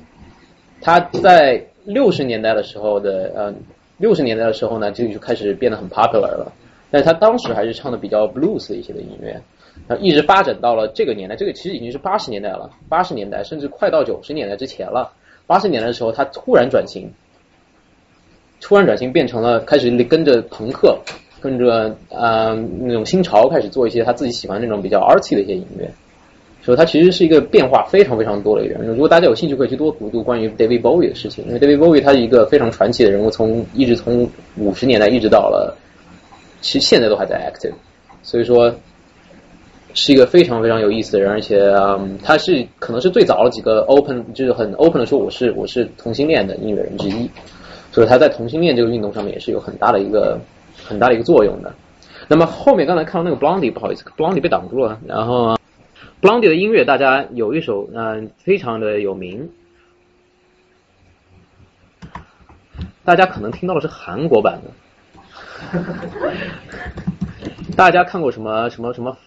[0.81, 3.53] 他在六十年代的时候的呃
[3.97, 6.51] 六十年代的时候呢，就就开始变得很 popular 了。
[6.89, 9.41] 但他当时还是唱的比较 blues 的一些的音乐，
[9.87, 15.13] 然后一直发展到了这个年代，这个其实已经是八十年代了，八十年代甚至快到九十年代之前了。
[15.51, 17.11] 八十年代的时候，他突然转型，
[18.61, 20.97] 突然转型变成了开始跟着朋克，
[21.41, 25.91] 跟着呃那种新潮开始做一些他自己喜欢那种比较 arty 的一些音乐。
[26.63, 28.87] 所以他其实是一个变化非常非常多的一个人。
[28.87, 35.75] 如果大家有兴趣，可以去多读读关于 David Bowie 的事情，因为 David Bowie 他是一个非常传奇的人物，从一直从五十年代一直到了，
[36.61, 37.73] 其实现在都还在 active。
[38.23, 38.73] 所以说，
[39.93, 47.29] 是一个非常非常有意思的人，而且嗯，他是可能是最早的几个 open 就是很 open 的说我是我是同性恋的音乐人之一，
[47.91, 50.39] 所以他在同性恋这个运动上面也是有很大的一个
[50.83, 51.73] 很大的一个作用的。
[52.27, 54.99] 那么后面刚才看到那个 Blondie，不好意思，Blondie 被挡住了。
[55.05, 55.57] 然后
[56.21, 59.49] Blondie 的音乐，大家有一首嗯、非常的有名，
[63.03, 64.71] 大家可能听到的是韩国版的。
[67.75, 69.17] 大家看过什么什么什么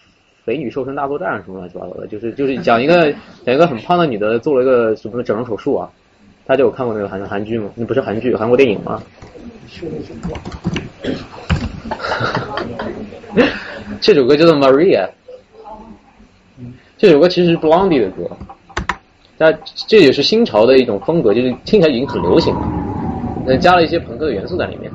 [0.45, 3.11] 肥女瘦身大作战什么乱七八糟的，就是就是讲一个
[3.43, 5.89] 讲一个很胖的女的做了一个什么整容手术啊？
[6.45, 7.71] 大家有看过那个韩韩剧吗？
[7.73, 9.01] 那不是韩剧，韩国电影吗？
[13.99, 15.09] 这首歌叫做 Maria，
[16.97, 18.29] 这首歌其实是 Blondie 的歌，
[19.37, 19.57] 但
[19.87, 22.61] 这也是新潮的一种风格，就是听起来已经很流行了，
[23.47, 24.91] 那加了一些朋克的元素在里面。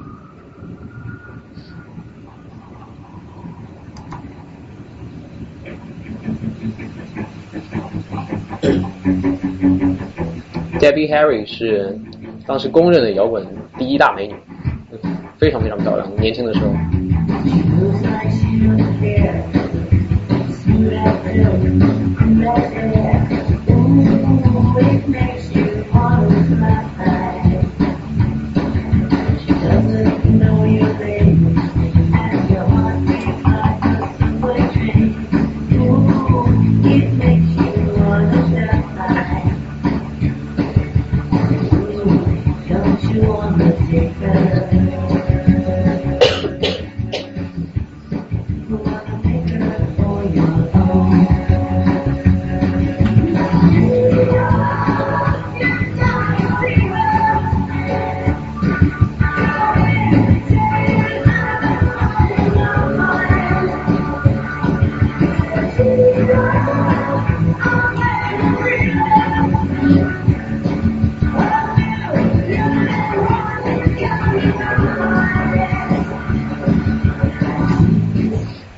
[10.81, 11.95] Debbie Harry 是
[12.47, 14.35] 当时公认的摇滚第一大美女，
[15.39, 16.75] 非常非常漂亮，年轻的时候。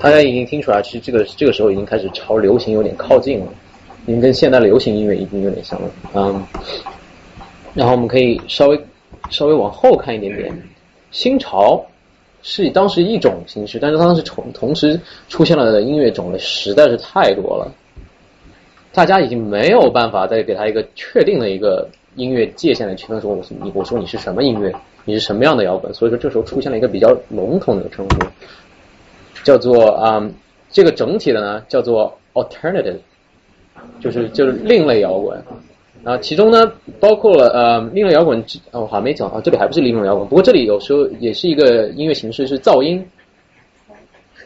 [0.02, 3.46] 大家已经听出来，其实这个这个时候已经开始朝流行有点靠近了，
[4.04, 5.88] 已经跟现代流行音乐已经有点像了。
[6.12, 6.44] 嗯，
[7.72, 8.80] 然后我们可以稍微
[9.30, 10.52] 稍微往后看一点点，
[11.12, 11.80] 新潮
[12.42, 14.98] 是以当时一种形式，但是当时同同时
[15.28, 17.72] 出现了的音乐种类实在是太多了，
[18.92, 24.74] 大家已经没有办法再给它一个确定的一个音乐界限来区分说我你我说你是什么音乐，
[25.04, 28.26] 你是什么样的摇滚，所以说这时候出现了一个比较笼统的称呼。
[29.44, 30.34] 叫做啊、嗯
[30.70, 32.96] 这个整体的呢叫做 alternative，
[34.00, 35.38] 就是就是另类摇滚。
[36.02, 38.40] 啊，其中呢包括了呃另类摇滚，
[38.70, 43.06] 哦，我好像没讲啊，这里还不是另类摇滚，不过这里有时候也是一个音乐形式是噪音，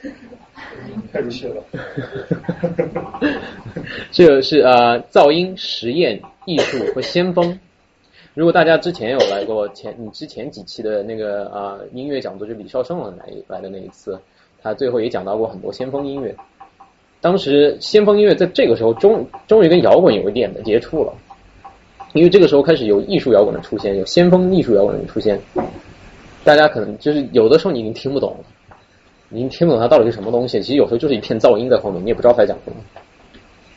[1.13, 1.63] 太入戏了。
[4.11, 7.57] 这个是呃噪音实验艺术和先锋。
[8.35, 14.21] 如果大家之前有来过前你之前几期的那个啊、呃音乐讲座，就李少胜来来的那一次，
[14.63, 16.35] 他最后也讲到过很多先锋音乐。
[17.21, 21.13] 当时先锋音乐在这个时候终终于跟摇滚有一点的接触了，
[22.13, 25.41] 因为这个时候开始有艺术摇滚的出现，有先锋艺术摇滚的出现。
[26.45, 28.45] 大家可能就是有的时候你已经听不懂了，
[29.29, 32.77] 你听不懂它到底是什么东西，其实有时候就是一片噪音在后面，你也不知道它在讲什么。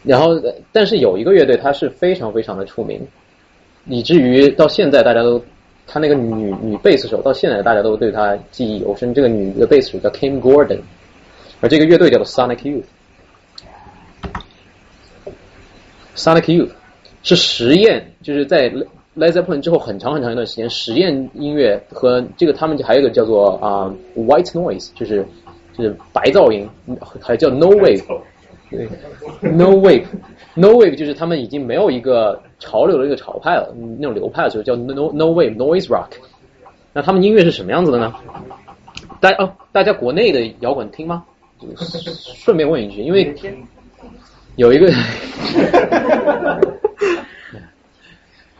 [0.04, 0.40] 然后，
[0.72, 3.02] 但是有一个乐队它是非常非常的出名，
[3.88, 5.42] 以至于到现在大家都，
[5.92, 9.12] 他那个女女贝斯手到现在大家都对他记忆犹深。
[9.12, 10.82] 这个女的贝斯手叫 Kim Gordon，
[11.62, 12.84] 而这个乐队叫做 Sonic Youth。
[16.16, 16.70] Sonic Youth
[17.24, 18.70] 是实验，就是在
[19.18, 25.26] Led Zeppelin 之后很长很长一段时间，实验音乐和这个他们还有一个叫做啊、White Noise，就是
[25.76, 26.70] 就是白噪音，
[27.20, 28.04] 还叫 No Wave。
[28.70, 28.88] 对
[29.42, 36.12] ，No Wave，No Wave 就是他们已经没有一个潮流的一个潮派了，那种流派的时候叫 No No Wave Noise Rock。
[36.94, 38.14] 那他们音乐是什么样子的呢？
[39.20, 41.26] 大哦，大家国内的摇滚听吗？
[42.36, 43.36] 顺便问一句，因为
[44.56, 44.90] 有一个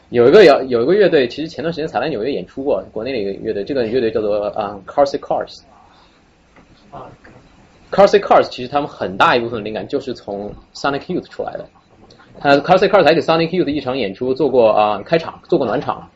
[0.10, 5.62] 有一个摇有一个乐队，其实前段时间才来纽约演出过，国内的一个乐队，这个乐队叫做啊、Carsey Cars。
[7.92, 11.68] Carsy Cars 其实他们很大一部分灵感就是从 Sonic Youth 出来的。
[12.40, 16.10] 呃，Carsy Cars 还给 Sonic Youth 一场演出做过啊、开场，做过暖场。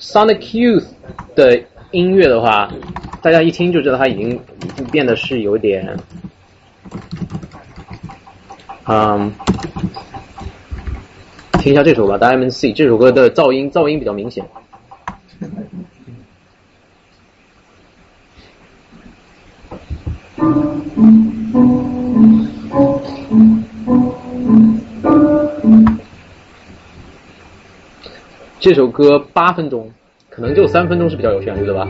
[0.00, 0.86] Sonic Youth
[1.34, 2.72] 的音乐的话，
[3.20, 4.30] 大家一听就知道它已经
[4.62, 5.98] 已经变得是有点，
[8.86, 9.32] 嗯，
[11.60, 14.44] 听一下这首吧，《Diamond Sea》这首歌的噪音噪音比较明显。
[28.60, 29.90] 这首歌八分钟
[30.28, 31.88] 可能就三分钟是比较有旋律的吧。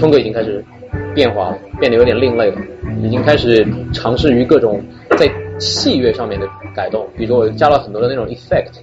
[0.00, 0.64] 风格已经开始
[1.14, 2.56] 变化了变得有点另类了
[3.02, 4.82] 已经开始尝试于各种
[5.18, 8.80] 在器乐上面的改动比如说我加了很多的那种 effect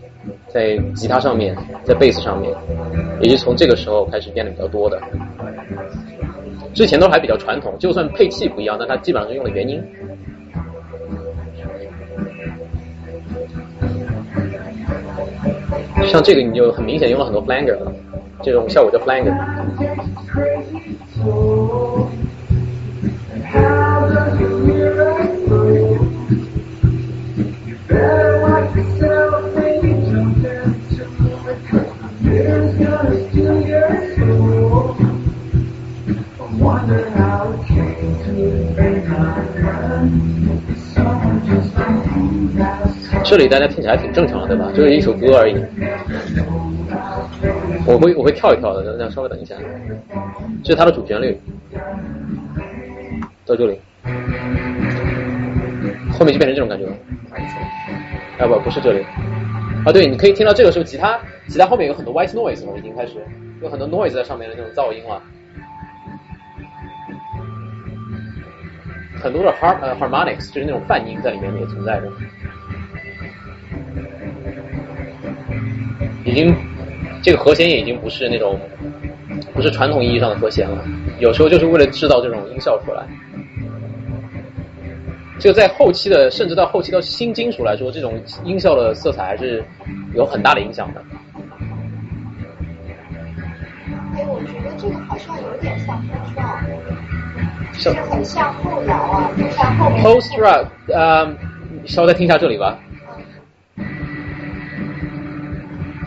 [0.47, 2.53] 在吉他上面，在贝斯上面，
[3.22, 4.99] 也是从这个时候开始变得比较多的。
[6.73, 9.83] 之前都还比较传统，就算配器不一样，但它基本上是用的原音。
[16.07, 17.77] 像这个你就很明显用了很多 flanger，
[18.41, 19.33] 这种效果叫 flanger。
[43.30, 44.72] 这里大家听起来挺正常的，对吧？
[44.73, 45.56] 就是一首歌而已。
[47.85, 49.53] 我会我会跳一跳的，那稍微等一下。
[50.64, 51.38] 这是它的主旋律，
[53.45, 53.77] 到这里，
[56.11, 56.93] 后面就变成这种感觉了。
[58.39, 59.06] 啊不，不是这里。
[59.85, 63.15] 啊对，你可以听到这个时候吉他吉他后面有很多 white noise 了，已经开始
[63.61, 65.22] 有很多 noise 在上面的那种噪音了。
[69.22, 72.07] 很多的 har 呃 harmonics 就是那种泛音在里面也存在着。
[76.27, 76.53] 已经，
[77.23, 78.59] 这个和弦也已经不是那种，
[79.53, 80.83] 不是传统意义上的和弦了。
[81.19, 83.01] 有时候就是为了制造这种音效出来。
[85.39, 89.64] 就在后期的，甚至到后期到新金属来说，这种音效的色彩还是
[90.14, 91.01] 有很大的影响的。
[94.15, 96.65] 哎，我觉得这个好像有点像 post rock，
[97.72, 100.03] 就是很像后摇啊，就像后面。
[100.03, 101.33] post rock，呃，
[101.85, 102.77] 稍微再听一下这里吧。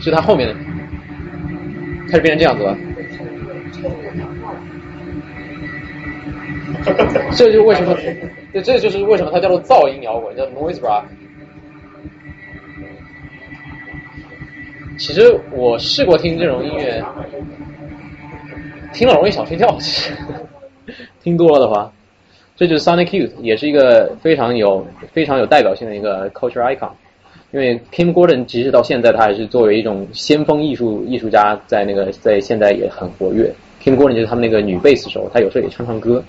[0.00, 0.54] 就它后面的，
[2.08, 2.76] 开始变成这样子了。
[7.36, 7.94] 这就是为什么，
[8.52, 11.04] 对，这就是为什么它叫做噪音摇滚，叫 noise rock。
[14.98, 17.02] 其实我试过听这种音乐，
[18.92, 19.76] 听了容易想睡觉。
[19.78, 20.12] 其实
[21.22, 21.92] 听多了的话，
[22.56, 26.90] 这就是 Sonic Youth，也是一个非常有非常有代表性的一个 culture icon。
[27.52, 33.52] 因为 Kim Gordon 其实到现在，他还是作为一种先锋艺术艺术家，在那个在现在也很活跃。
[33.82, 36.22] Kim Gordon 就是他们那个女贝斯手，她有时候也唱唱歌。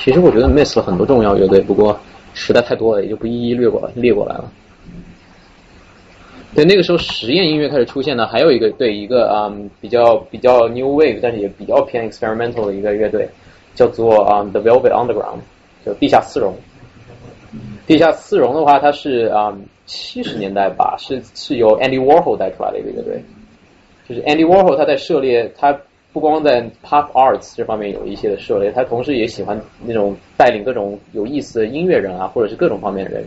[0.00, 1.98] 其实我觉得 miss 了很多重要乐队，不过
[2.32, 4.50] 实在太多了，也就不一一略过了列过来了。
[6.54, 13.28] 对，那个时候实验音乐开始出现呢，还有一个对一个啊比较比较 new wave，但是也比较偏 experimental 的一个乐队，
[13.74, 15.40] 叫做啊 The Velvet Underground，
[15.84, 16.56] 就地下丝绒。
[17.88, 23.24] 地下丝绒的话，它是啊七十年代吧，是是由 Andy Warhol 带出来的一个乐队。
[24.06, 25.80] 就是 Andy Warhol 他在涉猎，他
[26.12, 33.24] 不光在 Pop Arts 这方面有一些的涉猎，他同时也喜欢那种带领各种有意思的音乐人啊，或者是各种方面的人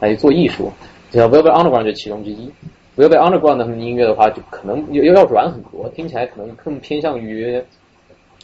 [0.00, 0.72] 来做艺术。
[1.10, 2.50] 像 Velvet Underground 就其中之一。
[2.96, 7.62] Velvet Underground 他们音乐的话，就可能要要软很多，听起来可能更偏向于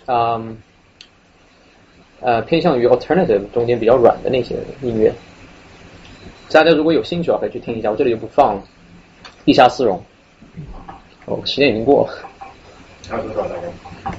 [0.05, 0.43] 啊
[2.21, 5.11] 呃偏向于 Alternative 中间比较软的那些音乐。
[6.51, 7.91] 大家如果有兴趣啊，可以去听一下。
[7.91, 8.63] 我这里就不放了。
[9.45, 10.01] 地下丝绒，
[11.27, 12.15] 哦，时间已经过了。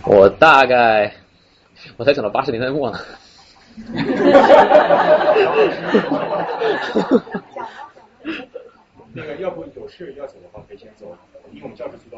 [0.04, 1.12] 我大概，
[1.98, 3.00] 我才讲到八十年代末呢。
[9.14, 11.18] 那个，要不有事要走的话，可以先走，
[11.52, 12.18] 因为我们教室知道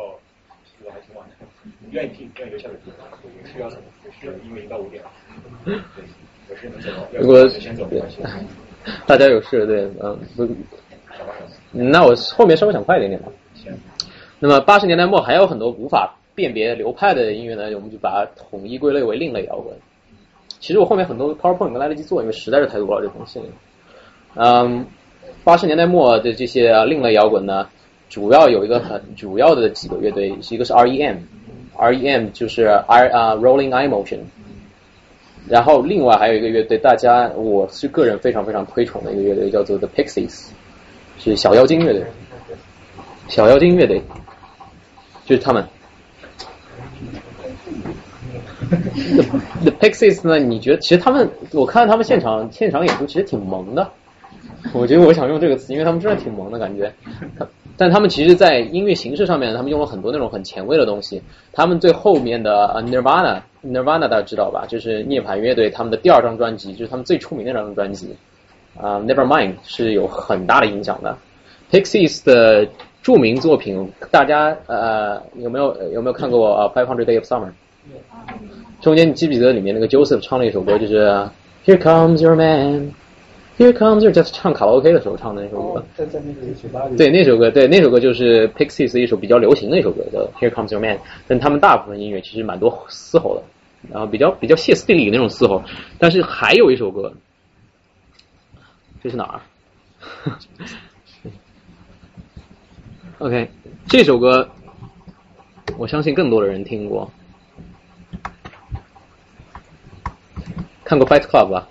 [0.80, 1.46] 走的还挺晚的。
[1.80, 2.92] 你愿意听，愿意留下来听。
[3.42, 5.10] 有事要走，有事，因为已经到五点了。
[6.50, 8.18] 有事能走，如果先走没关系。
[9.06, 10.18] 大家有事对，嗯，
[11.72, 13.28] 那我后面稍微想快一点点吧。
[13.54, 13.74] 行
[14.40, 19.76] 那么八十年代末还有很多无法辨别流派的音乐呢，我们就把它统一归类为另类摇滚。
[20.60, 23.42] 其实我后面很多 PowerPoint 没来得及做，因为实在是太多了这东西。
[24.36, 24.86] 嗯，
[25.44, 27.68] 八十年代末的这些另类摇滚呢，
[28.10, 34.20] 主要有一个很主要的几个乐队，一个是 REM，REM 就是 R 啊 Rolling Eye Motion。
[35.50, 40.48] 然后另外还有一个乐队，大家我是个人非常非常推崇的一个乐队，叫做 The Pixies，
[41.18, 42.04] 是小妖精乐队。
[43.28, 44.02] 小妖精乐队
[45.26, 45.66] 就是他们。
[48.70, 49.24] The
[49.72, 50.38] The Pixies 呢？
[50.40, 53.90] 你觉得其实他们，我看他们现场现场演出其实挺萌的。
[54.74, 56.94] 我觉得我想用这个词，因为他们真的挺萌的感觉。
[57.78, 61.22] 但他们其实，在音乐形式上面，他们用了很多那种很前卫的东西。
[61.54, 62.52] 他们最后面的
[62.88, 64.66] Nirvana，Nirvana 大家知道吧？
[64.68, 68.16] 就是涅槃乐队他们的第二张专辑，就是他们最出名的那张专辑
[68.76, 71.16] 啊，Nevermind 是有很大的影响的。
[71.72, 72.68] Pixies 的
[73.04, 77.48] 著名作品，大家呃有没有有没有看过《Five Hundred Days of Summer》？
[78.82, 81.08] 中间你记不记得里面那个 Joseph 唱了一首歌，就是
[81.66, 82.92] Here Comes Your Man
[83.58, 85.84] Man，Here Comes Your，就是唱卡拉 OK 的时候唱的那首歌。
[85.96, 86.96] 在在那个酒吧里。
[86.96, 91.00] 对那首歌，对那首歌就是 Pixies 的一首比较流行的一首歌，叫 Here Comes Your Man。
[91.28, 93.44] 但他们大部分音乐其实蛮多嘶吼的，
[93.92, 95.64] 然后比较比较歇斯底里那种嘶吼。
[95.98, 97.12] 但是还有一首歌，
[99.02, 99.42] 这是哪儿
[103.18, 103.50] ？OK，
[103.90, 104.48] 这首歌
[105.78, 107.12] 我相信更多的人听过。
[110.84, 111.68] 看过 Fight Club 吧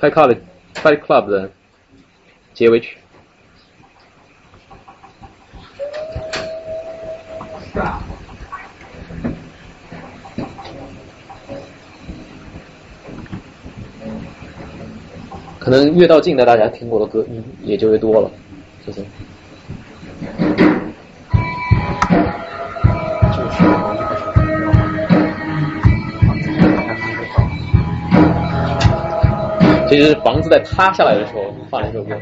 [0.00, 0.36] ？Fight Club
[0.74, 1.50] Fight Club 的
[2.52, 2.98] 结尾曲。
[15.58, 17.26] 可能越到近的，大家听过的歌
[17.62, 18.30] 也就越多了，
[18.84, 19.04] 谢谢。
[29.88, 32.20] 其实房子在塌下来的时候放了一首歌。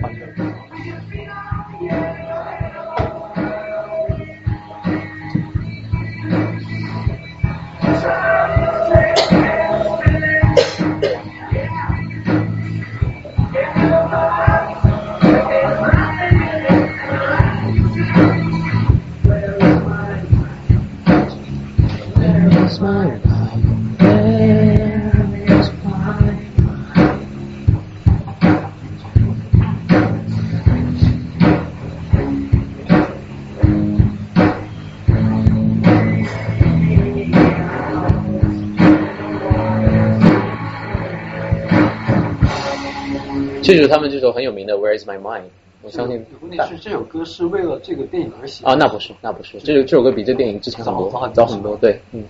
[43.65, 45.41] 这就是他们这首很有名的《Where Is My Mind》，
[45.81, 46.23] 我相信。
[46.43, 48.75] 问题是这首歌是为了这个电影而写啊？
[48.75, 52.23] 那不是，那不是，这这首歌比这电影之前很多早很多，对，嗯。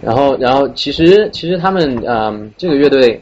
[0.00, 3.20] 然后，然后其实其实他们嗯，这个乐队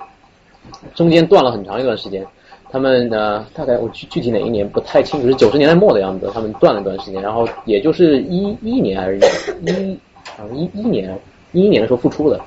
[0.95, 2.25] 中间断了很长一段时间，
[2.71, 9.99] 他们呃大概我具具体哪一年不太清楚，是九十年代末的样子，他们断了一段时间，然后也就是一一年还是一
[10.37, 11.19] 啊一一年
[11.51, 12.41] 一一年的时候复出的，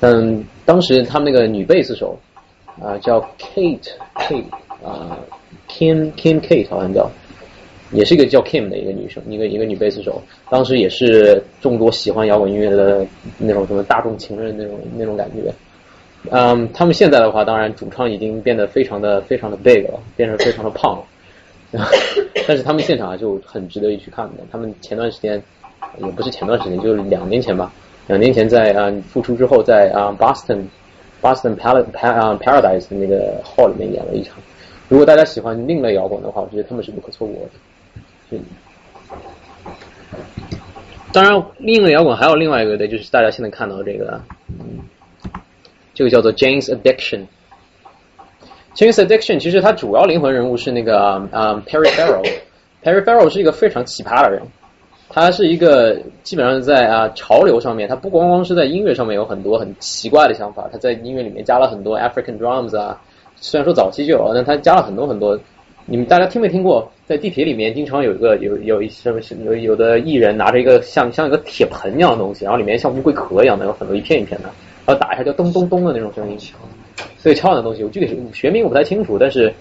[0.00, 2.18] 嗯，当时他们那个女贝斯手。
[2.80, 4.44] 啊，叫 Kate Kate
[4.84, 5.18] 啊
[5.68, 7.10] ，Kim Kim Kate 好像叫，
[7.92, 10.22] 也是一个叫 Kim 的一个女生，一个一个女贝斯手。
[10.48, 13.06] 当时也是众多喜欢摇滚音乐的
[13.38, 15.52] 那种什么大众情人那种那种感觉。
[16.30, 21.04] 嗯，他们现在的话，当然主唱已经变得非常的非常的 big 了，变成非常的胖了。
[22.46, 24.44] 但是他们现场啊就很值得一去看的。
[24.50, 25.42] 他们前段时间
[25.98, 27.72] 也不是前段时间，就是两年前吧，
[28.06, 30.64] 两年前在啊复出之后，在啊 Boston。
[31.22, 31.86] Boston Pal
[32.38, 34.36] Paradise 的那个 hall 里面演了一场。
[34.88, 37.48] 如果大家喜欢另类摇滚的话，我觉得他们是不可错过
[38.30, 38.38] 的。
[41.12, 44.20] 当然，另类摇滚还有另外一个的，就是大家现在看到这个，
[45.94, 47.26] 这个叫做 James Addiction。
[48.74, 50.98] James Addiction 其实它主要灵魂人物是那个
[51.30, 52.26] 啊 Perry Farrell。
[52.82, 54.42] Perry Farrell 是一个非常奇葩的人。
[55.12, 62.98] 他是一个基本上在啊潮流上面，他不光光是在音乐上面有很多很奇怪的想法，他在音乐里面加了很多 African drums 啊，
[63.36, 65.38] 虽然说早期就有，但他加了很多很多。
[65.84, 66.88] 你们大家听没听过？
[67.08, 69.12] 在地铁里面经常有一个有有一些
[69.44, 74.48] 有有的艺人拿着一个像像一个铁盆一样的东西，然后里面像乌龟壳一样的有很多一片一片的，
[74.86, 76.38] 然后打一下就咚咚咚的那种声音。
[77.18, 79.52] 所以敲的东西，我具体学名我不太清楚，但是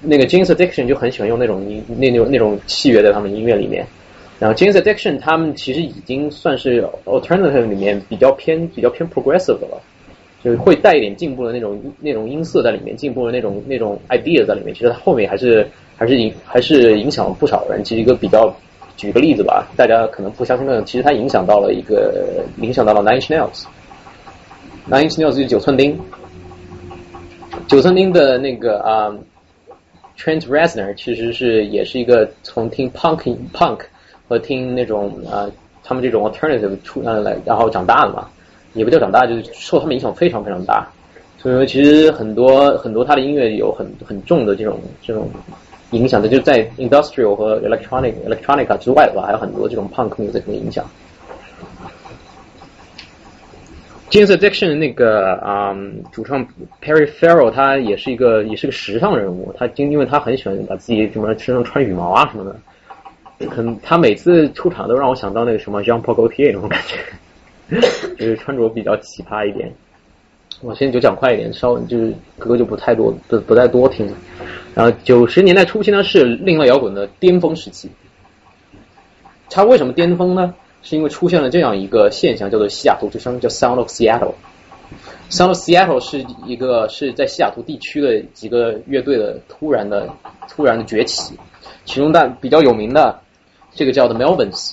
[0.00, 3.86] 那个 James Addiction 就很喜欢用那种音那那种那种器乐在他们音乐里面。
[4.38, 9.80] 然后 James Addiction 他们其实已经算是 alternative 里面比较偏比较偏 progressive 的了，
[10.44, 14.74] 就是会带一点进步的那种那种音色在里面，进步的那种那种 idea 在里面。
[14.74, 15.66] 其实它后面还是
[15.96, 17.82] 还是影还是影响了不少人。
[17.82, 18.54] 其实一个比较
[18.98, 23.64] 举个例子吧，大家可能不相信的，其实它影响到了一个影响到了 Nine Inch Nails。
[24.90, 25.98] Nine Inch Nails 就是九寸钉，
[27.68, 29.10] 九寸钉的那个啊
[30.18, 33.78] Trent Reznor 其实是也是一个从听 punk punk。
[34.28, 35.46] 和听那种啊，
[35.84, 38.28] 他们这种 alternative 出呃来，然后长大的嘛，
[38.74, 40.86] 也不叫长大，就是受他们影响非常非常大。
[41.38, 45.28] 所以说，其实很多很多他的音乐有很很重的这种这种
[45.92, 50.84] 影响的，就在 industrial 和 electronic electronic 之外的话，还有很多这种 punk music 的影响。
[54.08, 55.76] James Addiction 那个啊，
[56.10, 56.46] 主唱
[56.82, 62.56] Perry Farrell 他也是一个也是个时尚人物，他因因为他很喜欢把自己什么身上穿羽毛啊什么的。
[63.50, 66.96] 很，他每次出场都让我想到那个什么 Jean Paul Gaultier 那种感觉，
[68.18, 69.72] 就是穿着比较奇葩一点。
[70.62, 74.12] 我现在就讲快一点，稍就是歌就不太多，不不再多听了。
[74.74, 77.90] 然后九十年代初期呢是另类摇滚的巅峰时期。
[79.50, 80.54] 它为什么巅峰呢？
[80.82, 84.34] 是因为出现了这样一个现象，叫做西雅图之声，叫 Sound of Seattle。
[85.30, 90.08] Sound of Seattle 是一个是在西雅图地区的几个乐队的突然的
[90.48, 91.34] 突然的崛起，
[91.84, 93.18] 其中但比较有名的
[93.76, 94.72] 这个叫 The Melvins。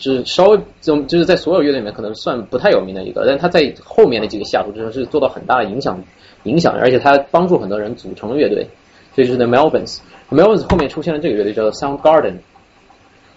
[0.00, 6.00] 是稍微就就是在所有乐队里面可能算不太有名的一个，但他在后面的几个下图之中是做到很大的影响
[6.44, 8.64] 影响，而且他帮助很多人组成了乐队，
[9.12, 9.98] 所以就是 The Melvins。
[10.30, 12.34] Melvins 后面出现了这个乐队叫做 Sound Garden。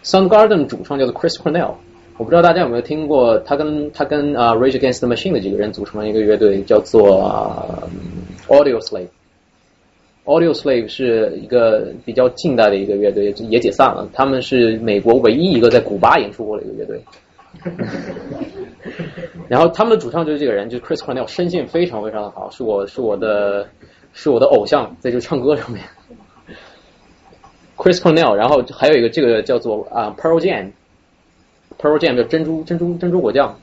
[0.04, 1.74] Sound Garden 主创叫做 Chris Cornell，
[2.18, 7.28] 我不知道大家有没有听过，他跟他跟啊 Rage Against the Machine 的几个人组成了一个乐队叫做
[8.48, 9.08] Audio Slave。
[10.24, 14.08] Audio Slave 是一个比较近代的一个乐队，也解散了。
[14.14, 17.04] 他们是美国唯一一个在古巴演出过的一个乐队。
[19.50, 23.68] 然后他们的主唱就是这个人，就是 Chris Cornell，声线非常非常的好，是我是我的
[24.14, 25.84] 是我的偶像，在这唱歌上面。
[27.76, 33.60] Chris Cornell，然后还有一个这个叫做啊 Pearl Jam，Pearl Jam 叫珍珠珍珠珍珠果酱。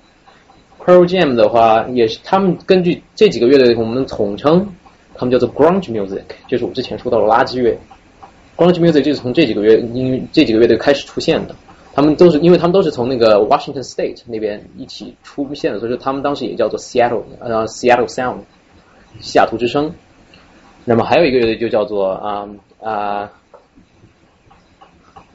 [0.85, 4.75] Pearl Jam 的话也是他们根据这几个乐队我们统称。
[5.19, 7.77] 他们叫做 grunge music，就是我之前说到的垃圾乐。
[8.57, 11.55] grunge music 就是从这几个月音乐这几个乐队开始出现的。
[11.95, 18.43] 他们都是因为他们都是从那个 Washington State 那边一起出现的，所以说他们当时也叫做 Seattle，呃 Seattle Sound，
[19.19, 19.93] 西雅图之声。
[20.85, 22.49] 那么还有一个乐队就叫做啊
[22.81, 23.33] 啊，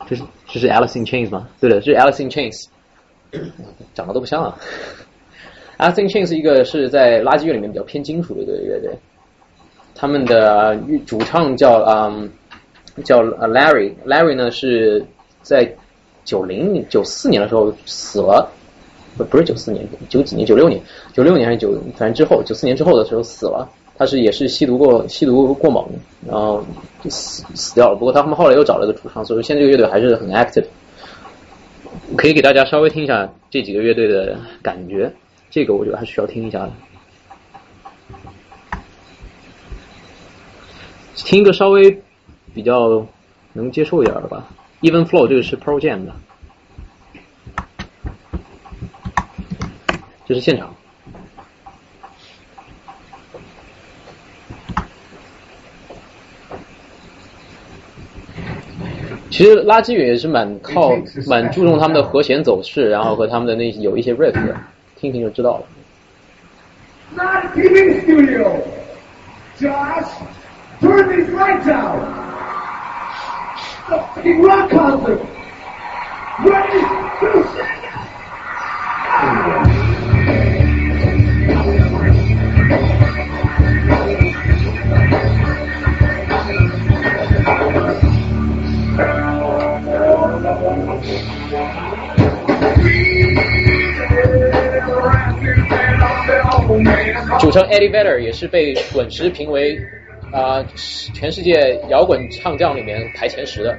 [0.07, 1.49] 这是这是 Alice in Chains 吗？
[1.59, 2.67] 对的，这是 Alice in Chains，
[3.93, 4.57] 长得都不像啊。
[5.77, 8.97] Alice in Chains 一个是在垃圾乐里面比较偏金属的一个乐队。
[10.03, 12.29] 他们的主唱叫嗯
[13.05, 15.01] 叫 Larry，Larry 呢是
[15.41, 15.73] 在
[16.25, 18.51] 九零九四年的时候死了，
[19.17, 20.81] 不不是九四年九几年九六年
[21.13, 23.65] 九六年还是九反正之后九四年之后的时候死了，
[23.97, 25.87] 他是也是吸毒过吸毒过猛，
[26.27, 26.61] 然后
[27.07, 27.95] 死死掉了。
[27.95, 30.65] 不过他们后来又找了个主唱，所以说现在这个乐队还是很 active。
[32.17, 35.09] 可以给大家稍微听一下这几个乐队的感觉，
[35.49, 36.73] 这个我觉得还是需要听一下的。
[41.15, 42.01] 听一个稍微
[42.53, 43.05] 比较
[43.53, 44.47] 能接受一点的吧。
[44.81, 46.13] Even Flow 这个是 Pro Jam 的，
[50.25, 50.73] 这是现场。
[59.29, 60.91] 其实垃圾乐也是蛮靠
[61.25, 64.55] 蛮注重他们的和弦走势，然后和他们的那有一些 riff 的，
[64.95, 65.65] 听听就知道了。
[70.82, 72.02] Turn these lights out.
[73.88, 75.20] A fucking rock concert.
[76.44, 76.80] Ready
[77.20, 77.78] to sing.
[97.40, 99.80] 主唱 Eddie Vedder 也是被滚石评为
[100.33, 100.65] 啊，
[101.13, 103.77] 全世界摇滚唱将里面排前十的，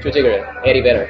[0.00, 1.06] 就这个人，Eddie Vedder。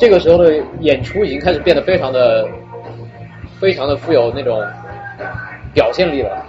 [0.00, 2.48] 这个时候的演出已经开始变得非常的、
[3.60, 4.58] 非常的富有那种
[5.74, 6.42] 表现力了。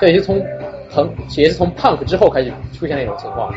[0.00, 0.44] 这也是从
[0.90, 3.54] 朋，也是从 punk 之后开始出现的一种情况，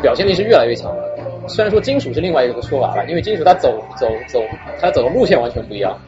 [0.00, 1.10] 表现力是越来越强的。
[1.48, 4.40] 虽然说金属是另外一个说法了，因为金属它走走走，
[4.80, 5.98] 它走的路线完全不一样。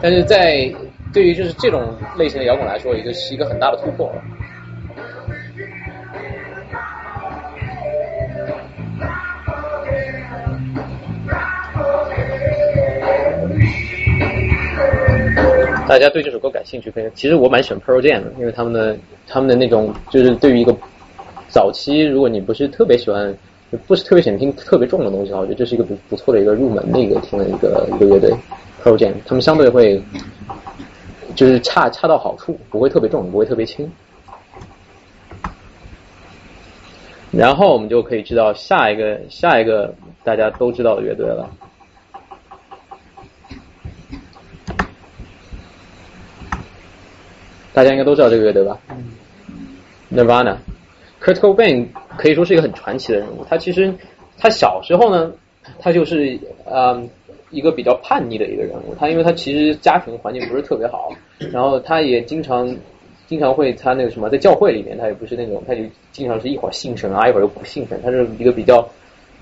[0.00, 0.72] 但是在
[1.12, 4.10] 对于就是这种类型的摇滚来说，也就是一个很大的突破。
[15.88, 17.10] 大家对这首歌感兴趣，可以。
[17.14, 18.96] 其实我蛮喜欢 Pearl Jam 的，因为他们的
[19.26, 20.74] 他们的那种，就是对于一个
[21.48, 23.34] 早期，如果你不是特别喜欢，
[23.70, 28.32] 就不是特别喜欢听特别重的东西的话，我觉得这是一个不不错的一个入门的一个听的一个一个乐队
[28.82, 29.12] Pearl Jam。
[29.26, 30.00] 他们相对会
[31.34, 33.90] 就是恰恰到好处，不会特别重，不会特别轻。
[37.30, 41.50] 然后我们就可以知道下一个下一个大家都知道的乐队了。
[47.72, 48.78] 大家应该都知道这个乐队吧
[50.10, 50.56] ？Nirvana。
[51.22, 51.86] Kurt Cobain
[52.16, 53.46] 可以说是一个很传奇的人物。
[53.48, 53.94] 他其实
[54.38, 55.32] 他小时候呢，
[55.78, 57.00] 他就是呃
[57.50, 58.94] 一个比较叛逆的一个人物。
[58.98, 61.12] 他因为他其实家庭环境不是特别好，
[61.52, 62.76] 然后他也经常
[63.28, 68.00] 经常会他那个什么在教会里面，他也不是那种他就经常是一会儿信神啊，一会儿又不信神。
[68.02, 68.84] 他是一个比较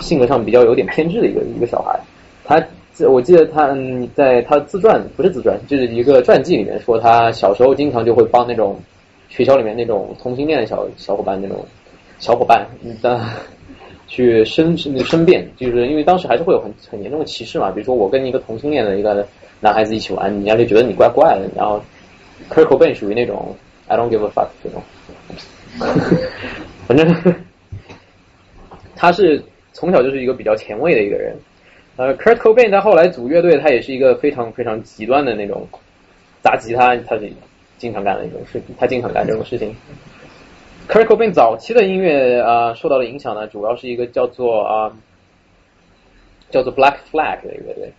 [0.00, 1.98] 性格上比较有点偏执的一个一个小孩。
[2.44, 2.62] 他
[3.08, 8.78] 我记得他嗯在他自传不是自传，就是一个传记里面说，他小时候经常就会帮那种。
[9.32, 11.64] 学校里面那种同性恋的小小伙伴那种
[12.18, 12.66] 小伙伴，
[13.00, 13.24] 的
[14.08, 17.70] 去申申辩，就是因为当时还是会有很很严重的歧视嘛。
[17.70, 19.24] 比如说我跟一个同性恋的一个
[19.60, 21.48] 男孩子一起玩，人家就觉得你怪怪的。
[21.54, 21.80] 然后
[22.50, 23.54] Kirkobe 属于那种
[23.86, 24.82] I don't give a fuck 这种，
[26.88, 27.34] 反正
[28.96, 29.40] 他是
[29.72, 31.36] 从小就是一个比较前卫的一个人。
[32.00, 35.68] 呃，Kurt Cobain 他后来组乐队，他也是一个非常非常极端的那种
[36.40, 37.30] 砸吉他，他是。
[37.76, 39.74] 经常干的一种事，他经常干这种事情。
[40.86, 44.92] Kurt Cobain 早期的音乐啊受到的影响呢，主要是一个叫做啊
[46.50, 47.90] 叫做 Black Flag 的乐队。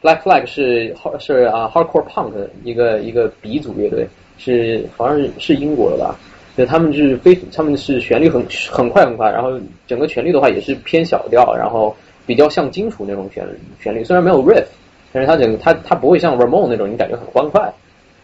[0.00, 4.06] Black Flag 是是啊 Hardcore Punk 的一个一个鼻祖乐队，
[4.38, 6.16] 是好像是是英国的吧？
[6.56, 9.58] 就他们是非他们是旋律很很快很快，然后
[9.88, 11.92] 整个旋律的话也是偏小调，然后
[12.26, 13.46] 比较像金属那种旋
[13.80, 14.64] 旋律，虽然没有 riff，
[15.12, 17.72] 但是它整个它它不会像 Ramon 那种，你感觉很欢快。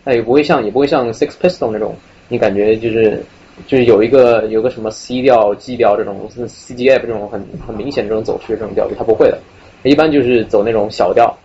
[0.03, 1.95] 那也不会像，也不会像 Six Pistol 那种，
[2.29, 3.23] 你感觉就是
[3.67, 9.39] 就是有一个有个什么 C 调、G 调这种 C G F 这种很很明显这种走势这种调子，他不会的，
[9.83, 11.37] 一般就是走那种小调，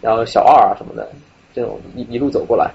[0.00, 1.08] 然后小二啊什么的
[1.54, 2.72] 这种一一路走过来。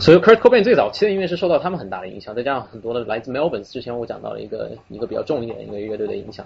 [0.00, 6.44] 所以 Kurt Cobain 最早期的音乐是受到他们很大的影响，再加上很多的来自 Melbourne，之前我讲到了一个一个比较重一点的一个乐队的影响。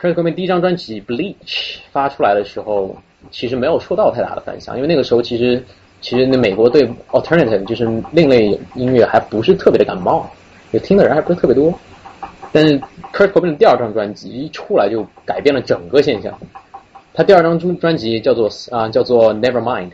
[0.00, 2.96] Kurt Cobain 第一张专辑 Bleach 发出来的时候，
[3.30, 5.62] 其实没有受到太大的反响，因为那个时候其实。
[6.00, 10.30] 其实那美国对 alternative 就是另类音乐还不是特别的感冒，
[10.72, 11.76] 就听的人还不是特别多。
[12.52, 12.78] 但是
[13.12, 16.32] Kurt Cobain 第二张专辑一出来就改变了整个现象。
[17.12, 19.90] 他第二张专专辑叫做啊叫做 Nevermind，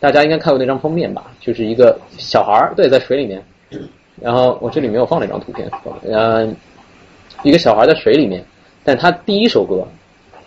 [0.00, 1.30] 大家应该看过那张封面吧？
[1.40, 3.40] 就是一个小孩儿对在水里面，
[4.20, 5.70] 然后我这里没有放那张图片，
[6.02, 6.52] 嗯，
[7.44, 8.44] 一个小孩在水里面，
[8.84, 9.86] 但他第一首歌，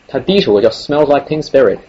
[0.08, 1.80] 他第一首歌叫 Smells Like Teen Spirit。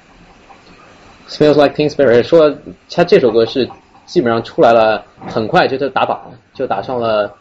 [1.29, 2.55] Smells like Teen Spirit 说
[2.89, 3.69] 他这首歌是
[4.05, 7.35] 基本上出来了，很快就就打榜，就打上了，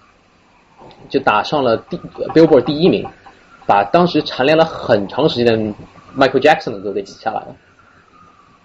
[1.07, 1.95] 就打上了第
[2.33, 3.07] Billboard 第一名，
[3.67, 5.73] 把当时蝉联了很长时间的
[6.17, 7.55] Michael Jackson 的歌给挤下来了，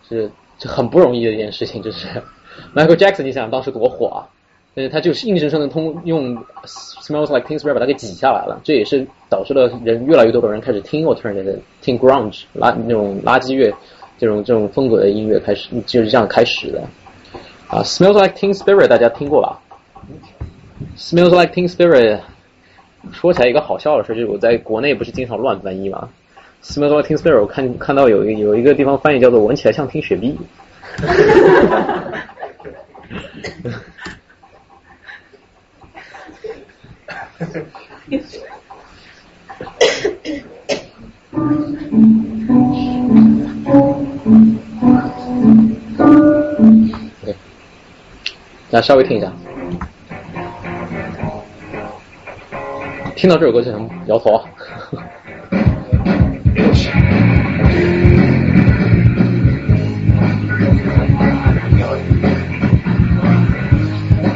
[0.09, 2.09] 是这很不容易的一件事情，就是
[2.75, 4.25] Michael Jackson 你想当时多火啊，
[4.75, 13.75] 但是他就是硬生生的通用 Smells like Teen Spirit 把它给挤下来了，这也是导致了人越来越多的人开始听 Alternative 听 Grunge 垃那种垃圾乐。
[14.19, 16.83] 这种这种风格的音乐开始就是这样开始的
[17.69, 19.59] 啊，Smells like Teen Spirit 大家听过吧
[20.95, 22.21] ？Smells like Teen Spirit
[23.13, 26.11] 说起来一个好笑的事，就是我在国内不是经常乱翻译嘛
[26.63, 30.37] ？Smells like Teen Spirit 我看看到有有一个地方翻译叫做闻起来像听雪碧。
[48.71, 49.33] 来，稍微听一下。
[53.17, 54.33] 听到这首歌就想摇头。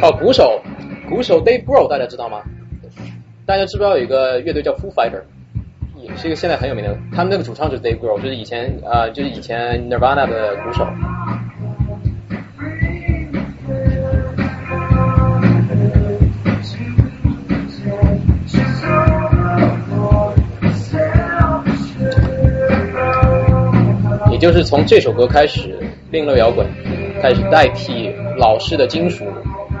[0.01, 0.61] 哦，鼓手，
[1.09, 2.41] 鼓手 Dave Grohl 大家知道吗？
[3.45, 5.21] 大家知不知道有一个乐队叫 Foo Fighter？
[5.97, 10.87] 也是一个现在很有名的，他们那个主唱就是 Dave Grohl，就是以前啊，就是以前 Nirvana 的鼓手。
[24.31, 25.77] 也就是从这首歌开始，
[26.11, 26.67] 另类摇滚
[27.21, 29.23] 开始代替老式的金属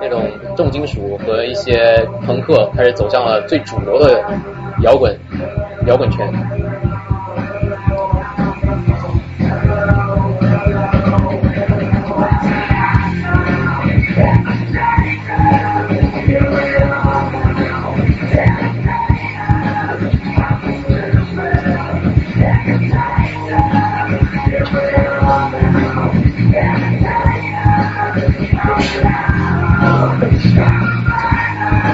[0.05, 4.23] 那种重金属和一些朋克，开始走向了最主流的
[4.83, 5.17] 摇滚。
[5.87, 6.31] 摇滚圈。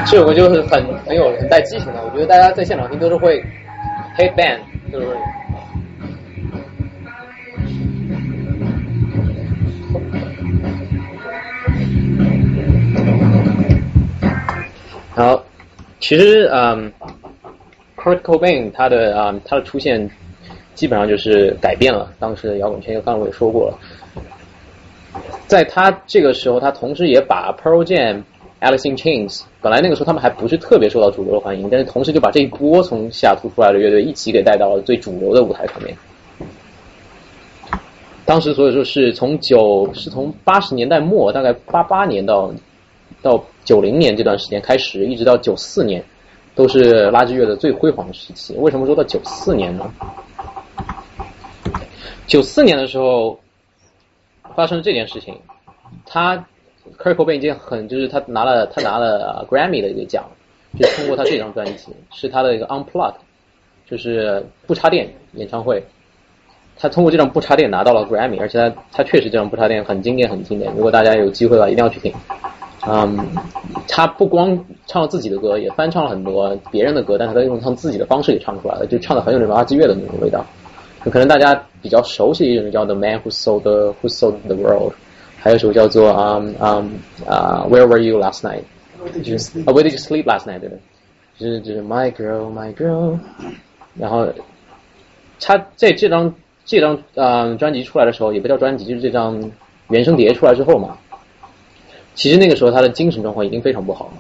[0.06, 3.44] 这首歌就是很很有很带激情的，我觉得大家在现场听都是会。
[4.18, 4.60] Hate band
[4.92, 5.08] 就是。
[15.16, 15.42] 好，
[16.02, 16.92] 其实嗯
[17.96, 20.10] ，Kurt Cobain 他的啊、他的出现
[20.76, 23.80] 基本上就是改变了当时的摇滚圈，刚才我也说过了。
[25.48, 28.24] 在他这个时候，他同时也把 Pearl Jam、
[28.62, 35.96] Alice in Chains，本来那个时候他们还不是特别受到主流的欢迎，但是同时就把这一波从西雅图出来的乐队一起给带到了最主流的舞台上面。
[38.24, 42.54] 当时所以说是从九是从八十年代末，大概八八年到
[43.22, 46.02] 到九零年这段时间开始，一直到九四年，
[46.56, 48.54] 都是垃圾乐的最辉煌的时期。
[48.58, 49.92] 为什么说到九四年呢？
[52.26, 53.38] 九四年的时候
[54.56, 55.36] 发生这件事情，
[56.06, 56.38] 他
[56.98, 60.24] Kurt Cobain 一件很就是他拿了他拿了 Grammy 的一个奖，
[60.80, 63.16] 就通过他这张专辑是他的一个 Unplugged，
[63.86, 65.84] 就是不插电演唱会。
[66.78, 70.74] 他通过这张不插电拿到了 Grammy，而且他他确实这张不插电很经典很经典。
[70.74, 72.12] 如果大家有机会的话，一定要去听。
[72.88, 73.16] 嗯，
[73.88, 80.44] 他不光唱了自己的歌，也翻唱了很多别人的歌，但是他用他自己的方式给唱出来了，就唱的很有那种垃圾乐的那种味道。
[81.10, 84.92] 可能大家比较熟悉的一种叫《The Man Who Sold the Who Sold the World》，
[85.38, 86.86] 还有一首叫做啊啊
[87.26, 88.62] 啊 Where Were You Last Night？
[89.24, 90.60] 就是啊 Where Did You Sleep Last Night？
[90.60, 90.80] 对不对？
[91.40, 93.18] 就是就是 My Girl My Girl，
[93.96, 94.28] 然后
[95.40, 99.52] 他在这张这张啊专辑出来的时候，也不叫专辑，就是这张
[99.90, 100.96] 原声碟出来之后嘛。
[102.14, 104.14] 其实那个时候他的精神状况已经非常不好了，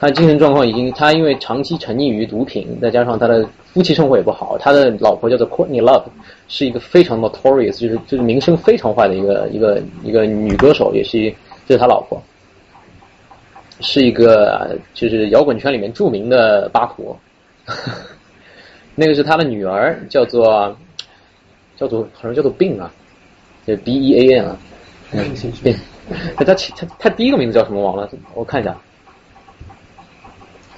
[0.00, 6.04] 他精神状况已经他因为长期沉溺于毒品，再加上他的夫妻生活也不好，他的老婆叫做 Courtney Love，
[6.46, 11.34] 是一个非常 notorious，就是就是名声非常坏的一个一个一个女歌手，也是
[11.66, 12.22] 这是他老婆，
[13.80, 17.18] 是一个就是摇滚圈里面著名的八婆，
[18.94, 20.76] 那个是他的女儿，叫做
[21.76, 22.88] 叫做好像叫做病啊，
[23.66, 24.56] 就 B E A N 啊，
[25.64, 25.74] 病。
[26.36, 28.08] 他他他他第一个名字叫什么忘了？
[28.34, 28.76] 我看一下。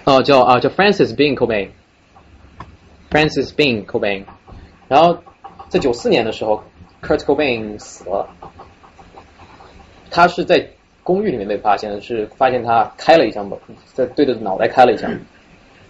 [0.04, 4.24] 哦，叫啊叫 Francis Bean Cobain，Francis Bean Cobain。
[4.88, 5.16] 然后
[5.68, 6.62] 在九四年的时候
[7.02, 8.28] ，Kurt Cobain 死了。
[10.10, 10.66] 他是在
[11.04, 13.48] 公寓里面被发现的，是发现他开了一枪，
[13.94, 15.10] 在对着脑袋开了一枪。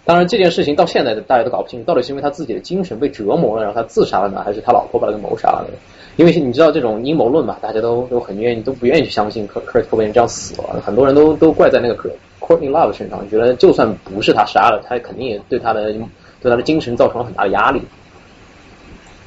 [0.03, 5.67] 当然这件事情到现在大家都搞不清楚，到底是因为他自己的精神被折磨了，然后他自杀了呢，还是他老婆把他给谋杀了？
[6.17, 11.95] 因为你知道这种阴谋论嘛，大家都都很愿意，都不愿意去相信 Kurt Cobain 这样死了，很多人都都怪在那个
[12.59, 15.91] in Love 身上，觉得就算不是他杀了，他肯定也对他的
[16.41, 17.81] 对他的精神造成了很大的压力。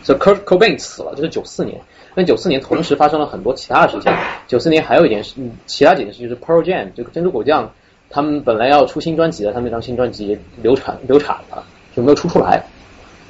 [0.03, 1.81] 所以 Kurt Cobain 死了，这是九四年。
[2.15, 4.13] 那九四年同时发生了很多其他的事情。
[4.47, 5.35] 九四年还有一件事，
[5.67, 7.73] 其他几件事就是 Pearl Jam 这个珍珠果酱，
[8.11, 11.65] 他们本来要出新专辑的，他们那张新专辑流产流产了，
[11.97, 12.63] 就没有出出来。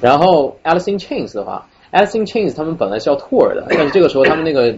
[0.01, 4.75] 然后 Alice in Chains 的话，Alice in Chains 他们本来是要 tour 的，但是这个时候他们那个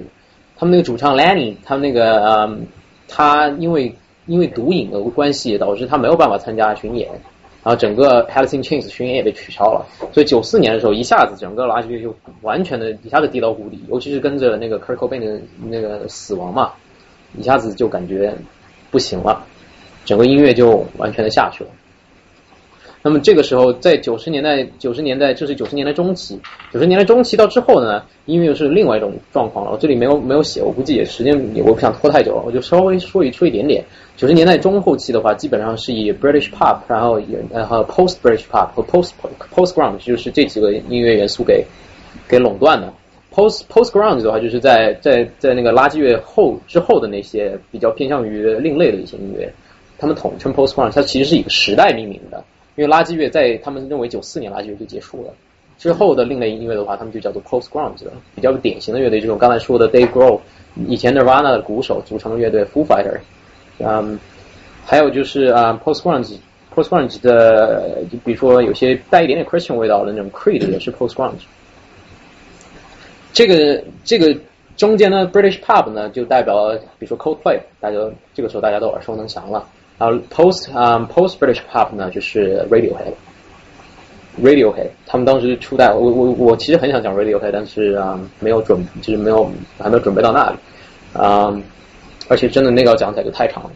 [0.56, 2.68] 他们那个主唱 Lenny，他们那个嗯，
[3.10, 3.94] 他因为
[4.28, 7.10] 因为毒瘾的关系，导致他没有办法参加巡演。
[7.64, 16.72] 然后整个 Held in Chains 巡演也被取消了，所以九四年的时候，一下子整个垃圾乐就完全的一下子跌到谷底，尤其是跟着那个 Kurt Cobain 的那个死亡嘛，
[17.38, 18.34] 一下子就感觉
[18.90, 19.44] 不行了，
[20.06, 21.70] 整个音乐就完全的下去了。
[23.08, 26.38] 那么这个时候，在九十年代，九十年代这是九十年代中期，
[26.74, 29.72] 九十年代中期到之后呢，音乐又是另外一种状况了。
[29.72, 33.82] 我这里没有没有写，我估计也时间我不想拖太久了，我就稍微说一说一点点。
[34.18, 39.12] 九十年代中后期的话，基本上是以 British Pop，然后也然后 Post British Pop 和 Post
[39.56, 41.64] Post Ground 就是这几个音乐元素给
[42.28, 42.94] 给垄断的。
[43.34, 49.50] Post Post Ground 的话，就是在在在那个垃圾乐后之后的那些比较偏向于另类的一些音乐，
[49.98, 52.44] 他们统称 Post Ground，它其实是以个时代命名的。
[52.78, 55.34] 因为垃圾乐在他们认为九四年垃圾乐就结束了，
[55.78, 60.40] 之后的另类音乐的话，他们就叫做 Post Grunge，比较典型的乐队，这种刚才说的 Dave Grohl，
[60.88, 63.18] 以前 Nirvana 的鼓手组成的乐队 Foo Fighter，
[63.80, 64.20] 嗯，
[64.86, 71.46] 还有就是啊 Post Grunge，Post Grunge 的，就比如说有些带一点点 Christian 味道的那种 Creed 也是 Post Grunge。
[73.34, 74.36] 这个这个
[74.76, 77.98] 中间呢，British pub 呢就代表，比如说 Coldplay，大家
[78.34, 79.68] 这个时候大家都耳熟能详了。
[79.98, 90.58] 啊 post 啊 post British pop 呢就是 Radiohead，Radiohead 他们当时初代，我我我其实很想讲 Radiohead，但是啊没有准，就是没有还没有准备到那里
[91.14, 91.54] 啊，
[92.30, 93.72] 而且真的那个要讲起来就太长了。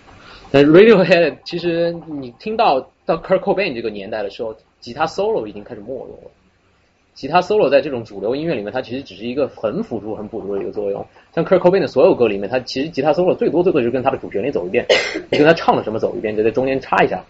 [0.51, 6.31] 但 Radiohead 其实你听到到 Kurt Cobain 这个年代的时候，吉他 solo 已经开始没落了。
[7.13, 11.05] 吉他 solo 在这种主流音乐里面，它其实只是一个很辅助、很辅助的一个作用。
[11.33, 14.85] 像 Kurt Cobain 的所有歌里面，他其实吉他 solo 最多最多就是跟他的主旋律走一遍，
[15.29, 17.23] 你跟他唱了什么走一遍，就在中间插一下。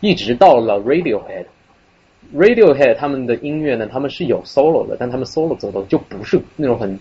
[0.00, 6.98] 一直到了 Radiohead，Radiohead 他们的音乐呢，他们是有 solo 的，但他们 solo 走的就不是那种很，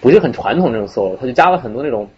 [0.00, 2.08] 不是很传统那种 solo，他就加了很多那种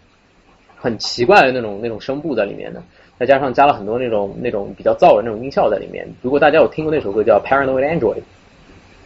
[0.75, 2.83] 很奇怪的那种那种声部在里面的。
[3.17, 6.07] 再加上加了很多那种那种比较燥的那种音效在里面。
[6.23, 8.15] 如果大家有听过那首歌叫《Paranoid Android》，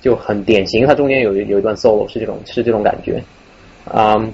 [0.02, 3.22] 就很典型，它中间有有一段 solo 是这种是这种感觉。
[3.94, 4.34] 嗯，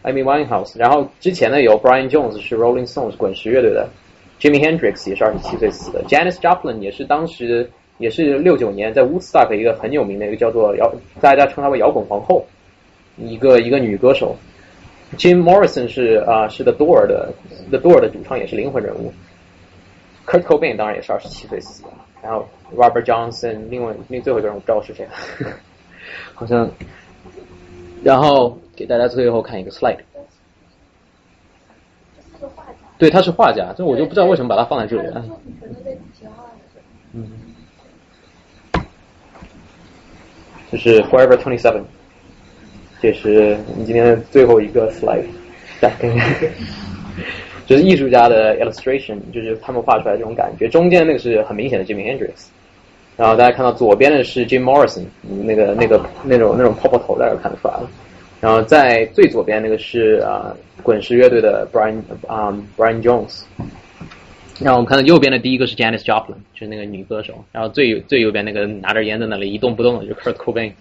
[0.05, 3.89] Amy Winehouse，然后之前呢有 Brian Jones 是 Rolling Stones 滚石乐队的
[4.41, 12.47] ，Jimmy Hendrix 也是二十七岁死的，Janis Joplin 也是当时也是六九年在 Woodstock 一个很有名的一个叫做摇，大家称她为摇滚皇后，
[13.19, 14.35] 一个一个女歌手。
[15.17, 17.33] Jim Morrison 是啊是 The Door 的
[17.71, 19.13] The Door 的主唱，也是灵魂人物。
[20.27, 21.89] Kurt Cobain 当然也是二十七岁死的，
[22.23, 22.47] 然后
[22.77, 25.09] Robert Johnson，另外那最后一个人我不知道是谁，
[26.35, 26.71] 好像，
[28.03, 28.59] 然后。
[28.79, 29.99] 给大家最后看一个 slide，
[32.97, 35.25] 对，他是画家，这我就不知道为什么把他放在这里了。
[37.13, 37.29] 嗯，
[40.71, 41.83] 这是 Forever Twenty Seven，
[43.01, 45.23] 这是你今天最后一个 slide，
[45.81, 46.35] 来看看，
[47.67, 50.69] 这是艺术家的 illustration，就是他们画出来这种感觉。
[50.69, 52.47] 中间那个是很明显的 Jimi Hendrix，
[53.17, 57.89] 然后大家看到左边的是 Jim Morrison，那个那个那种那种泡泡头，大家看得出来了。
[58.41, 63.43] 然后在最左边那个是啊滚石乐队的 Brian 啊 Brian Jones，
[64.61, 70.73] 然后我们看到右边的第一个是 Janis Joplin，就是那个女歌手，然后最最右边那个拿着烟在那里一动不动的就是 Kurt Cobain。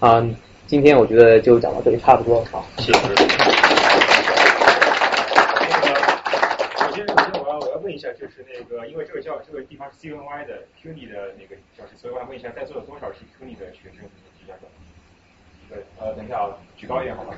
[0.00, 0.24] 啊，
[0.68, 2.98] 今天我觉得就讲到这里差不多，好，谢谢。
[6.78, 14.08] 首先，首先我要我要问一下，就是那个，因为这个教这个地方是 CNY 的 CUNY 的那个教室，所以我想问一下，在座的多少是 CUNY 的学生？
[15.68, 17.34] 对，呃，等一下啊，举高一点好吗？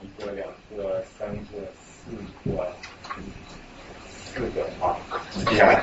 [0.00, 0.46] 一个、两
[0.76, 1.34] 个、三个、
[1.82, 2.12] 四
[2.52, 2.72] 个，
[4.06, 4.96] 四个啊，
[5.44, 5.82] 记下来。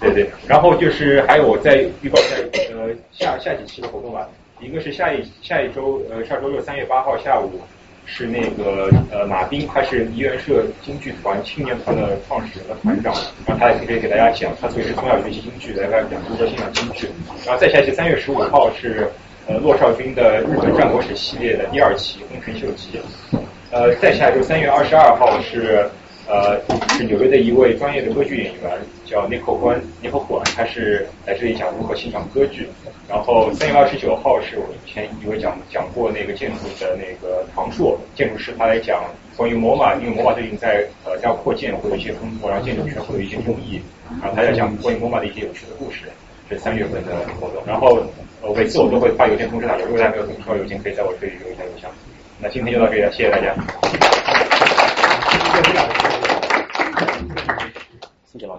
[0.00, 2.36] 对对，然后就是还有我再预告一下，
[2.72, 4.28] 呃，下下几期的活动吧。
[4.60, 7.60] 一个是下一下一周，呃，下周六三月八号下午
[8.06, 13.14] 是那个呃马斌，他是梨园社京剧团青年团的创始人和团长，
[13.46, 17.08] 然后他也可以给大家讲，他特别是从小学习京剧，来给大家讲如何欣赏京剧。
[17.44, 19.10] 然后再下一期三月十五号是。
[19.46, 22.98] 呃，骆少军的日本战国史系列的第二期《丰臣秀吉》，
[23.70, 25.86] 呃，再下一周三月二十二号是
[26.26, 26.58] 呃
[26.96, 28.70] 是纽约的一位专业的歌剧演员，
[29.04, 32.68] 叫 Nico 关 Nico 关，他是来这里讲如何欣赏歌剧。
[33.08, 39.04] 然后三月二十九号是我以前一位讲讲过那个建筑的那个唐硕建筑师，他来讲
[39.36, 43.80] 关于摩马，因为摩马最近在呃在扩建，会有一些风波，然后建筑圈会有一些争议，
[44.22, 46.10] 然后他要讲关于摩马的一些有趣的故事。
[46.48, 48.02] 这三月份的活动，然后。
[48.54, 51.90] 每次我都会发邮件通知大家，如果大家没有收到邮件，可以在我这里留一下邮箱。
[52.38, 53.54] 那今天就到这里了，谢谢大家。
[58.44, 58.50] 不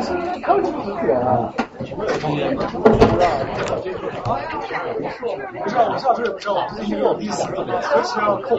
[0.00, 0.12] 是，
[4.26, 6.50] 我也不知道，
[6.84, 7.64] 因为我第一次，所以
[8.18, 8.56] 要扣。